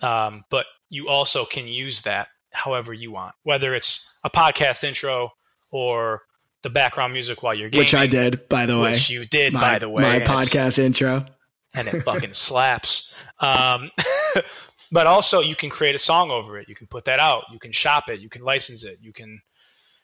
um, 0.02 0.44
but 0.50 0.66
you 0.90 1.08
also 1.08 1.44
can 1.44 1.66
use 1.66 2.02
that 2.02 2.28
however 2.52 2.92
you 2.92 3.10
want, 3.10 3.34
whether 3.42 3.74
it's 3.74 4.16
a 4.22 4.30
podcast 4.30 4.84
intro 4.84 5.30
or 5.70 6.22
the 6.62 6.70
background 6.70 7.12
music 7.12 7.42
while 7.42 7.54
you're 7.54 7.68
gaming. 7.68 7.84
Which 7.84 7.94
I 7.94 8.06
did, 8.06 8.48
by 8.48 8.66
the 8.66 8.78
way. 8.78 8.92
Which 8.92 9.10
you 9.10 9.24
did, 9.24 9.52
my, 9.52 9.60
by 9.60 9.78
the 9.78 9.88
way. 9.88 10.02
My 10.02 10.20
podcast 10.20 10.78
intro 10.78 11.26
and 11.74 11.88
it 11.88 12.02
fucking 12.02 12.32
slaps. 12.32 13.12
Um, 13.40 13.90
but 14.92 15.06
also, 15.06 15.40
you 15.40 15.56
can 15.56 15.70
create 15.70 15.94
a 15.94 15.98
song 15.98 16.30
over 16.30 16.58
it. 16.58 16.68
You 16.68 16.74
can 16.74 16.86
put 16.86 17.04
that 17.06 17.18
out. 17.18 17.44
You 17.52 17.58
can 17.58 17.72
shop 17.72 18.08
it. 18.08 18.20
You 18.20 18.28
can 18.28 18.42
license 18.42 18.84
it. 18.84 18.98
You 19.00 19.12
can 19.12 19.40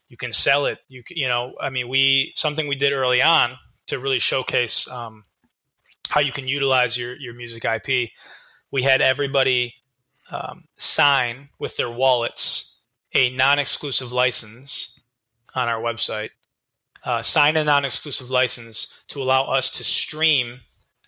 you 0.08 0.16
can 0.16 0.32
sell 0.32 0.66
it. 0.66 0.78
You 0.88 1.04
can, 1.04 1.16
you 1.16 1.28
know, 1.28 1.54
I 1.60 1.70
mean, 1.70 1.88
we 1.88 2.32
something 2.34 2.66
we 2.66 2.74
did 2.74 2.92
early 2.92 3.22
on 3.22 3.56
to 3.86 3.98
really 3.98 4.18
showcase 4.18 4.90
um, 4.90 5.24
how 6.10 6.20
you 6.20 6.32
can 6.32 6.46
utilize 6.46 6.98
your 6.98 7.16
your 7.16 7.34
music 7.34 7.64
IP. 7.64 8.10
We 8.70 8.82
had 8.82 9.00
everybody 9.00 9.74
um, 10.30 10.64
sign 10.76 11.48
with 11.58 11.76
their 11.76 11.90
wallets 11.90 12.70
a 13.14 13.30
non-exclusive 13.30 14.12
license 14.12 15.00
on 15.54 15.68
our 15.68 15.80
website. 15.80 16.30
Uh, 17.02 17.22
sign 17.22 17.56
a 17.56 17.64
non-exclusive 17.64 18.30
license 18.30 19.02
to 19.08 19.22
allow 19.22 19.44
us 19.44 19.70
to 19.70 19.84
stream 19.84 20.60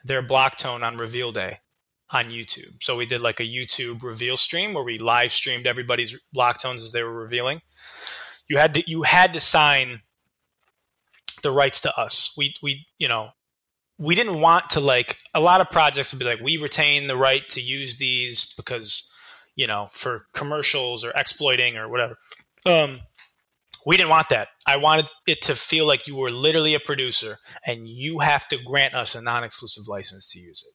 their 0.05 0.23
block 0.23 0.57
tone 0.57 0.83
on 0.83 0.97
reveal 0.97 1.33
day 1.33 1.59
on 2.11 2.25
YouTube. 2.25 2.83
So 2.83 2.97
we 2.97 3.07
did 3.07 3.21
like 3.21 3.41
a 3.41 3.45
YouTube 3.45 4.03
reveal 4.03 4.37
stream 4.37 4.75
where 4.75 4.85
we 4.85 4.99
live 4.99 5.33
streamed 5.33 5.67
everybody's 5.67 6.19
block 6.33 6.61
tones 6.61 6.83
as 6.83 6.93
they 6.93 7.03
were 7.03 7.13
revealing. 7.13 7.61
You 8.49 8.59
had 8.59 8.75
to 8.75 8.83
you 8.87 9.03
had 9.03 9.35
to 9.35 9.41
sign 9.41 10.01
the 11.43 11.53
rights 11.53 11.81
to 11.81 11.99
us. 11.99 12.35
We 12.37 12.55
we 12.63 12.87
you 12.99 13.09
know 13.09 13.31
we 14.03 14.17
didn't 14.17 14.41
want 14.41 14.71
to 14.71 14.81
like 14.81 15.17
a 15.33 15.41
lot 15.41 15.61
of 15.61 15.71
projects 15.71 16.13
would 16.13 16.19
be 16.19 16.25
like 16.25 16.41
we 16.41 16.57
retain 16.57 17.07
the 17.07 17.17
right 17.17 17.49
to 17.51 17.61
use 17.61 17.97
these 17.97 18.53
because 18.55 19.13
you 19.55 19.67
know 19.67 19.89
for 19.93 20.27
commercials 20.35 21.05
or 21.05 21.13
exploiting 21.15 21.77
or 21.77 21.89
whatever. 21.89 22.19
Um, 22.67 23.01
we 23.87 23.97
didn't 23.97 24.11
want 24.11 24.29
that. 24.31 24.49
I 24.67 24.77
wanted 24.77 25.07
it 25.27 25.43
to 25.43 25.55
feel 25.55 25.87
like 25.87 26.07
you 26.07 26.17
were 26.17 26.31
literally 26.31 26.75
a 26.75 26.81
producer 26.81 27.39
and 27.67 27.89
you 27.89 28.21
have 28.21 28.47
to 28.49 28.59
grant 28.65 28.95
us 28.95 29.15
a 29.15 29.23
non 29.23 29.45
exclusive 29.45 29.85
license 29.87 30.31
to 30.33 30.41
use 30.41 30.65
it. 30.67 30.75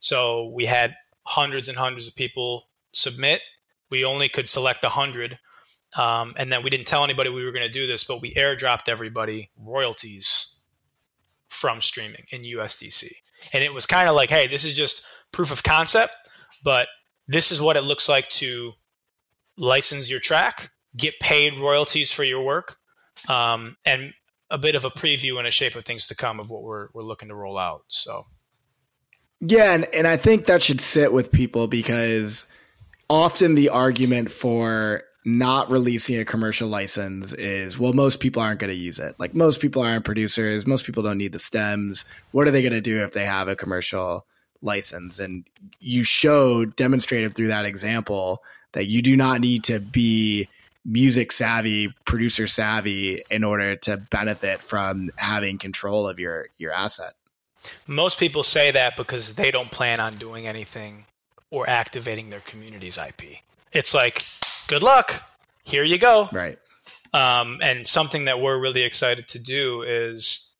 So 0.00 0.52
we 0.54 0.66
had 0.66 0.94
hundreds 1.24 1.68
and 1.68 1.78
hundreds 1.78 2.06
of 2.06 2.14
people 2.14 2.68
submit. 2.92 3.40
We 3.90 4.04
only 4.04 4.28
could 4.28 4.48
select 4.48 4.84
a 4.84 4.88
100. 4.88 5.38
Um, 5.96 6.34
and 6.36 6.52
then 6.52 6.62
we 6.62 6.70
didn't 6.70 6.86
tell 6.86 7.04
anybody 7.04 7.30
we 7.30 7.44
were 7.44 7.52
going 7.52 7.66
to 7.66 7.72
do 7.72 7.86
this, 7.86 8.04
but 8.04 8.20
we 8.20 8.34
airdropped 8.34 8.88
everybody 8.88 9.50
royalties 9.58 10.55
from 11.56 11.80
streaming 11.80 12.24
in 12.30 12.42
USDC. 12.42 13.10
And 13.52 13.64
it 13.64 13.72
was 13.72 13.86
kind 13.86 14.08
of 14.08 14.14
like, 14.14 14.30
hey, 14.30 14.46
this 14.46 14.64
is 14.64 14.74
just 14.74 15.04
proof 15.32 15.50
of 15.50 15.62
concept, 15.62 16.12
but 16.62 16.86
this 17.26 17.50
is 17.50 17.60
what 17.60 17.76
it 17.76 17.82
looks 17.82 18.08
like 18.08 18.28
to 18.30 18.72
license 19.56 20.10
your 20.10 20.20
track, 20.20 20.70
get 20.96 21.18
paid 21.20 21.58
royalties 21.58 22.12
for 22.12 22.24
your 22.24 22.42
work, 22.42 22.76
um, 23.28 23.76
and 23.84 24.12
a 24.50 24.58
bit 24.58 24.74
of 24.74 24.84
a 24.84 24.90
preview 24.90 25.38
and 25.38 25.46
a 25.46 25.50
shape 25.50 25.74
of 25.74 25.84
things 25.84 26.06
to 26.08 26.14
come 26.14 26.38
of 26.38 26.50
what 26.50 26.62
we're 26.62 26.88
we're 26.94 27.02
looking 27.02 27.28
to 27.28 27.34
roll 27.34 27.58
out. 27.58 27.82
So 27.88 28.26
yeah, 29.40 29.74
and, 29.74 29.86
and 29.92 30.06
I 30.06 30.16
think 30.16 30.46
that 30.46 30.62
should 30.62 30.80
sit 30.80 31.12
with 31.12 31.32
people 31.32 31.66
because 31.66 32.46
often 33.08 33.54
the 33.54 33.70
argument 33.70 34.30
for 34.30 35.02
not 35.26 35.68
releasing 35.72 36.16
a 36.20 36.24
commercial 36.24 36.68
license 36.68 37.32
is 37.32 37.76
well 37.76 37.92
most 37.92 38.20
people 38.20 38.40
aren't 38.40 38.60
going 38.60 38.70
to 38.70 38.76
use 38.76 39.00
it. 39.00 39.16
Like 39.18 39.34
most 39.34 39.60
people 39.60 39.82
aren't 39.82 40.04
producers. 40.04 40.68
Most 40.68 40.86
people 40.86 41.02
don't 41.02 41.18
need 41.18 41.32
the 41.32 41.38
stems. 41.40 42.04
What 42.30 42.46
are 42.46 42.52
they 42.52 42.62
going 42.62 42.72
to 42.72 42.80
do 42.80 43.02
if 43.02 43.12
they 43.12 43.26
have 43.26 43.48
a 43.48 43.56
commercial 43.56 44.24
license? 44.62 45.18
And 45.18 45.44
you 45.80 46.04
showed 46.04 46.76
demonstrated 46.76 47.34
through 47.34 47.48
that 47.48 47.64
example 47.64 48.40
that 48.70 48.86
you 48.86 49.02
do 49.02 49.16
not 49.16 49.40
need 49.40 49.64
to 49.64 49.80
be 49.80 50.48
music 50.84 51.32
savvy 51.32 51.92
producer 52.04 52.46
savvy 52.46 53.20
in 53.28 53.42
order 53.42 53.74
to 53.74 53.96
benefit 53.96 54.62
from 54.62 55.10
having 55.16 55.58
control 55.58 56.06
of 56.06 56.20
your 56.20 56.46
your 56.56 56.72
asset. 56.72 57.14
Most 57.88 58.20
people 58.20 58.44
say 58.44 58.70
that 58.70 58.96
because 58.96 59.34
they 59.34 59.50
don't 59.50 59.72
plan 59.72 59.98
on 59.98 60.14
doing 60.18 60.46
anything 60.46 61.04
or 61.50 61.68
activating 61.68 62.30
their 62.30 62.40
community's 62.40 62.96
ip 62.96 63.40
it's 63.72 63.94
like 63.94 64.22
good 64.66 64.82
luck. 64.82 65.22
Here 65.64 65.84
you 65.84 65.98
go. 65.98 66.28
Right. 66.32 66.58
Um, 67.12 67.58
and 67.62 67.86
something 67.86 68.26
that 68.26 68.40
we're 68.40 68.58
really 68.58 68.82
excited 68.82 69.28
to 69.28 69.38
do 69.38 69.82
is 69.82 70.52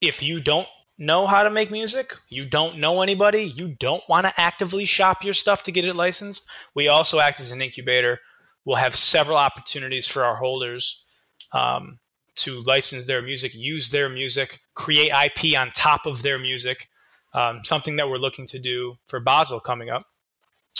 if 0.00 0.22
you 0.22 0.40
don't 0.40 0.68
know 0.98 1.26
how 1.26 1.42
to 1.42 1.50
make 1.50 1.70
music, 1.70 2.14
you 2.28 2.44
don't 2.44 2.78
know 2.78 3.02
anybody, 3.02 3.42
you 3.42 3.68
don't 3.68 4.02
want 4.08 4.26
to 4.26 4.40
actively 4.40 4.84
shop 4.84 5.24
your 5.24 5.34
stuff 5.34 5.64
to 5.64 5.72
get 5.72 5.84
it 5.84 5.96
licensed, 5.96 6.46
we 6.74 6.88
also 6.88 7.18
act 7.18 7.40
as 7.40 7.50
an 7.50 7.62
incubator. 7.62 8.20
We'll 8.64 8.76
have 8.76 8.94
several 8.94 9.36
opportunities 9.36 10.06
for 10.06 10.24
our 10.24 10.36
holders 10.36 11.04
um, 11.52 11.98
to 12.36 12.62
license 12.62 13.06
their 13.06 13.22
music, 13.22 13.54
use 13.54 13.90
their 13.90 14.08
music, 14.08 14.60
create 14.74 15.10
IP 15.10 15.58
on 15.58 15.70
top 15.70 16.06
of 16.06 16.22
their 16.22 16.38
music. 16.38 16.88
Um, 17.32 17.64
something 17.64 17.96
that 17.96 18.08
we're 18.08 18.18
looking 18.18 18.46
to 18.48 18.58
do 18.60 18.94
for 19.08 19.18
Basel 19.18 19.60
coming 19.60 19.90
up. 19.90 20.04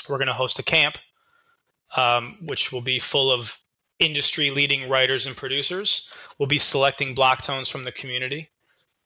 We're 0.09 0.19
going 0.19 0.29
to 0.29 0.35
host 0.35 0.59
a 0.61 0.63
camp 0.63 0.99
um, 1.97 2.39
which 2.43 2.73
will 2.73 2.81
be 2.81 2.99
full 2.99 3.31
of 3.31 3.57
industry 3.99 4.51
leading 4.51 4.89
writers 4.89 5.27
and 5.27 5.37
producers. 5.37 6.11
We'll 6.39 6.49
be 6.49 6.59
selecting 6.59 7.15
block 7.15 7.43
tones 7.43 7.69
from 7.69 7.85
the 7.85 7.93
community 7.93 8.51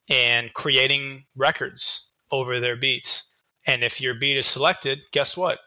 and 0.08 0.52
creating 0.54 1.24
records 1.36 2.10
over 2.30 2.60
their 2.60 2.76
beats. 2.76 3.30
And 3.66 3.84
if 3.84 4.00
your 4.00 4.14
beat 4.14 4.38
is 4.38 4.46
selected, 4.46 5.04
guess 5.12 5.36
what? 5.36 5.58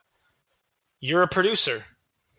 You're 1.00 1.24
a 1.24 1.28
producer. 1.28 1.84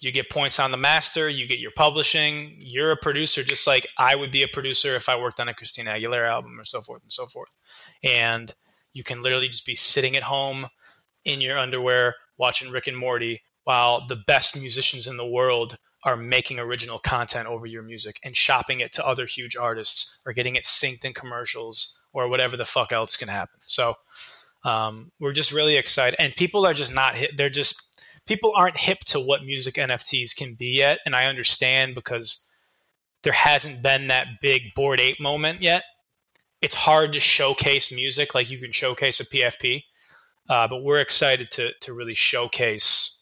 You 0.00 0.10
get 0.10 0.30
points 0.30 0.58
on 0.58 0.72
the 0.72 0.76
master, 0.76 1.28
you 1.28 1.46
get 1.46 1.60
your 1.60 1.70
publishing. 1.76 2.56
You're 2.58 2.90
a 2.90 2.96
producer 2.96 3.44
just 3.44 3.68
like 3.68 3.86
I 3.96 4.16
would 4.16 4.32
be 4.32 4.42
a 4.42 4.48
producer 4.48 4.96
if 4.96 5.08
I 5.08 5.16
worked 5.16 5.38
on 5.38 5.48
a 5.48 5.54
Christina 5.54 5.92
Aguilera 5.92 6.28
album 6.28 6.58
or 6.58 6.64
so 6.64 6.82
forth 6.82 7.02
and 7.02 7.12
so 7.12 7.26
forth. 7.26 7.50
And 8.02 8.52
you 8.92 9.04
can 9.04 9.22
literally 9.22 9.48
just 9.48 9.64
be 9.64 9.76
sitting 9.76 10.16
at 10.16 10.24
home 10.24 10.66
in 11.24 11.40
your 11.40 11.56
underwear 11.56 12.16
watching 12.36 12.72
Rick 12.72 12.88
and 12.88 12.96
Morty 12.96 13.42
while 13.64 14.06
the 14.06 14.16
best 14.26 14.56
musicians 14.56 15.06
in 15.06 15.16
the 15.16 15.26
world 15.26 15.76
are 16.04 16.16
making 16.16 16.58
original 16.58 16.98
content 16.98 17.46
over 17.46 17.64
your 17.64 17.82
music 17.82 18.18
and 18.24 18.36
shopping 18.36 18.80
it 18.80 18.92
to 18.94 19.06
other 19.06 19.24
huge 19.24 19.56
artists 19.56 20.20
or 20.26 20.32
getting 20.32 20.56
it 20.56 20.64
synced 20.64 21.04
in 21.04 21.14
commercials 21.14 21.96
or 22.12 22.28
whatever 22.28 22.56
the 22.56 22.64
fuck 22.64 22.92
else 22.92 23.16
can 23.16 23.28
happen. 23.28 23.60
So 23.66 23.94
um, 24.64 25.12
we're 25.20 25.32
just 25.32 25.52
really 25.52 25.76
excited, 25.76 26.20
and 26.20 26.34
people 26.34 26.66
are 26.66 26.74
just 26.74 26.94
not 26.94 27.14
hip. 27.14 27.32
They're 27.36 27.50
just 27.50 27.80
people 28.26 28.52
aren't 28.54 28.76
hip 28.76 28.98
to 29.06 29.20
what 29.20 29.44
music 29.44 29.74
NFTs 29.74 30.36
can 30.36 30.54
be 30.54 30.76
yet, 30.76 31.00
and 31.04 31.14
I 31.14 31.26
understand 31.26 31.94
because 31.94 32.44
there 33.22 33.32
hasn't 33.32 33.82
been 33.82 34.08
that 34.08 34.26
big 34.40 34.74
Bored 34.74 35.00
Ape 35.00 35.20
moment 35.20 35.60
yet. 35.60 35.84
It's 36.60 36.74
hard 36.74 37.14
to 37.14 37.20
showcase 37.20 37.92
music 37.92 38.34
like 38.34 38.50
you 38.50 38.58
can 38.58 38.70
showcase 38.70 39.18
a 39.18 39.24
PFP, 39.24 39.82
uh, 40.48 40.68
but 40.68 40.82
we're 40.82 41.00
excited 41.00 41.50
to 41.52 41.72
to 41.80 41.92
really 41.92 42.14
showcase 42.14 43.21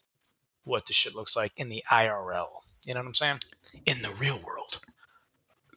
what 0.63 0.85
the 0.85 0.93
shit 0.93 1.15
looks 1.15 1.35
like 1.35 1.51
in 1.57 1.69
the 1.69 1.83
IRL. 1.89 2.49
You 2.85 2.93
know 2.93 2.99
what 2.99 3.07
I'm 3.07 3.13
saying? 3.13 3.39
In 3.85 4.01
the 4.01 4.11
real 4.11 4.39
world. 4.39 4.79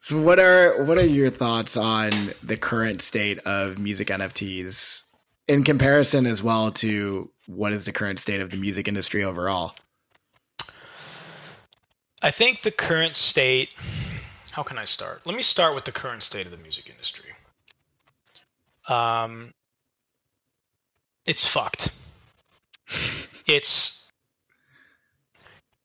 So 0.01 0.21
what 0.21 0.39
are 0.39 0.85
what 0.85 0.99
are 0.99 1.07
your 1.07 1.31
thoughts 1.31 1.77
on 1.79 2.11
the 2.43 2.59
current 2.59 3.01
state 3.01 3.39
of 3.39 3.79
music 3.79 4.09
NFTs 4.09 5.05
in 5.49 5.65
comparison 5.65 6.27
as 6.27 6.43
well 6.43 6.71
to 6.73 7.31
what 7.47 7.73
is 7.73 7.87
the 7.87 7.93
current 7.93 8.19
state 8.21 8.41
of 8.41 8.51
the 8.51 8.59
music 8.59 8.87
industry 8.87 9.25
overall? 9.25 9.75
I 12.21 12.31
think 12.31 12.61
the 12.61 12.71
current 12.71 13.17
state 13.17 13.71
how 14.51 14.63
can 14.63 14.77
I 14.79 14.85
start? 14.85 15.23
Let 15.25 15.37
me 15.37 15.43
start 15.43 15.75
with 15.75 15.85
the 15.85 15.93
current 15.93 16.23
state 16.23 16.45
of 16.47 16.53
the 16.53 16.59
music 16.59 16.91
industry. 16.91 17.31
Um 18.89 19.55
it's 21.27 21.47
fucked. 21.47 21.91
It's 23.47 24.04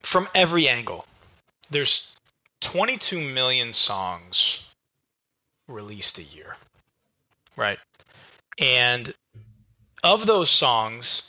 from 0.09 0.27
every 0.33 0.67
angle. 0.67 1.05
There's 1.69 2.15
22 2.61 3.21
million 3.21 3.73
songs 3.73 4.65
released 5.67 6.17
a 6.17 6.23
year, 6.23 6.55
right? 7.55 7.77
And 8.57 9.13
of 10.03 10.25
those 10.25 10.49
songs, 10.49 11.23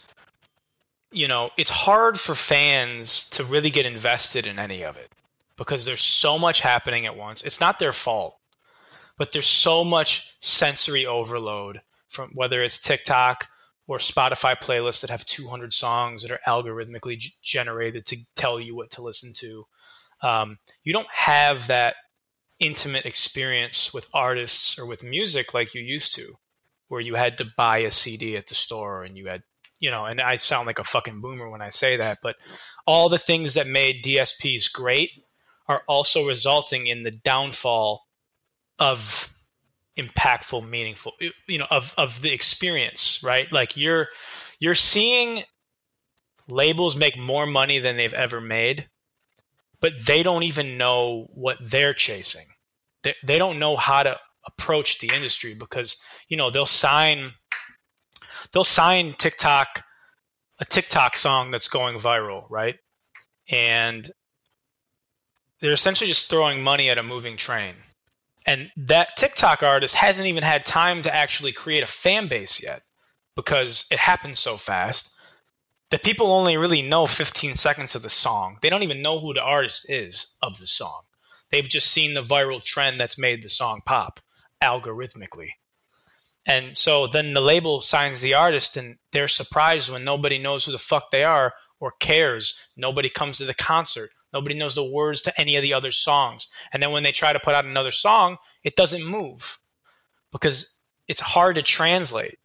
you 1.12 1.28
know, 1.28 1.50
it's 1.58 1.70
hard 1.70 2.18
for 2.18 2.34
fans 2.34 3.28
to 3.30 3.44
really 3.44 3.70
get 3.70 3.84
invested 3.84 4.46
in 4.46 4.58
any 4.58 4.82
of 4.82 4.96
it 4.96 5.10
because 5.56 5.84
there's 5.84 6.00
so 6.00 6.38
much 6.38 6.60
happening 6.60 7.04
at 7.04 7.16
once. 7.16 7.42
It's 7.42 7.60
not 7.60 7.78
their 7.78 7.92
fault, 7.92 8.36
but 9.18 9.30
there's 9.30 9.46
so 9.46 9.84
much 9.84 10.34
sensory 10.40 11.04
overload 11.04 11.82
from 12.08 12.30
whether 12.32 12.62
it's 12.62 12.80
TikTok 12.80 13.46
or 13.90 13.98
Spotify 13.98 14.54
playlists 14.56 15.00
that 15.00 15.10
have 15.10 15.24
200 15.24 15.72
songs 15.72 16.22
that 16.22 16.30
are 16.30 16.38
algorithmically 16.46 17.18
g- 17.18 17.34
generated 17.42 18.06
to 18.06 18.16
tell 18.36 18.60
you 18.60 18.76
what 18.76 18.92
to 18.92 19.02
listen 19.02 19.32
to. 19.38 19.66
Um, 20.22 20.58
you 20.84 20.92
don't 20.92 21.10
have 21.12 21.66
that 21.66 21.96
intimate 22.60 23.04
experience 23.04 23.92
with 23.92 24.06
artists 24.14 24.78
or 24.78 24.86
with 24.86 25.02
music 25.02 25.54
like 25.54 25.74
you 25.74 25.82
used 25.82 26.14
to, 26.14 26.34
where 26.86 27.00
you 27.00 27.16
had 27.16 27.38
to 27.38 27.50
buy 27.56 27.78
a 27.78 27.90
CD 27.90 28.36
at 28.36 28.46
the 28.46 28.54
store 28.54 29.02
and 29.02 29.18
you 29.18 29.26
had, 29.26 29.42
you 29.80 29.90
know, 29.90 30.04
and 30.04 30.20
I 30.20 30.36
sound 30.36 30.68
like 30.68 30.78
a 30.78 30.84
fucking 30.84 31.20
boomer 31.20 31.50
when 31.50 31.60
I 31.60 31.70
say 31.70 31.96
that, 31.96 32.18
but 32.22 32.36
all 32.86 33.08
the 33.08 33.18
things 33.18 33.54
that 33.54 33.66
made 33.66 34.04
DSPs 34.04 34.72
great 34.72 35.10
are 35.66 35.82
also 35.88 36.28
resulting 36.28 36.86
in 36.86 37.02
the 37.02 37.10
downfall 37.10 38.06
of 38.78 39.34
impactful, 40.00 40.68
meaningful, 40.68 41.12
you 41.46 41.58
know, 41.58 41.66
of 41.70 41.94
of 41.98 42.20
the 42.20 42.32
experience, 42.32 43.22
right? 43.22 43.50
Like 43.52 43.76
you're 43.76 44.08
you're 44.58 44.74
seeing 44.74 45.42
labels 46.48 46.96
make 46.96 47.16
more 47.18 47.46
money 47.46 47.78
than 47.78 47.96
they've 47.96 48.12
ever 48.12 48.40
made, 48.40 48.88
but 49.80 49.92
they 50.04 50.22
don't 50.22 50.42
even 50.44 50.76
know 50.76 51.26
what 51.34 51.58
they're 51.60 51.94
chasing. 51.94 52.46
They 53.02 53.14
they 53.24 53.38
don't 53.38 53.58
know 53.58 53.76
how 53.76 54.02
to 54.02 54.18
approach 54.46 54.98
the 54.98 55.12
industry 55.14 55.54
because 55.54 56.02
you 56.28 56.36
know 56.36 56.50
they'll 56.50 56.66
sign 56.66 57.32
they'll 58.52 58.64
sign 58.64 59.14
TikTok 59.14 59.82
a 60.58 60.64
TikTok 60.64 61.16
song 61.16 61.50
that's 61.50 61.68
going 61.68 61.98
viral, 61.98 62.44
right? 62.50 62.76
And 63.50 64.08
they're 65.60 65.72
essentially 65.72 66.08
just 66.08 66.28
throwing 66.28 66.62
money 66.62 66.90
at 66.90 66.98
a 66.98 67.02
moving 67.02 67.36
train 67.36 67.74
and 68.46 68.70
that 68.76 69.16
TikTok 69.16 69.62
artist 69.62 69.94
hasn't 69.94 70.26
even 70.26 70.42
had 70.42 70.64
time 70.64 71.02
to 71.02 71.14
actually 71.14 71.52
create 71.52 71.82
a 71.82 71.86
fan 71.86 72.28
base 72.28 72.62
yet 72.62 72.82
because 73.36 73.86
it 73.90 73.98
happens 73.98 74.38
so 74.40 74.56
fast 74.56 75.12
that 75.90 76.02
people 76.02 76.32
only 76.32 76.56
really 76.56 76.82
know 76.82 77.06
15 77.06 77.56
seconds 77.56 77.94
of 77.94 78.02
the 78.02 78.10
song. 78.10 78.58
They 78.62 78.70
don't 78.70 78.82
even 78.82 79.02
know 79.02 79.20
who 79.20 79.34
the 79.34 79.42
artist 79.42 79.90
is 79.90 80.34
of 80.40 80.58
the 80.58 80.66
song. 80.66 81.02
They've 81.50 81.68
just 81.68 81.90
seen 81.90 82.14
the 82.14 82.22
viral 82.22 82.62
trend 82.62 82.98
that's 82.98 83.18
made 83.18 83.42
the 83.42 83.48
song 83.48 83.80
pop 83.84 84.20
algorithmically. 84.62 85.50
And 86.46 86.76
so 86.76 87.06
then 87.06 87.34
the 87.34 87.40
label 87.40 87.80
signs 87.80 88.20
the 88.20 88.34
artist 88.34 88.76
and 88.76 88.96
they're 89.12 89.28
surprised 89.28 89.90
when 89.90 90.04
nobody 90.04 90.38
knows 90.38 90.64
who 90.64 90.72
the 90.72 90.78
fuck 90.78 91.10
they 91.10 91.24
are 91.24 91.52
or 91.80 91.92
cares. 91.98 92.58
Nobody 92.76 93.08
comes 93.08 93.38
to 93.38 93.44
the 93.44 93.54
concert. 93.54 94.10
Nobody 94.32 94.56
knows 94.56 94.74
the 94.74 94.84
words 94.84 95.22
to 95.22 95.40
any 95.40 95.56
of 95.56 95.62
the 95.62 95.74
other 95.74 95.92
songs. 95.92 96.48
And 96.72 96.82
then 96.82 96.92
when 96.92 97.02
they 97.02 97.12
try 97.12 97.32
to 97.32 97.40
put 97.40 97.54
out 97.54 97.64
another 97.64 97.90
song, 97.90 98.38
it 98.62 98.76
doesn't 98.76 99.04
move 99.04 99.58
because 100.30 100.78
it's 101.08 101.20
hard 101.20 101.56
to 101.56 101.62
translate. 101.62 102.38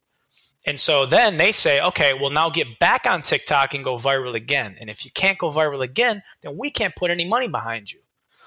And 0.66 0.80
so 0.80 1.06
then 1.06 1.36
they 1.36 1.52
say, 1.52 1.80
okay, 1.80 2.12
well, 2.12 2.30
now 2.30 2.50
get 2.50 2.80
back 2.80 3.06
on 3.06 3.22
TikTok 3.22 3.74
and 3.74 3.84
go 3.84 3.96
viral 3.96 4.34
again. 4.34 4.76
And 4.80 4.90
if 4.90 5.04
you 5.04 5.12
can't 5.12 5.38
go 5.38 5.50
viral 5.50 5.82
again, 5.82 6.22
then 6.42 6.56
we 6.58 6.70
can't 6.70 6.96
put 6.96 7.12
any 7.12 7.28
money 7.28 7.46
behind 7.46 7.92
you. 7.92 8.00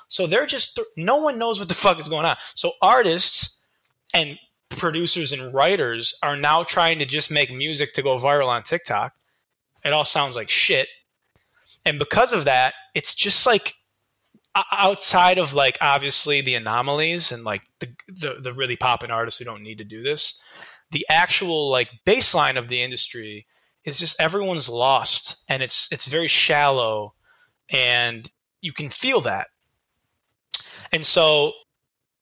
So 0.10 0.28
they're 0.28 0.46
just, 0.46 0.80
no 0.98 1.18
one 1.18 1.38
knows 1.38 1.60
what 1.60 1.70
the 1.70 1.76
fuck 1.76 1.98
is 2.00 2.10
going 2.10 2.26
on. 2.26 2.36
So 2.56 2.74
artists 2.82 3.58
and 4.14 4.38
producers 4.70 5.32
and 5.32 5.54
writers 5.54 6.16
are 6.22 6.36
now 6.36 6.64
trying 6.64 7.00
to 7.00 7.06
just 7.06 7.32
make 7.32 7.54
music 7.54 7.94
to 7.94 8.02
go 8.02 8.18
viral 8.18 8.48
on 8.48 8.64
TikTok. 8.64 9.14
It 9.86 9.94
all 9.94 10.04
sounds 10.04 10.36
like 10.36 10.50
shit. 10.50 10.90
And 11.86 12.00
because 12.00 12.34
of 12.34 12.46
that, 12.46 12.74
it's 12.94 13.16
just 13.16 13.46
like 13.46 13.74
outside 14.72 15.38
of 15.38 15.54
like 15.54 15.78
obviously 15.82 16.42
the 16.42 16.56
anomalies 16.56 17.32
and 17.32 17.44
like 17.44 17.62
the, 17.80 17.88
the, 18.08 18.36
the 18.42 18.54
really 18.54 18.76
popping 18.76 19.12
artists 19.12 19.40
who 19.40 19.46
don't 19.46 19.64
need 19.64 19.78
to 19.78 19.84
do 19.84 20.04
this, 20.04 20.42
the 20.92 21.06
actual 21.10 21.70
like 21.70 21.90
baseline 22.06 22.58
of 22.58 22.68
the 22.68 22.82
industry 22.82 23.46
is 23.86 24.00
just 24.00 24.20
everyone's 24.20 24.68
lost 24.68 25.44
and 25.48 25.64
it's 25.64 25.92
it's 25.92 26.08
very 26.08 26.28
shallow 26.28 27.14
and 27.72 28.30
you 28.62 28.74
can 28.74 28.90
feel 28.90 29.22
that. 29.22 29.48
And 30.92 31.06
so 31.06 31.54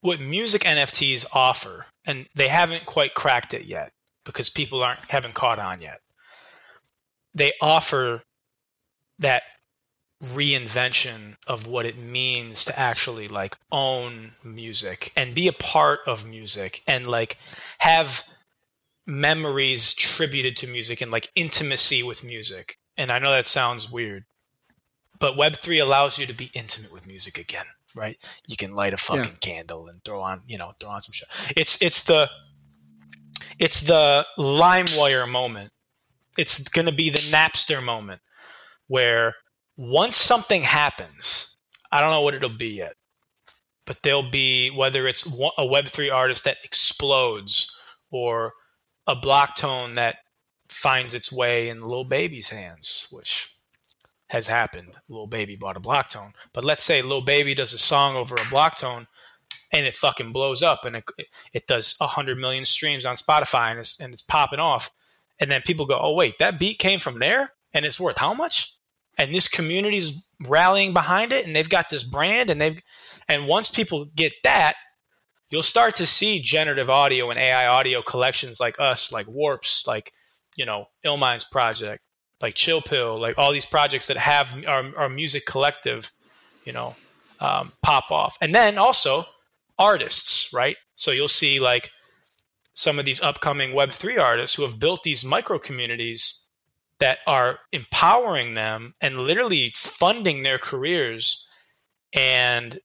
what 0.01 0.19
music 0.19 0.63
NFTs 0.63 1.25
offer, 1.33 1.85
and 2.05 2.27
they 2.35 2.47
haven't 2.47 2.85
quite 2.85 3.13
cracked 3.13 3.53
it 3.53 3.65
yet 3.65 3.91
because 4.23 4.49
people 4.49 4.83
aren't 4.83 4.99
haven't 5.09 5.33
caught 5.33 5.59
on 5.59 5.81
yet. 5.81 5.99
They 7.33 7.53
offer 7.61 8.23
that 9.19 9.43
reinvention 10.23 11.35
of 11.45 11.67
what 11.67 11.85
it 11.85 11.97
means 11.97 12.65
to 12.65 12.77
actually 12.77 13.27
like 13.27 13.55
own 13.71 14.31
music 14.43 15.11
and 15.15 15.35
be 15.35 15.47
a 15.47 15.53
part 15.53 15.99
of 16.07 16.25
music 16.25 16.81
and 16.87 17.05
like 17.05 17.37
have 17.77 18.23
memories 19.05 19.93
tributed 19.93 20.57
to 20.57 20.67
music 20.67 21.01
and 21.01 21.11
like 21.11 21.29
intimacy 21.35 22.01
with 22.01 22.23
music. 22.23 22.77
And 22.97 23.11
I 23.11 23.19
know 23.19 23.31
that 23.31 23.45
sounds 23.45 23.91
weird, 23.91 24.25
but 25.19 25.35
Web3 25.35 25.81
allows 25.81 26.17
you 26.17 26.25
to 26.25 26.33
be 26.33 26.49
intimate 26.53 26.91
with 26.91 27.05
music 27.05 27.37
again, 27.37 27.65
right? 27.95 28.17
You 28.47 28.57
can 28.57 28.73
light 28.73 28.93
a 28.93 28.97
fucking 28.97 29.23
yeah. 29.23 29.39
candle 29.39 29.87
and 29.87 30.03
throw 30.03 30.21
on, 30.21 30.41
you 30.47 30.57
know, 30.57 30.73
throw 30.79 30.89
on 30.89 31.03
some 31.03 31.13
shit. 31.13 31.27
It's 31.55 31.79
it's 31.79 32.03
the 32.03 32.27
it's 33.59 33.81
the 33.81 34.25
LimeWire 34.39 35.29
moment. 35.29 35.71
It's 36.39 36.59
going 36.69 36.85
to 36.87 36.91
be 36.91 37.11
the 37.11 37.19
Napster 37.31 37.83
moment 37.83 38.21
where 38.87 39.35
once 39.75 40.15
something 40.15 40.61
happens, 40.61 41.55
I 41.91 42.01
don't 42.01 42.11
know 42.11 42.21
what 42.21 42.33
it'll 42.33 42.49
be 42.49 42.69
yet, 42.69 42.95
but 43.85 44.01
there'll 44.03 44.29
be 44.29 44.69
whether 44.69 45.07
it's 45.07 45.25
a 45.25 45.65
Web3 45.65 46.13
artist 46.13 46.45
that 46.45 46.57
explodes 46.63 47.75
or 48.11 48.53
a 49.05 49.15
block 49.15 49.55
tone 49.55 49.93
that 49.93 50.17
finds 50.69 51.13
its 51.13 51.31
way 51.31 51.69
in 51.69 51.87
Lil 51.87 52.03
Baby's 52.03 52.49
hands, 52.49 53.07
which 53.11 53.53
has 54.29 54.47
happened. 54.47 54.95
Lil 55.07 55.27
Baby 55.27 55.55
bought 55.55 55.77
a 55.77 55.81
block 55.81 56.09
tone, 56.09 56.33
but 56.53 56.65
let's 56.65 56.83
say 56.83 57.01
Lil 57.01 57.21
Baby 57.21 57.55
does 57.55 57.73
a 57.73 57.77
song 57.77 58.15
over 58.15 58.35
a 58.35 58.49
block 58.49 58.77
tone 58.77 59.07
and 59.71 59.85
it 59.85 59.95
fucking 59.95 60.33
blows 60.33 60.63
up 60.63 60.85
and 60.85 60.97
it, 60.97 61.03
it 61.53 61.67
does 61.67 61.95
100 61.99 62.37
million 62.37 62.65
streams 62.65 63.05
on 63.05 63.15
Spotify 63.15 63.71
and 63.71 63.79
it's, 63.79 63.99
and 63.99 64.11
it's 64.11 64.21
popping 64.21 64.59
off. 64.59 64.91
And 65.39 65.51
then 65.51 65.61
people 65.61 65.85
go, 65.85 65.99
oh, 65.99 66.13
wait, 66.13 66.39
that 66.39 66.59
beat 66.59 66.79
came 66.79 66.99
from 66.99 67.19
there 67.19 67.51
and 67.73 67.85
it's 67.85 67.99
worth 67.99 68.17
how 68.17 68.33
much? 68.33 68.73
And 69.17 69.33
this 69.33 69.47
community's 69.47 70.13
rallying 70.47 70.93
behind 70.93 71.33
it 71.33 71.45
and 71.45 71.55
they've 71.55 71.69
got 71.69 71.89
this 71.89 72.03
brand 72.03 72.49
and 72.49 72.61
they've 72.61 72.79
and 73.27 73.47
once 73.47 73.69
people 73.69 74.05
get 74.15 74.33
that 74.43 74.75
you'll 75.49 75.63
start 75.63 75.95
to 75.95 76.05
see 76.05 76.39
generative 76.39 76.89
audio 76.89 77.29
and 77.31 77.39
ai 77.39 77.67
audio 77.67 78.01
collections 78.01 78.59
like 78.59 78.79
us 78.79 79.11
like 79.11 79.27
warps 79.27 79.85
like 79.87 80.11
you 80.55 80.65
know 80.65 80.85
illmind's 81.05 81.45
project 81.45 82.01
like 82.41 82.53
chill 82.53 82.81
pill 82.81 83.19
like 83.19 83.37
all 83.37 83.51
these 83.51 83.65
projects 83.65 84.07
that 84.07 84.17
have 84.17 84.53
our, 84.67 84.95
our 84.95 85.09
music 85.09 85.45
collective 85.45 86.11
you 86.65 86.73
know 86.73 86.95
um, 87.39 87.71
pop 87.83 88.11
off. 88.11 88.37
And 88.41 88.53
then 88.53 88.77
also 88.77 89.25
artists 89.77 90.51
right? 90.53 90.75
So 90.95 91.11
you'll 91.11 91.27
see 91.27 91.59
like 91.59 91.89
some 92.73 92.99
of 92.99 93.05
these 93.05 93.21
upcoming 93.21 93.71
web3 93.71 94.19
artists 94.19 94.55
who 94.55 94.63
have 94.63 94.79
built 94.79 95.03
these 95.03 95.23
micro 95.23 95.59
communities 95.59 96.41
that 96.99 97.19
are 97.27 97.59
empowering 97.71 98.53
them 98.53 98.95
and 99.01 99.19
literally 99.19 99.73
funding 99.75 100.43
their 100.43 100.57
careers 100.57 101.47
and 102.13 102.79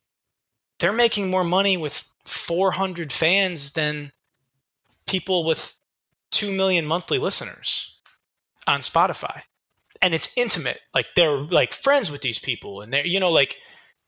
they're 0.78 0.92
making 0.92 1.30
more 1.30 1.44
money 1.44 1.76
with 1.76 2.04
400 2.26 3.12
fans 3.12 3.72
than 3.72 4.12
people 5.06 5.44
with 5.44 5.74
2 6.32 6.52
million 6.52 6.86
monthly 6.86 7.18
listeners 7.18 7.98
on 8.66 8.80
Spotify. 8.80 9.42
And 10.00 10.14
it's 10.14 10.36
intimate. 10.36 10.80
Like 10.94 11.06
they're 11.14 11.38
like 11.38 11.72
friends 11.72 12.10
with 12.10 12.20
these 12.20 12.38
people 12.38 12.80
and 12.80 12.92
they're 12.92 13.06
you 13.06 13.20
know 13.20 13.30
like 13.30 13.56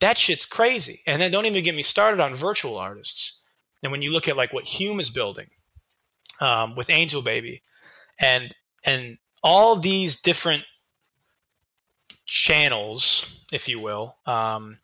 that 0.00 0.18
shit's 0.18 0.46
crazy. 0.46 1.02
And 1.06 1.22
then 1.22 1.30
don't 1.30 1.46
even 1.46 1.64
get 1.64 1.74
me 1.74 1.82
started 1.82 2.20
on 2.20 2.34
virtual 2.34 2.76
artists. 2.78 3.40
And 3.82 3.92
when 3.92 4.02
you 4.02 4.10
look 4.10 4.28
at 4.28 4.36
like 4.36 4.52
what 4.52 4.64
Hume 4.64 5.00
is 5.00 5.10
building 5.10 5.48
um, 6.40 6.74
with 6.74 6.90
Angel 6.90 7.22
Baby 7.22 7.62
and 8.18 8.54
and 8.84 9.18
all 9.44 9.76
these 9.76 10.22
different 10.22 10.64
channels, 12.24 13.44
if 13.52 13.68
you 13.68 13.78
will, 13.78 14.16
um, 14.24 14.78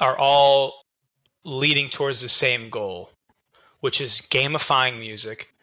are 0.00 0.18
all 0.18 0.84
leading 1.44 1.88
towards 1.88 2.20
the 2.20 2.28
same 2.28 2.68
goal, 2.68 3.08
which 3.78 4.00
is 4.00 4.26
gamifying 4.30 4.98
music, 4.98 5.54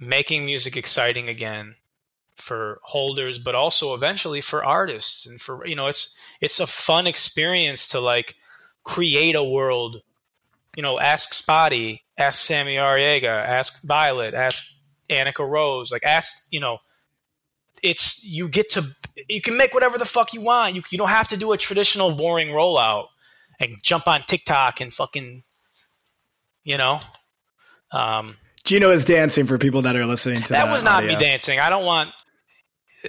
making 0.00 0.44
music 0.44 0.76
exciting 0.76 1.28
again 1.28 1.76
for 2.34 2.80
holders, 2.82 3.38
but 3.38 3.54
also 3.54 3.94
eventually 3.94 4.40
for 4.40 4.64
artists 4.64 5.26
and 5.26 5.40
for 5.40 5.64
you 5.66 5.74
know 5.74 5.86
it's 5.86 6.16
it's 6.40 6.60
a 6.60 6.66
fun 6.66 7.06
experience 7.06 7.88
to 7.88 8.00
like 8.00 8.34
create 8.82 9.36
a 9.36 9.44
world. 9.44 10.02
You 10.76 10.82
know, 10.82 11.00
ask 11.00 11.32
Spottie, 11.32 12.00
ask 12.16 12.40
Sammy 12.40 12.76
Arriaga, 12.76 13.44
ask 13.44 13.82
Violet, 13.84 14.34
ask 14.34 14.64
Annika 15.10 15.48
Rose, 15.48 15.90
like 15.90 16.04
ask 16.04 16.44
you 16.50 16.60
know 16.60 16.78
it's 17.82 18.24
you 18.24 18.48
get 18.48 18.70
to 18.70 18.84
you 19.28 19.40
can 19.40 19.56
make 19.56 19.74
whatever 19.74 19.98
the 19.98 20.06
fuck 20.06 20.32
you 20.32 20.40
want. 20.40 20.74
You 20.74 20.82
you 20.90 20.98
don't 20.98 21.08
have 21.08 21.28
to 21.28 21.36
do 21.36 21.52
a 21.52 21.56
traditional 21.56 22.14
boring 22.14 22.48
rollout 22.48 23.06
and 23.60 23.76
jump 23.82 24.06
on 24.06 24.22
TikTok 24.22 24.80
and 24.80 24.92
fucking 24.92 25.42
you 26.64 26.76
know. 26.76 27.00
Um, 27.92 28.36
Gino 28.64 28.90
is 28.90 29.04
dancing 29.04 29.46
for 29.46 29.58
people 29.58 29.82
that 29.82 29.96
are 29.96 30.06
listening 30.06 30.42
to 30.42 30.48
that. 30.50 30.66
That 30.66 30.72
was 30.72 30.84
not 30.84 31.04
audio. 31.04 31.16
me 31.16 31.18
dancing. 31.18 31.58
I 31.58 31.70
don't 31.70 31.84
want. 31.84 32.10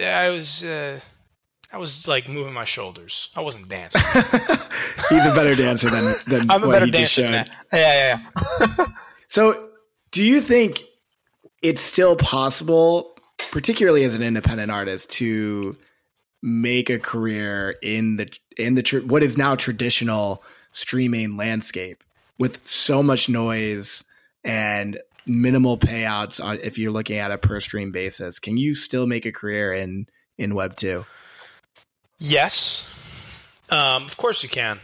I 0.00 0.30
was. 0.30 0.64
Uh, 0.64 1.00
I 1.72 1.78
was 1.78 2.08
like 2.08 2.28
moving 2.28 2.52
my 2.52 2.64
shoulders. 2.64 3.30
I 3.36 3.42
wasn't 3.42 3.68
dancing. 3.68 4.00
He's 5.08 5.26
a 5.26 5.34
better 5.34 5.54
dancer 5.54 5.88
than 5.88 6.14
than 6.26 6.50
I'm 6.50 6.62
what 6.62 6.82
he 6.82 6.90
just 6.90 7.12
showed. 7.12 7.30
Yeah, 7.30 7.46
yeah, 7.72 8.18
yeah. 8.78 8.86
so, 9.28 9.68
do 10.10 10.24
you 10.24 10.40
think 10.40 10.82
it's 11.62 11.82
still 11.82 12.16
possible 12.16 13.16
particularly 13.50 14.04
as 14.04 14.14
an 14.14 14.22
independent 14.22 14.70
artist, 14.70 15.10
to 15.12 15.76
make 16.42 16.88
a 16.88 16.98
career 16.98 17.76
in 17.82 18.16
the 18.16 18.38
in 18.56 18.74
the 18.74 18.82
tr- 18.82 19.00
what 19.00 19.22
is 19.22 19.36
now 19.36 19.54
traditional 19.54 20.42
streaming 20.72 21.36
landscape 21.36 22.02
with 22.38 22.66
so 22.66 23.02
much 23.02 23.28
noise 23.28 24.04
and 24.44 24.98
minimal 25.26 25.76
payouts 25.76 26.42
on 26.42 26.58
if 26.62 26.78
you're 26.78 26.92
looking 26.92 27.18
at 27.18 27.30
a 27.30 27.38
per 27.38 27.60
stream 27.60 27.92
basis. 27.92 28.38
Can 28.38 28.56
you 28.56 28.74
still 28.74 29.06
make 29.06 29.26
a 29.26 29.32
career 29.32 29.72
in 29.72 30.06
in 30.38 30.54
web 30.54 30.74
2 30.76 31.04
yes. 32.20 32.88
Um, 33.70 34.04
of 34.04 34.16
course 34.16 34.42
you 34.42 34.48
can. 34.48 34.78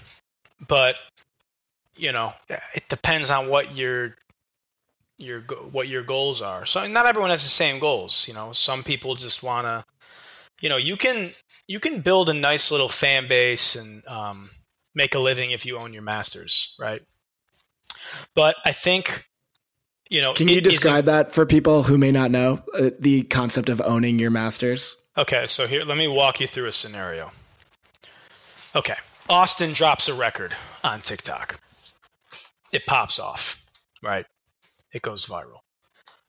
But 0.67 0.97
you 1.97 2.13
know 2.13 2.33
it 2.49 2.85
depends 2.89 3.31
on 3.31 3.49
what 3.49 3.75
you're 3.75 4.17
your 5.19 5.41
what 5.71 5.89
your 5.89 6.03
goals 6.03 6.43
are. 6.43 6.67
So 6.67 6.87
not 6.87 7.07
everyone 7.07 7.31
has 7.31 7.43
the 7.43 7.49
same 7.49 7.79
goals. 7.79 8.29
You 8.29 8.35
know, 8.35 8.53
some 8.53 8.83
people 8.83 9.15
just 9.15 9.43
want 9.43 9.67
to, 9.67 9.85
you 10.61 10.69
know, 10.69 10.77
you 10.77 10.97
can 10.97 11.31
you 11.67 11.81
can 11.81 12.01
build 12.01 12.29
a 12.29 12.35
nice 12.35 12.71
little 12.71 12.89
fan 12.89 13.29
base 13.29 13.77
and 13.77 14.07
um, 14.07 14.51
make 14.95 15.15
a 15.15 15.19
living 15.19 15.51
if 15.51 15.67
you 15.67 15.79
own 15.79 15.93
your 15.93 16.03
masters, 16.03 16.75
right? 16.79 17.03
But 18.35 18.57
I 18.65 18.73
think, 18.73 19.27
you 20.09 20.21
know, 20.21 20.33
can 20.33 20.49
you 20.49 20.61
describe 20.61 21.07
that 21.07 21.33
for 21.33 21.47
people 21.47 21.85
who 21.85 21.99
may 21.99 22.13
not 22.13 22.31
know 22.31 22.63
uh, 22.79 22.91
the 22.99 23.23
concept 23.23 23.69
of 23.69 23.81
owning 23.81 24.19
your 24.19 24.31
masters? 24.31 24.97
Okay, 25.17 25.47
so 25.47 25.67
here, 25.67 25.83
let 25.85 25.97
me 25.97 26.09
walk 26.09 26.41
you 26.41 26.47
through 26.47 26.67
a 26.67 26.73
scenario. 26.73 27.31
Okay, 28.75 28.97
Austin 29.31 29.73
drops 29.73 30.09
a 30.09 30.15
record 30.15 30.55
on 30.85 31.01
TikTok. 31.01 31.59
It 32.73 32.85
pops 32.85 33.19
off, 33.19 33.63
right? 34.03 34.27
It 34.97 35.03
goes 35.03 35.27
viral. 35.27 35.61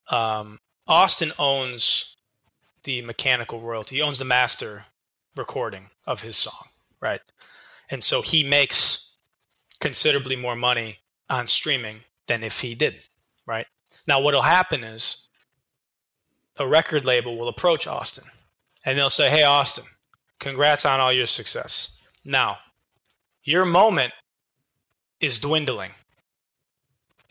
Um, 0.09 0.59
Austin 0.87 1.31
owns 1.39 2.17
the 2.83 3.01
mechanical 3.01 3.61
royalty. 3.61 3.95
He 3.95 4.01
owns 4.01 4.19
the 4.19 4.25
master 4.25 4.85
recording 5.37 5.89
of 6.05 6.21
his 6.21 6.35
song, 6.35 6.67
right? 6.99 7.21
And 7.89 8.03
so 8.03 8.21
he 8.21 8.43
makes 8.43 9.15
considerably 9.79 10.35
more 10.35 10.55
money 10.55 10.99
on 11.29 11.47
streaming 11.47 11.99
than 12.27 12.43
if 12.43 12.59
he 12.59 12.75
didn't, 12.75 13.07
right? 13.45 13.67
Now, 14.05 14.19
what'll 14.19 14.41
happen 14.41 14.83
is 14.83 15.27
a 16.57 16.67
record 16.67 17.05
label 17.05 17.37
will 17.37 17.47
approach 17.47 17.87
Austin 17.87 18.25
and 18.83 18.97
they'll 18.97 19.09
say, 19.09 19.29
Hey, 19.29 19.43
Austin, 19.43 19.85
congrats 20.39 20.85
on 20.85 20.99
all 20.99 21.13
your 21.13 21.25
success. 21.25 22.01
Now, 22.25 22.57
your 23.43 23.63
moment 23.63 24.13
is 25.21 25.39
dwindling 25.39 25.91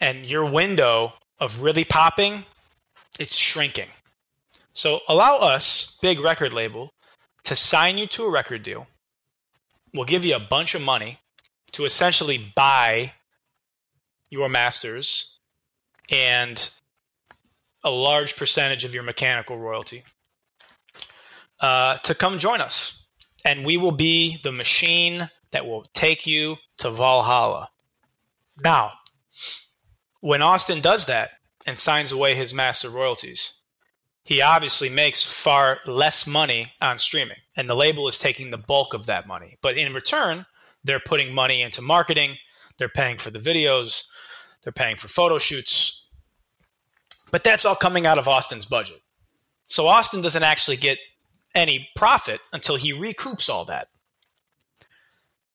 and 0.01 0.25
your 0.27 0.45
window 0.47 1.15
of 1.39 1.61
really 1.61 1.85
popping, 1.85 2.45
it's 3.19 3.37
shrinking. 3.37 3.89
So 4.73 5.01
allow 5.09 5.39
us, 5.39 5.99
big 6.03 6.21
record 6.21 6.53
label, 6.53 6.93
to 7.45 7.57
sign 7.57 7.99
you 7.99 8.07
to 8.09 8.25
a 8.25 8.31
record 8.31 8.63
deal. 8.63 8.87
We'll 9.95 10.05
give 10.05 10.25
you 10.25 10.37
a 10.37 10.41
bunch 10.41 10.75
of 10.75 10.83
money 10.83 11.19
to 11.73 11.85
essentially 11.85 12.53
buy 12.55 13.13
your 14.31 14.49
masters 14.49 15.39
and 16.11 16.71
a 17.85 17.91
large 17.91 18.37
percentage 18.37 18.85
of 18.85 18.95
your 18.95 19.03
mechanical 19.03 19.57
royalty 19.57 20.05
uh, 21.61 21.97
to 21.99 22.15
come 22.15 22.39
join 22.39 22.61
us. 22.61 23.07
And 23.45 23.65
we 23.65 23.77
will 23.77 23.93
be 23.93 24.39
the 24.43 24.53
machine 24.53 25.31
that 25.53 25.67
will 25.67 25.87
take 25.95 26.27
you 26.27 26.57
to 26.79 26.91
Valhalla. 26.91 27.71
Now, 28.63 28.93
when 30.21 30.43
Austin 30.43 30.81
does 30.81 31.07
that 31.07 31.31
and 31.67 31.79
signs 31.79 32.13
away 32.13 32.35
his 32.35 32.55
master 32.55 32.91
royalties, 32.91 33.53
he 34.25 34.41
obviously 34.41 34.89
makes 34.89 35.25
far 35.25 35.79
less 35.87 36.27
money 36.27 36.73
on 36.81 36.99
streaming, 36.99 37.39
and 37.57 37.71
the 37.71 37.77
label 37.77 38.09
is 38.09 38.19
taking 38.19 38.51
the 38.51 38.59
bulk 38.59 38.93
of 38.93 39.07
that 39.07 39.27
money. 39.27 39.57
But 39.63 39.79
in 39.79 39.95
return, 39.95 40.45
they're 40.83 41.01
putting 41.01 41.33
money 41.33 41.63
into 41.63 41.83
marketing, 41.83 42.37
they're 42.79 42.89
paying 42.89 43.19
for 43.19 43.31
the 43.31 43.39
videos, 43.39 44.05
they're 44.63 44.73
paying 44.73 44.97
for 44.97 45.09
photo 45.09 45.39
shoots. 45.39 46.05
But 47.31 47.45
that's 47.45 47.65
all 47.65 47.77
coming 47.77 48.07
out 48.07 48.19
of 48.19 48.29
Austin's 48.29 48.67
budget. 48.67 49.01
So 49.69 49.87
Austin 49.87 50.23
doesn't 50.23 50.43
actually 50.43 50.77
get 50.77 50.99
any 51.55 51.89
profit 51.97 52.41
until 52.53 52.77
he 52.77 52.93
recoups 52.93 53.49
all 53.49 53.65
that. 53.67 53.89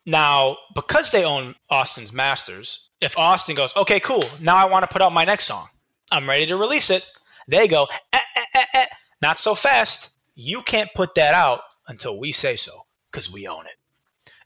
Now, 0.06 0.58
because 0.74 1.12
they 1.12 1.24
own 1.24 1.56
Austin's 1.70 2.12
masters, 2.12 2.90
if 3.00 3.18
Austin 3.18 3.56
goes, 3.56 3.76
okay, 3.76 4.00
cool, 4.00 4.24
now 4.40 4.56
I 4.56 4.66
want 4.66 4.84
to 4.84 4.92
put 4.92 5.02
out 5.02 5.14
my 5.14 5.26
next 5.26 5.46
song, 5.46 5.68
I'm 6.12 6.28
ready 6.28 6.48
to 6.48 6.56
release 6.56 6.90
it, 6.90 7.06
they 7.48 7.68
go, 7.68 7.88
eh, 8.14 8.20
eh, 8.36 8.46
eh, 8.56 8.66
eh, 8.74 8.86
not 9.22 9.40
so 9.40 9.56
fast. 9.56 10.16
You 10.36 10.62
can't 10.62 10.90
put 10.96 11.16
that 11.16 11.34
out 11.34 11.62
until 11.88 12.18
we 12.18 12.32
say 12.32 12.56
so 12.56 12.72
because 13.12 13.32
we 13.32 13.48
own 13.48 13.66
it. 13.66 13.76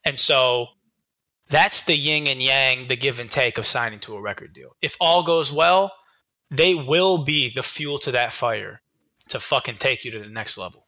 And 0.03 0.19
so 0.19 0.67
that's 1.49 1.85
the 1.85 1.95
yin 1.95 2.27
and 2.27 2.41
yang, 2.41 2.87
the 2.87 2.95
give 2.95 3.19
and 3.19 3.29
take 3.29 3.57
of 3.57 3.65
signing 3.65 3.99
to 3.99 4.15
a 4.15 4.21
record 4.21 4.53
deal. 4.53 4.75
If 4.81 4.97
all 4.99 5.23
goes 5.23 5.53
well, 5.53 5.93
they 6.51 6.73
will 6.73 7.23
be 7.23 7.51
the 7.53 7.63
fuel 7.63 7.99
to 7.99 8.11
that 8.11 8.33
fire 8.33 8.81
to 9.29 9.39
fucking 9.39 9.77
take 9.77 10.05
you 10.05 10.11
to 10.11 10.19
the 10.19 10.29
next 10.29 10.57
level. 10.57 10.84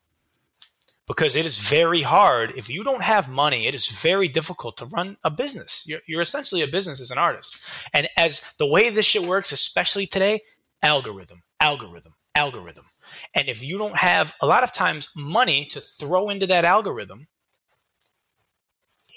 Because 1.07 1.37
it 1.37 1.45
is 1.45 1.57
very 1.57 2.01
hard. 2.01 2.53
If 2.57 2.69
you 2.69 2.83
don't 2.83 3.01
have 3.01 3.29
money, 3.29 3.65
it 3.65 3.73
is 3.73 3.87
very 3.87 4.27
difficult 4.27 4.77
to 4.77 4.85
run 4.85 5.17
a 5.23 5.31
business. 5.31 5.85
You're, 5.87 6.01
you're 6.05 6.21
essentially 6.21 6.63
a 6.63 6.67
business 6.67 6.99
as 6.99 7.11
an 7.11 7.17
artist. 7.17 7.57
And 7.93 8.09
as 8.17 8.43
the 8.59 8.67
way 8.67 8.89
this 8.89 9.05
shit 9.05 9.23
works, 9.23 9.53
especially 9.53 10.05
today, 10.05 10.41
algorithm, 10.83 11.43
algorithm, 11.61 12.13
algorithm. 12.35 12.85
And 13.33 13.47
if 13.47 13.63
you 13.63 13.77
don't 13.77 13.95
have 13.95 14.33
a 14.41 14.45
lot 14.45 14.63
of 14.63 14.73
times 14.73 15.09
money 15.15 15.65
to 15.71 15.81
throw 15.99 16.29
into 16.29 16.47
that 16.47 16.65
algorithm, 16.65 17.27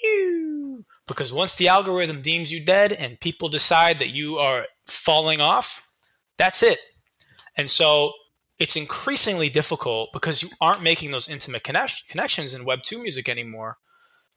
you, 0.01 0.85
because 1.07 1.33
once 1.33 1.57
the 1.57 1.67
algorithm 1.67 2.21
deems 2.21 2.51
you 2.51 2.63
dead 2.63 2.93
and 2.93 3.19
people 3.19 3.49
decide 3.49 3.99
that 3.99 4.09
you 4.09 4.37
are 4.37 4.65
falling 4.85 5.41
off, 5.41 5.85
that's 6.37 6.63
it. 6.63 6.79
And 7.55 7.69
so 7.69 8.13
it's 8.61 8.75
increasingly 8.75 9.49
difficult 9.49 10.13
because 10.13 10.41
you 10.41 10.49
aren't 10.61 10.81
making 10.81 11.11
those 11.11 11.27
intimate 11.27 11.63
connect- 11.63 12.07
connections 12.07 12.53
in 12.53 12.63
Web 12.63 12.83
2 12.83 12.99
music 12.99 13.27
anymore 13.27 13.77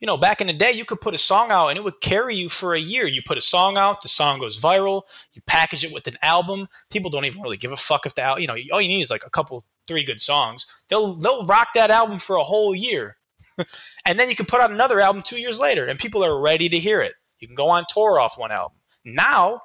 you 0.00 0.06
know, 0.06 0.16
back 0.16 0.40
in 0.40 0.48
the 0.48 0.52
day, 0.52 0.72
you 0.72 0.84
could 0.84 1.00
put 1.00 1.14
a 1.14 1.18
song 1.18 1.50
out 1.50 1.68
and 1.68 1.78
it 1.78 1.84
would 1.84 2.00
carry 2.00 2.34
you 2.34 2.48
for 2.48 2.74
a 2.74 2.78
year. 2.78 3.06
You 3.06 3.22
put 3.24 3.38
a 3.38 3.42
song 3.42 3.76
out, 3.76 4.02
the 4.02 4.08
song 4.08 4.38
goes 4.38 4.60
viral, 4.60 5.02
you 5.32 5.42
package 5.46 5.84
it 5.84 5.94
with 5.94 6.06
an 6.06 6.16
album. 6.20 6.68
People 6.90 7.10
don't 7.10 7.24
even 7.24 7.40
really 7.40 7.56
give 7.56 7.72
a 7.72 7.76
fuck 7.76 8.04
if 8.04 8.14
the 8.14 8.34
you 8.38 8.46
know, 8.46 8.56
all 8.72 8.80
you 8.80 8.88
need 8.88 9.00
is 9.00 9.10
like 9.10 9.24
a 9.24 9.30
couple, 9.30 9.64
three 9.86 10.04
good 10.04 10.20
songs. 10.20 10.66
They'll 10.88 11.14
they'll 11.14 11.46
rock 11.46 11.68
that 11.74 11.90
album 11.90 12.18
for 12.18 12.36
a 12.36 12.44
whole 12.44 12.74
year, 12.74 13.16
and 14.04 14.18
then 14.18 14.28
you 14.28 14.36
can 14.36 14.46
put 14.46 14.60
out 14.60 14.70
another 14.70 15.00
album 15.00 15.22
two 15.22 15.40
years 15.40 15.60
later, 15.60 15.86
and 15.86 15.98
people 15.98 16.24
are 16.24 16.40
ready 16.40 16.68
to 16.68 16.78
hear 16.78 17.00
it. 17.00 17.14
You 17.38 17.48
can 17.48 17.54
go 17.54 17.68
on 17.68 17.84
tour 17.88 18.20
off 18.20 18.36
one 18.36 18.52
album. 18.52 18.76
Now, 19.04 19.60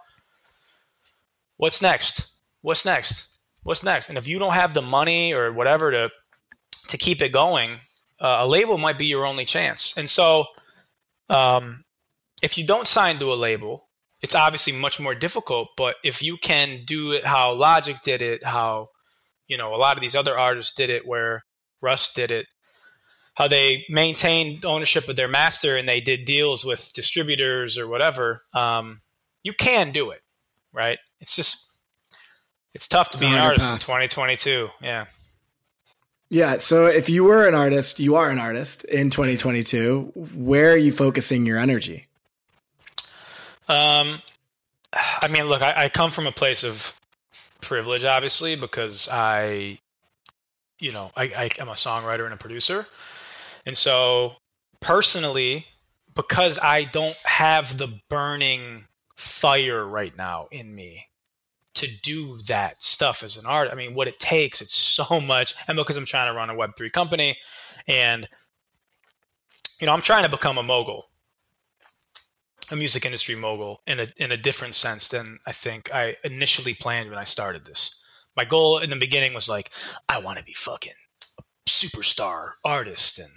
what's 1.57 1.81
next? 1.81 2.31
What's 2.61 2.85
next? 2.85 3.28
What's 3.63 3.83
next? 3.83 4.09
And 4.09 4.17
if 4.17 4.27
you 4.27 4.39
don't 4.39 4.53
have 4.53 4.73
the 4.73 4.81
money 4.81 5.33
or 5.33 5.51
whatever 5.51 5.91
to 5.91 6.09
to 6.89 6.97
keep 6.97 7.21
it 7.21 7.29
going, 7.29 7.71
uh, 8.19 8.37
a 8.39 8.47
label 8.47 8.77
might 8.77 8.97
be 8.97 9.05
your 9.05 9.25
only 9.25 9.45
chance. 9.45 9.95
And 9.97 10.09
so, 10.09 10.45
um, 11.29 11.83
if 12.41 12.57
you 12.57 12.65
don't 12.65 12.87
sign 12.87 13.19
to 13.19 13.33
a 13.33 13.35
label, 13.35 13.87
it's 14.21 14.35
obviously 14.35 14.73
much 14.73 14.99
more 14.99 15.15
difficult. 15.15 15.69
But 15.77 15.95
if 16.03 16.21
you 16.23 16.37
can 16.37 16.83
do 16.85 17.11
it 17.11 17.25
how 17.25 17.53
Logic 17.53 17.97
did 18.03 18.21
it, 18.21 18.43
how 18.43 18.87
you 19.47 19.57
know 19.57 19.75
a 19.75 19.77
lot 19.77 19.97
of 19.97 20.01
these 20.01 20.15
other 20.15 20.37
artists 20.37 20.73
did 20.75 20.89
it, 20.89 21.05
where 21.05 21.43
Russ 21.81 22.13
did 22.13 22.31
it, 22.31 22.47
how 23.35 23.47
they 23.47 23.85
maintained 23.89 24.65
ownership 24.65 25.07
of 25.07 25.15
their 25.15 25.27
master 25.27 25.77
and 25.77 25.87
they 25.87 26.01
did 26.01 26.25
deals 26.25 26.65
with 26.65 26.91
distributors 26.93 27.77
or 27.77 27.87
whatever, 27.87 28.41
um, 28.53 29.01
you 29.43 29.53
can 29.53 29.91
do 29.91 30.11
it, 30.11 30.21
right? 30.73 30.99
It's 31.21 31.35
just 31.35 31.68
it's 32.79 32.87
tough 32.87 33.09
to 33.09 33.15
it's 33.15 33.21
be 33.21 33.27
an 33.27 33.33
artist 33.33 33.65
path. 33.65 33.73
in 33.73 33.79
2022. 33.81 34.69
Yeah. 34.81 35.07
Yeah. 36.29 36.59
So 36.59 36.85
if 36.85 37.09
you 37.09 37.25
were 37.25 37.45
an 37.45 37.53
artist, 37.53 37.99
you 37.99 38.15
are 38.15 38.29
an 38.29 38.39
artist 38.39 38.85
in 38.85 39.09
2022. 39.09 40.13
Where 40.33 40.71
are 40.71 40.77
you 40.77 40.93
focusing 40.93 41.45
your 41.45 41.57
energy? 41.57 42.07
Um, 43.67 44.21
I 44.93 45.27
mean, 45.29 45.43
look, 45.47 45.61
I, 45.61 45.73
I 45.75 45.89
come 45.89 46.09
from 46.09 46.25
a 46.25 46.31
place 46.31 46.63
of 46.63 46.95
privilege, 47.59 48.05
obviously, 48.05 48.55
because 48.55 49.09
I, 49.11 49.77
you 50.79 50.93
know, 50.93 51.11
I, 51.17 51.23
I 51.23 51.49
am 51.59 51.67
a 51.67 51.73
songwriter 51.73 52.23
and 52.23 52.33
a 52.33 52.37
producer, 52.37 52.87
and 53.65 53.77
so 53.77 54.35
personally, 54.79 55.65
because 56.15 56.57
I 56.57 56.85
don't 56.85 57.17
have 57.25 57.77
the 57.77 57.89
burning 58.09 58.85
fire 59.17 59.85
right 59.85 60.17
now 60.17 60.47
in 60.49 60.73
me 60.73 61.08
to 61.79 61.87
do 61.87 62.37
that 62.47 62.83
stuff 62.83 63.23
as 63.23 63.37
an 63.37 63.45
art. 63.45 63.69
I 63.71 63.75
mean, 63.75 63.93
what 63.93 64.07
it 64.07 64.19
takes, 64.19 64.61
it's 64.61 64.75
so 64.75 65.19
much. 65.21 65.55
And 65.67 65.75
because 65.75 65.97
I'm 65.97 66.05
trying 66.05 66.31
to 66.31 66.37
run 66.37 66.49
a 66.49 66.55
Web3 66.55 66.91
company 66.91 67.37
and, 67.87 68.27
you 69.79 69.87
know, 69.87 69.93
I'm 69.93 70.01
trying 70.01 70.23
to 70.23 70.29
become 70.29 70.57
a 70.57 70.63
mogul, 70.63 71.05
a 72.69 72.75
music 72.75 73.05
industry 73.05 73.35
mogul 73.35 73.81
in 73.87 74.01
a, 74.01 74.07
in 74.17 74.31
a 74.31 74.37
different 74.37 74.75
sense 74.75 75.07
than 75.07 75.39
I 75.45 75.53
think 75.53 75.93
I 75.93 76.17
initially 76.23 76.73
planned 76.73 77.09
when 77.09 77.17
I 77.17 77.23
started 77.23 77.65
this. 77.65 78.01
My 78.35 78.45
goal 78.45 78.79
in 78.79 78.89
the 78.89 78.95
beginning 78.95 79.33
was 79.33 79.49
like, 79.49 79.71
I 80.07 80.19
want 80.19 80.37
to 80.37 80.43
be 80.43 80.53
fucking 80.53 80.93
a 81.39 81.43
superstar 81.67 82.51
artist 82.63 83.19
and 83.19 83.31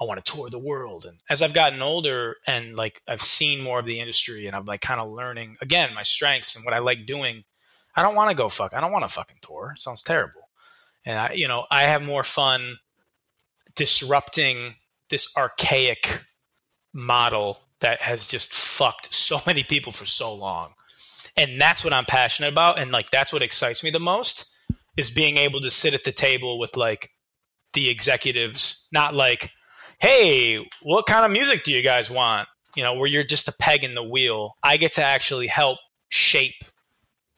I 0.00 0.04
want 0.04 0.24
to 0.24 0.32
tour 0.32 0.48
the 0.48 0.58
world. 0.60 1.04
And 1.04 1.18
as 1.28 1.42
I've 1.42 1.52
gotten 1.52 1.82
older 1.82 2.36
and 2.46 2.76
like 2.76 3.02
I've 3.08 3.20
seen 3.20 3.60
more 3.60 3.80
of 3.80 3.86
the 3.86 3.98
industry 3.98 4.46
and 4.46 4.54
I'm 4.54 4.66
like 4.66 4.80
kind 4.80 5.00
of 5.00 5.10
learning 5.10 5.56
again 5.60 5.92
my 5.94 6.04
strengths 6.04 6.54
and 6.54 6.64
what 6.64 6.74
I 6.74 6.78
like 6.78 7.04
doing 7.04 7.42
I 7.98 8.02
don't 8.02 8.14
want 8.14 8.30
to 8.30 8.36
go 8.36 8.48
fuck. 8.48 8.74
I 8.74 8.80
don't 8.80 8.92
want 8.92 9.02
to 9.02 9.12
fucking 9.12 9.38
tour. 9.42 9.72
It 9.74 9.80
sounds 9.80 10.04
terrible. 10.04 10.48
And 11.04 11.18
I, 11.18 11.32
you 11.32 11.48
know, 11.48 11.66
I 11.68 11.82
have 11.82 12.00
more 12.00 12.22
fun 12.22 12.76
disrupting 13.74 14.74
this 15.10 15.36
archaic 15.36 16.22
model 16.92 17.58
that 17.80 18.00
has 18.00 18.24
just 18.24 18.54
fucked 18.54 19.12
so 19.12 19.40
many 19.46 19.64
people 19.64 19.90
for 19.90 20.06
so 20.06 20.32
long. 20.32 20.74
And 21.36 21.60
that's 21.60 21.82
what 21.82 21.92
I'm 21.92 22.04
passionate 22.04 22.52
about. 22.52 22.78
And 22.78 22.92
like, 22.92 23.10
that's 23.10 23.32
what 23.32 23.42
excites 23.42 23.82
me 23.82 23.90
the 23.90 23.98
most 23.98 24.48
is 24.96 25.10
being 25.10 25.36
able 25.36 25.60
to 25.62 25.70
sit 25.70 25.92
at 25.92 26.04
the 26.04 26.12
table 26.12 26.56
with 26.60 26.76
like 26.76 27.10
the 27.72 27.88
executives, 27.88 28.86
not 28.92 29.12
like, 29.12 29.50
hey, 29.98 30.64
what 30.82 31.06
kind 31.06 31.24
of 31.24 31.32
music 31.32 31.64
do 31.64 31.72
you 31.72 31.82
guys 31.82 32.08
want? 32.08 32.48
You 32.76 32.84
know, 32.84 32.94
where 32.94 33.08
you're 33.08 33.24
just 33.24 33.48
a 33.48 33.52
peg 33.58 33.82
in 33.82 33.96
the 33.96 34.04
wheel. 34.04 34.56
I 34.62 34.76
get 34.76 34.92
to 34.92 35.04
actually 35.04 35.48
help 35.48 35.80
shape 36.10 36.62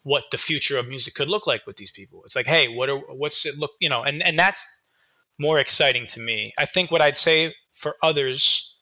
what 0.02 0.24
the 0.30 0.38
future 0.38 0.78
of 0.78 0.88
music 0.88 1.14
could 1.14 1.28
look 1.28 1.46
like 1.46 1.66
with 1.66 1.76
these 1.76 1.90
people. 1.90 2.22
It's 2.24 2.36
like, 2.36 2.46
hey, 2.46 2.68
what 2.68 2.88
are 2.88 2.98
what's 2.98 3.44
it 3.46 3.58
look, 3.58 3.72
you 3.80 3.88
know, 3.88 4.02
and 4.02 4.22
and 4.22 4.38
that's 4.38 4.66
more 5.38 5.58
exciting 5.58 6.06
to 6.08 6.20
me. 6.20 6.52
I 6.58 6.66
think 6.66 6.90
what 6.90 7.02
I'd 7.02 7.16
say 7.16 7.54
for 7.72 7.96
others, 8.02 8.76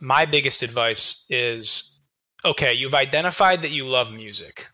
my 0.00 0.26
biggest 0.26 0.62
advice 0.62 1.24
is 1.28 2.00
okay, 2.44 2.74
you've 2.74 2.94
identified 2.94 3.62
that 3.62 3.70
you 3.70 3.86
love 3.86 4.12
music. 4.12 4.68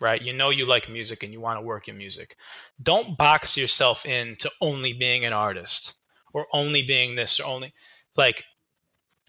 Right? 0.00 0.22
You 0.22 0.32
know 0.32 0.50
you 0.50 0.64
like 0.64 0.88
music 0.88 1.24
and 1.24 1.32
you 1.32 1.40
want 1.40 1.58
to 1.58 1.66
work 1.66 1.88
in 1.88 1.98
music. 1.98 2.36
Don't 2.80 3.18
box 3.18 3.56
yourself 3.56 4.06
into 4.06 4.48
only 4.60 4.92
being 4.92 5.24
an 5.24 5.32
artist 5.32 5.98
or 6.32 6.46
only 6.52 6.82
being 6.82 7.16
this 7.16 7.40
or 7.40 7.46
only 7.46 7.74
like 8.16 8.44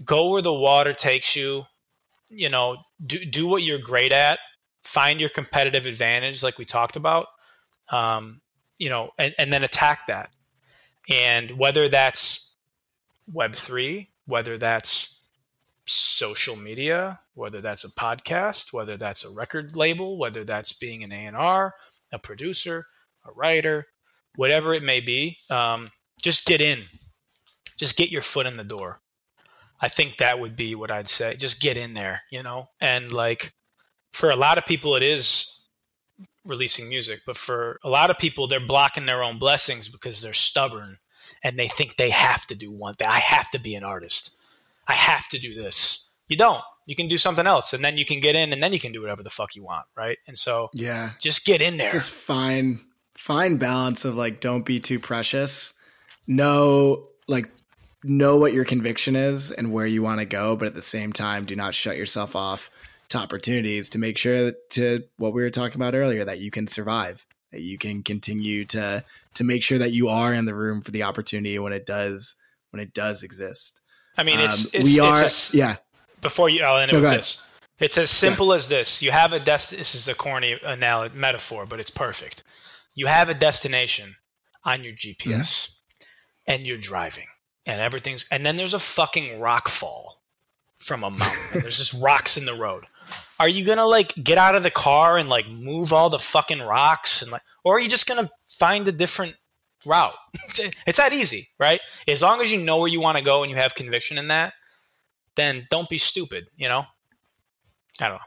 go 0.05 0.29
where 0.29 0.43
the 0.43 0.53
water 0.53 0.93
takes 0.93 1.35
you. 1.35 1.63
You 2.29 2.49
know, 2.49 2.77
do 3.03 3.25
do 3.25 3.47
what 3.47 3.63
you're 3.63 3.79
great 3.79 4.11
at 4.11 4.37
find 4.83 5.19
your 5.19 5.29
competitive 5.29 5.85
advantage, 5.85 6.43
like 6.43 6.57
we 6.57 6.65
talked 6.65 6.95
about, 6.95 7.27
um, 7.89 8.41
you 8.77 8.89
know, 8.89 9.11
and, 9.17 9.33
and 9.37 9.51
then 9.51 9.63
attack 9.63 10.07
that. 10.07 10.29
And 11.09 11.51
whether 11.51 11.89
that's 11.89 12.55
Web3, 13.33 14.07
whether 14.25 14.57
that's 14.57 15.23
social 15.85 16.55
media, 16.55 17.19
whether 17.33 17.61
that's 17.61 17.83
a 17.83 17.89
podcast, 17.89 18.71
whether 18.71 18.95
that's 18.97 19.25
a 19.25 19.31
record 19.31 19.75
label, 19.75 20.17
whether 20.17 20.43
that's 20.43 20.73
being 20.73 21.03
an 21.03 21.11
A&R, 21.11 21.73
a 22.11 22.19
producer, 22.19 22.85
a 23.25 23.31
writer, 23.31 23.87
whatever 24.35 24.73
it 24.73 24.83
may 24.83 24.99
be, 24.99 25.37
um, 25.49 25.89
just 26.21 26.45
get 26.45 26.61
in. 26.61 26.79
Just 27.77 27.95
get 27.95 28.11
your 28.11 28.21
foot 28.21 28.45
in 28.45 28.57
the 28.57 28.63
door. 28.63 28.99
I 29.81 29.87
think 29.87 30.17
that 30.17 30.39
would 30.39 30.55
be 30.55 30.75
what 30.75 30.91
I'd 30.91 31.07
say. 31.07 31.35
Just 31.37 31.61
get 31.61 31.77
in 31.77 31.93
there, 31.93 32.21
you 32.29 32.43
know? 32.43 32.67
And 32.81 33.11
like 33.11 33.53
for 34.19 34.31
a 34.31 34.35
lot 34.35 34.57
of 34.57 34.65
people 34.65 34.97
it 34.97 35.03
is 35.03 35.61
releasing 36.45 36.89
music, 36.89 37.21
but 37.25 37.37
for 37.37 37.79
a 37.85 37.89
lot 37.89 38.11
of 38.11 38.17
people 38.17 38.47
they're 38.47 38.59
blocking 38.59 39.05
their 39.05 39.23
own 39.23 39.39
blessings 39.39 39.87
because 39.87 40.21
they're 40.21 40.33
stubborn 40.33 40.97
and 41.41 41.57
they 41.57 41.69
think 41.69 41.95
they 41.95 42.09
have 42.09 42.45
to 42.47 42.55
do 42.55 42.69
one 42.69 42.95
thing. 42.95 43.07
I 43.07 43.19
have 43.19 43.49
to 43.51 43.59
be 43.59 43.75
an 43.75 43.85
artist. 43.85 44.35
I 44.87 44.93
have 44.93 45.29
to 45.29 45.39
do 45.39 45.55
this. 45.55 46.09
You 46.27 46.35
don't. 46.35 46.61
You 46.85 46.95
can 46.97 47.07
do 47.07 47.17
something 47.17 47.47
else 47.47 47.71
and 47.71 47.83
then 47.83 47.97
you 47.97 48.05
can 48.05 48.19
get 48.19 48.35
in 48.35 48.51
and 48.51 48.61
then 48.61 48.73
you 48.73 48.79
can 48.79 48.91
do 48.91 48.99
whatever 48.99 49.23
the 49.23 49.29
fuck 49.29 49.55
you 49.55 49.63
want, 49.63 49.85
right? 49.95 50.17
And 50.27 50.37
so 50.37 50.69
Yeah. 50.73 51.11
just 51.19 51.45
get 51.45 51.61
in 51.61 51.77
there. 51.77 51.85
It's 51.85 51.93
this 51.93 52.09
fine 52.09 52.81
fine 53.15 53.55
balance 53.55 54.03
of 54.03 54.15
like 54.15 54.41
don't 54.41 54.65
be 54.65 54.81
too 54.81 54.99
precious. 54.99 55.73
Know 56.27 57.07
like 57.29 57.49
know 58.03 58.35
what 58.35 58.51
your 58.53 58.65
conviction 58.65 59.15
is 59.15 59.51
and 59.51 59.71
where 59.71 59.85
you 59.85 60.03
want 60.03 60.19
to 60.19 60.25
go, 60.25 60.57
but 60.57 60.67
at 60.67 60.75
the 60.75 60.81
same 60.81 61.13
time 61.13 61.45
do 61.45 61.55
not 61.55 61.73
shut 61.73 61.95
yourself 61.95 62.35
off 62.35 62.69
to 63.09 63.17
opportunities 63.17 63.89
to 63.89 63.97
make 63.99 64.17
sure 64.17 64.45
that 64.45 64.69
to 64.71 65.03
what 65.17 65.33
we 65.33 65.41
were 65.41 65.49
talking 65.49 65.75
about 65.81 65.95
earlier 65.95 66.23
that 66.25 66.39
you 66.39 66.51
can 66.51 66.67
survive, 66.67 67.25
that 67.51 67.61
you 67.61 67.77
can 67.77 68.03
continue 68.03 68.65
to 68.65 69.03
to 69.35 69.43
make 69.43 69.63
sure 69.63 69.77
that 69.77 69.91
you 69.91 70.09
are 70.09 70.33
in 70.33 70.45
the 70.45 70.55
room 70.55 70.81
for 70.81 70.91
the 70.91 71.03
opportunity 71.03 71.57
when 71.59 71.73
it 71.73 71.85
does 71.85 72.35
when 72.71 72.81
it 72.81 72.93
does 72.93 73.23
exist. 73.23 73.81
I 74.17 74.23
mean, 74.23 74.39
it's, 74.39 74.65
Um, 74.65 74.71
it's 74.81 74.83
we 74.83 74.99
are 74.99 75.23
it's 75.23 75.53
a- 75.53 75.57
yeah. 75.57 75.75
before 76.21 76.49
you, 76.49 76.61
I'll 76.63 76.77
end 76.77 76.91
it 76.91 76.95
No, 76.95 77.01
with 77.01 77.11
this. 77.11 77.45
It's 77.79 77.97
as 77.97 78.09
simple 78.11 78.51
as 78.53 78.67
this. 78.67 79.01
You 79.01 79.11
have 79.11 79.31
a 79.31 79.39
dest. 79.39 79.71
This 79.71 79.95
is 79.95 80.07
a 80.09 80.13
corny 80.13 80.57
analogy 80.63 81.15
metaphor, 81.15 81.65
but 81.65 81.79
it's 81.79 81.89
perfect. 81.89 82.43
You 82.93 83.07
have 83.07 83.29
a 83.29 83.33
destination 83.33 84.15
on 84.65 84.83
your 84.83 84.91
GPS, 84.93 85.75
and 86.45 86.63
you're 86.63 86.77
driving, 86.77 87.27
and 87.65 87.79
everything's, 87.79 88.25
and 88.29 88.45
then 88.45 88.57
there's 88.57 88.73
a 88.73 88.79
fucking 88.79 89.39
rock 89.39 89.69
fall 89.69 90.21
from 90.79 91.05
a 91.05 91.09
mountain. 91.09 91.39
there's 91.61 91.77
just 91.77 91.93
rocks 92.01 92.35
in 92.35 92.45
the 92.45 92.55
road. 92.55 92.85
Are 93.39 93.49
you 93.49 93.65
gonna 93.65 93.85
like 93.85 94.13
get 94.15 94.37
out 94.37 94.55
of 94.55 94.63
the 94.63 94.71
car 94.71 95.17
and 95.17 95.29
like 95.29 95.47
move 95.49 95.93
all 95.93 96.09
the 96.09 96.19
fucking 96.19 96.61
rocks 96.61 97.21
and 97.21 97.31
like, 97.31 97.41
or 97.63 97.77
are 97.77 97.79
you 97.79 97.89
just 97.89 98.07
gonna 98.07 98.29
find 98.57 98.87
a 98.87 98.91
different 98.91 99.35
route? 99.85 100.13
it's 100.85 100.97
that 100.97 101.13
easy, 101.13 101.47
right? 101.59 101.79
As 102.07 102.21
long 102.21 102.41
as 102.41 102.51
you 102.51 102.61
know 102.61 102.79
where 102.79 102.87
you 102.87 102.99
want 102.99 103.17
to 103.17 103.23
go 103.23 103.43
and 103.43 103.49
you 103.49 103.57
have 103.57 103.75
conviction 103.75 104.17
in 104.17 104.27
that, 104.29 104.53
then 105.35 105.67
don't 105.69 105.89
be 105.89 105.97
stupid, 105.97 106.47
you 106.57 106.67
know? 106.67 106.83
I 108.01 108.09
don't 108.09 108.17
know. 108.17 108.23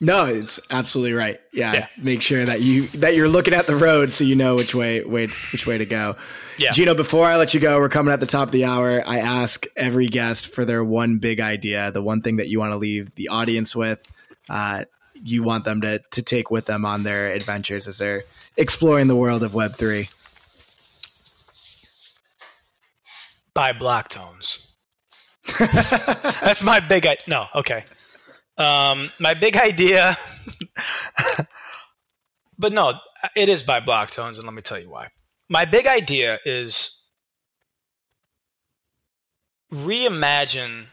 No, 0.00 0.26
it's 0.26 0.60
absolutely 0.70 1.14
right. 1.14 1.40
Yeah, 1.52 1.72
Yeah. 1.72 1.86
make 1.96 2.20
sure 2.20 2.44
that 2.44 2.60
you 2.60 2.86
that 2.88 3.14
you're 3.14 3.28
looking 3.28 3.54
at 3.54 3.66
the 3.66 3.76
road 3.76 4.12
so 4.12 4.24
you 4.24 4.34
know 4.34 4.54
which 4.54 4.74
way 4.74 5.02
way 5.02 5.28
which 5.52 5.66
way 5.66 5.78
to 5.78 5.86
go. 5.86 6.16
Yeah. 6.58 6.70
Gino, 6.72 6.94
before 6.94 7.26
I 7.26 7.36
let 7.36 7.54
you 7.54 7.60
go, 7.60 7.78
we're 7.78 7.88
coming 7.88 8.12
at 8.12 8.20
the 8.20 8.26
top 8.26 8.48
of 8.48 8.52
the 8.52 8.64
hour. 8.66 9.02
I 9.06 9.18
ask 9.18 9.64
every 9.76 10.06
guest 10.08 10.48
for 10.48 10.64
their 10.64 10.84
one 10.84 11.18
big 11.18 11.40
idea, 11.40 11.90
the 11.90 12.02
one 12.02 12.20
thing 12.22 12.36
that 12.36 12.48
you 12.48 12.58
want 12.58 12.72
to 12.72 12.76
leave 12.78 13.14
the 13.14 13.28
audience 13.28 13.74
with. 13.76 13.98
Uh, 14.48 14.84
you 15.14 15.42
want 15.42 15.64
them 15.64 15.80
to 15.80 16.00
to 16.10 16.22
take 16.22 16.50
with 16.50 16.66
them 16.66 16.84
on 16.84 17.02
their 17.02 17.26
adventures 17.32 17.88
as 17.88 17.96
they're 17.98 18.24
exploring 18.58 19.08
the 19.08 19.16
world 19.16 19.42
of 19.42 19.54
Web 19.54 19.76
three. 19.76 20.10
Buy 23.54 23.72
block 23.72 24.08
tones. 24.10 24.70
That's 25.58 26.62
my 26.62 26.80
big 26.80 27.06
I 27.06 27.16
no, 27.26 27.46
okay. 27.54 27.84
Um 28.58 29.10
my 29.18 29.34
big 29.34 29.56
idea 29.70 30.16
But 32.58 32.72
no, 32.72 32.94
it 33.34 33.48
is 33.48 33.62
by 33.62 33.80
block 33.80 34.10
tones 34.10 34.38
and 34.38 34.46
let 34.46 34.54
me 34.54 34.62
tell 34.62 34.78
you 34.78 34.90
why. 34.90 35.08
My 35.48 35.64
big 35.64 35.86
idea 35.86 36.38
is 36.44 37.02
reimagine 39.72 40.86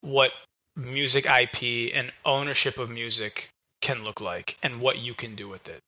what 0.00 0.30
music 0.76 1.26
IP 1.26 1.92
and 1.94 2.12
ownership 2.24 2.78
of 2.78 2.90
music 2.90 3.48
can 3.80 4.04
look 4.04 4.20
like 4.20 4.56
and 4.62 4.80
what 4.80 4.98
you 4.98 5.14
can 5.14 5.34
do 5.34 5.48
with 5.48 5.68
it. 5.68 5.80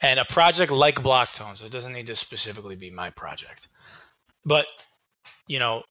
And 0.00 0.18
a 0.18 0.24
project 0.24 0.72
like 0.72 0.96
Blocktones, 0.96 1.62
it 1.62 1.70
doesn't 1.70 1.92
need 1.92 2.06
to 2.08 2.16
specifically 2.16 2.76
be 2.76 2.90
my 2.90 3.10
project. 3.10 3.68
But, 4.44 4.66
you 5.46 5.58
know, 5.58 5.82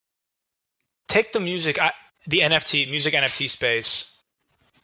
take 1.07 1.31
the 1.31 1.39
music, 1.39 1.79
the 2.27 2.39
NFT, 2.39 2.89
music 2.89 3.13
NFT 3.13 3.49
space 3.49 4.12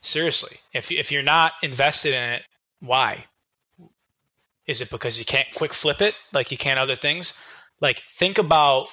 seriously. 0.02 0.56
If, 0.72 0.90
if 0.90 1.12
you're 1.12 1.22
not 1.22 1.52
invested 1.62 2.14
in 2.14 2.30
it, 2.30 2.42
why? 2.80 3.24
Is 4.66 4.80
it 4.80 4.90
because 4.90 5.18
you 5.18 5.24
can't 5.24 5.48
quick 5.54 5.74
flip 5.74 6.00
it 6.00 6.16
like 6.32 6.50
you 6.50 6.56
can 6.56 6.78
other 6.78 6.96
things? 6.96 7.34
Like, 7.80 8.00
think 8.00 8.38
about 8.38 8.88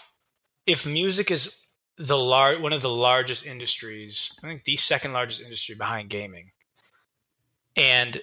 if 0.65 0.85
music 0.85 1.31
is 1.31 1.63
the 1.97 2.17
lar- 2.17 2.59
one 2.59 2.73
of 2.73 2.81
the 2.81 2.89
largest 2.89 3.45
industries, 3.45 4.31
I 4.43 4.47
think 4.47 4.63
the 4.63 4.75
second 4.75 5.13
largest 5.13 5.41
industry 5.41 5.75
behind 5.75 6.09
gaming, 6.09 6.51
and 7.75 8.21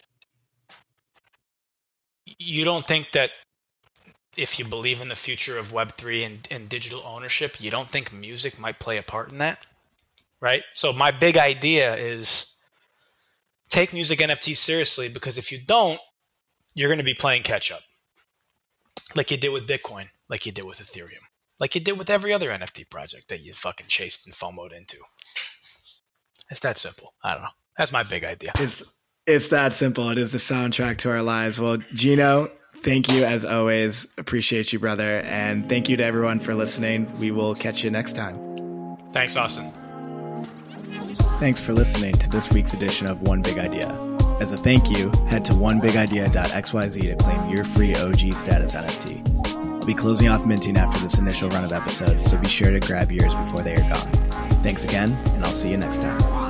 you 2.25 2.65
don't 2.65 2.87
think 2.87 3.13
that 3.13 3.31
if 4.37 4.59
you 4.59 4.65
believe 4.65 5.01
in 5.01 5.09
the 5.09 5.17
future 5.17 5.59
of 5.59 5.73
Web3 5.73 6.27
and, 6.27 6.49
and 6.51 6.69
digital 6.69 7.03
ownership, 7.05 7.61
you 7.61 7.71
don't 7.71 7.89
think 7.89 8.13
music 8.13 8.59
might 8.59 8.81
play 8.81 8.99
a 8.99 9.03
part 9.03 9.31
in 9.31 9.39
that? 9.39 9.65
Right? 10.41 10.63
So, 10.73 10.93
my 10.93 11.11
big 11.11 11.37
idea 11.37 11.95
is 11.97 12.54
take 13.69 13.93
music 13.93 14.19
NFT 14.19 14.57
seriously 14.57 15.09
because 15.09 15.39
if 15.39 15.53
you 15.53 15.59
don't, 15.65 16.01
you're 16.75 16.89
going 16.89 16.99
to 16.99 17.05
be 17.05 17.15
playing 17.15 17.43
catch 17.43 17.71
up. 17.71 17.81
Like 19.15 19.31
you 19.31 19.37
did 19.37 19.51
with 19.51 19.67
Bitcoin, 19.67 20.07
like 20.29 20.47
you 20.47 20.53
did 20.53 20.65
with 20.65 20.79
Ethereum, 20.79 21.23
like 21.61 21.75
you 21.75 21.81
did 21.81 21.99
with 21.99 22.11
every 22.11 22.33
other 22.33 22.51
NFT 22.51 22.91
project 22.91 23.29
that 23.29 23.41
you 23.41 23.53
fucking 23.55 23.87
chased 23.89 24.27
and 24.27 24.35
FOMOed 24.35 24.77
into. 24.77 24.97
It's 26.51 26.61
that 26.61 26.79
simple. 26.79 27.15
I 27.23 27.35
don't 27.35 27.43
know. 27.43 27.49
That's 27.79 27.93
my 27.93 28.03
big 28.03 28.25
idea. 28.25 28.53
It's 28.59 28.83
it's 29.27 29.49
that 29.49 29.73
simple. 29.73 30.11
It 30.11 30.19
is 30.19 30.33
the 30.33 30.39
soundtrack 30.39 30.99
to 30.99 31.11
our 31.11 31.23
lives. 31.23 31.59
Well, 31.59 31.79
Gino, 31.95 32.51
thank 32.83 33.11
you 33.11 33.25
as 33.25 33.45
always. 33.45 34.13
Appreciate 34.19 34.73
you, 34.73 34.79
brother, 34.79 35.21
and 35.21 35.69
thank 35.69 35.89
you 35.89 35.97
to 35.97 36.05
everyone 36.05 36.41
for 36.41 36.55
listening. 36.55 37.11
We 37.19 37.31
will 37.31 37.55
catch 37.55 37.83
you 37.83 37.91
next 37.91 38.15
time. 38.15 38.99
Thanks, 39.13 39.37
Austin. 39.37 39.84
Thanks 41.41 41.61
for 41.61 41.73
listening 41.73 42.15
to 42.15 42.31
this 42.31 42.51
week's 42.51 42.75
edition 42.75 43.07
of 43.07 43.21
One 43.23 43.43
Big 43.43 43.59
Idea. 43.59 43.89
As 44.41 44.53
a 44.53 44.57
thank 44.57 44.91
you, 44.91 45.11
head 45.27 45.45
to 45.47 45.53
onebigidea.xyz 45.53 47.01
to 47.01 47.17
claim 47.17 47.51
your 47.51 47.65
free 47.65 47.95
OG 47.95 48.35
status 48.35 48.75
NFT. 48.75 49.47
I'll 49.57 49.87
be 49.87 49.95
closing 49.95 50.29
off 50.29 50.47
minting 50.47 50.77
after 50.77 50.99
this 51.01 51.19
initial 51.19 51.51
run 51.51 51.65
of 51.65 51.73
episodes, 51.73 52.31
so 52.31 52.39
be 52.39 52.49
sure 52.49 52.71
to 52.71 52.81
grab 52.81 53.13
yours 53.13 53.35
before 53.35 53.63
they 53.63 53.75
are 53.75 53.93
gone. 53.93 54.13
Thanks 54.63 54.85
again, 54.85 55.13
and 55.13 55.45
I'll 55.45 55.53
see 55.53 55.71
you 55.71 55.77
next 55.77 56.01
time. 56.01 56.44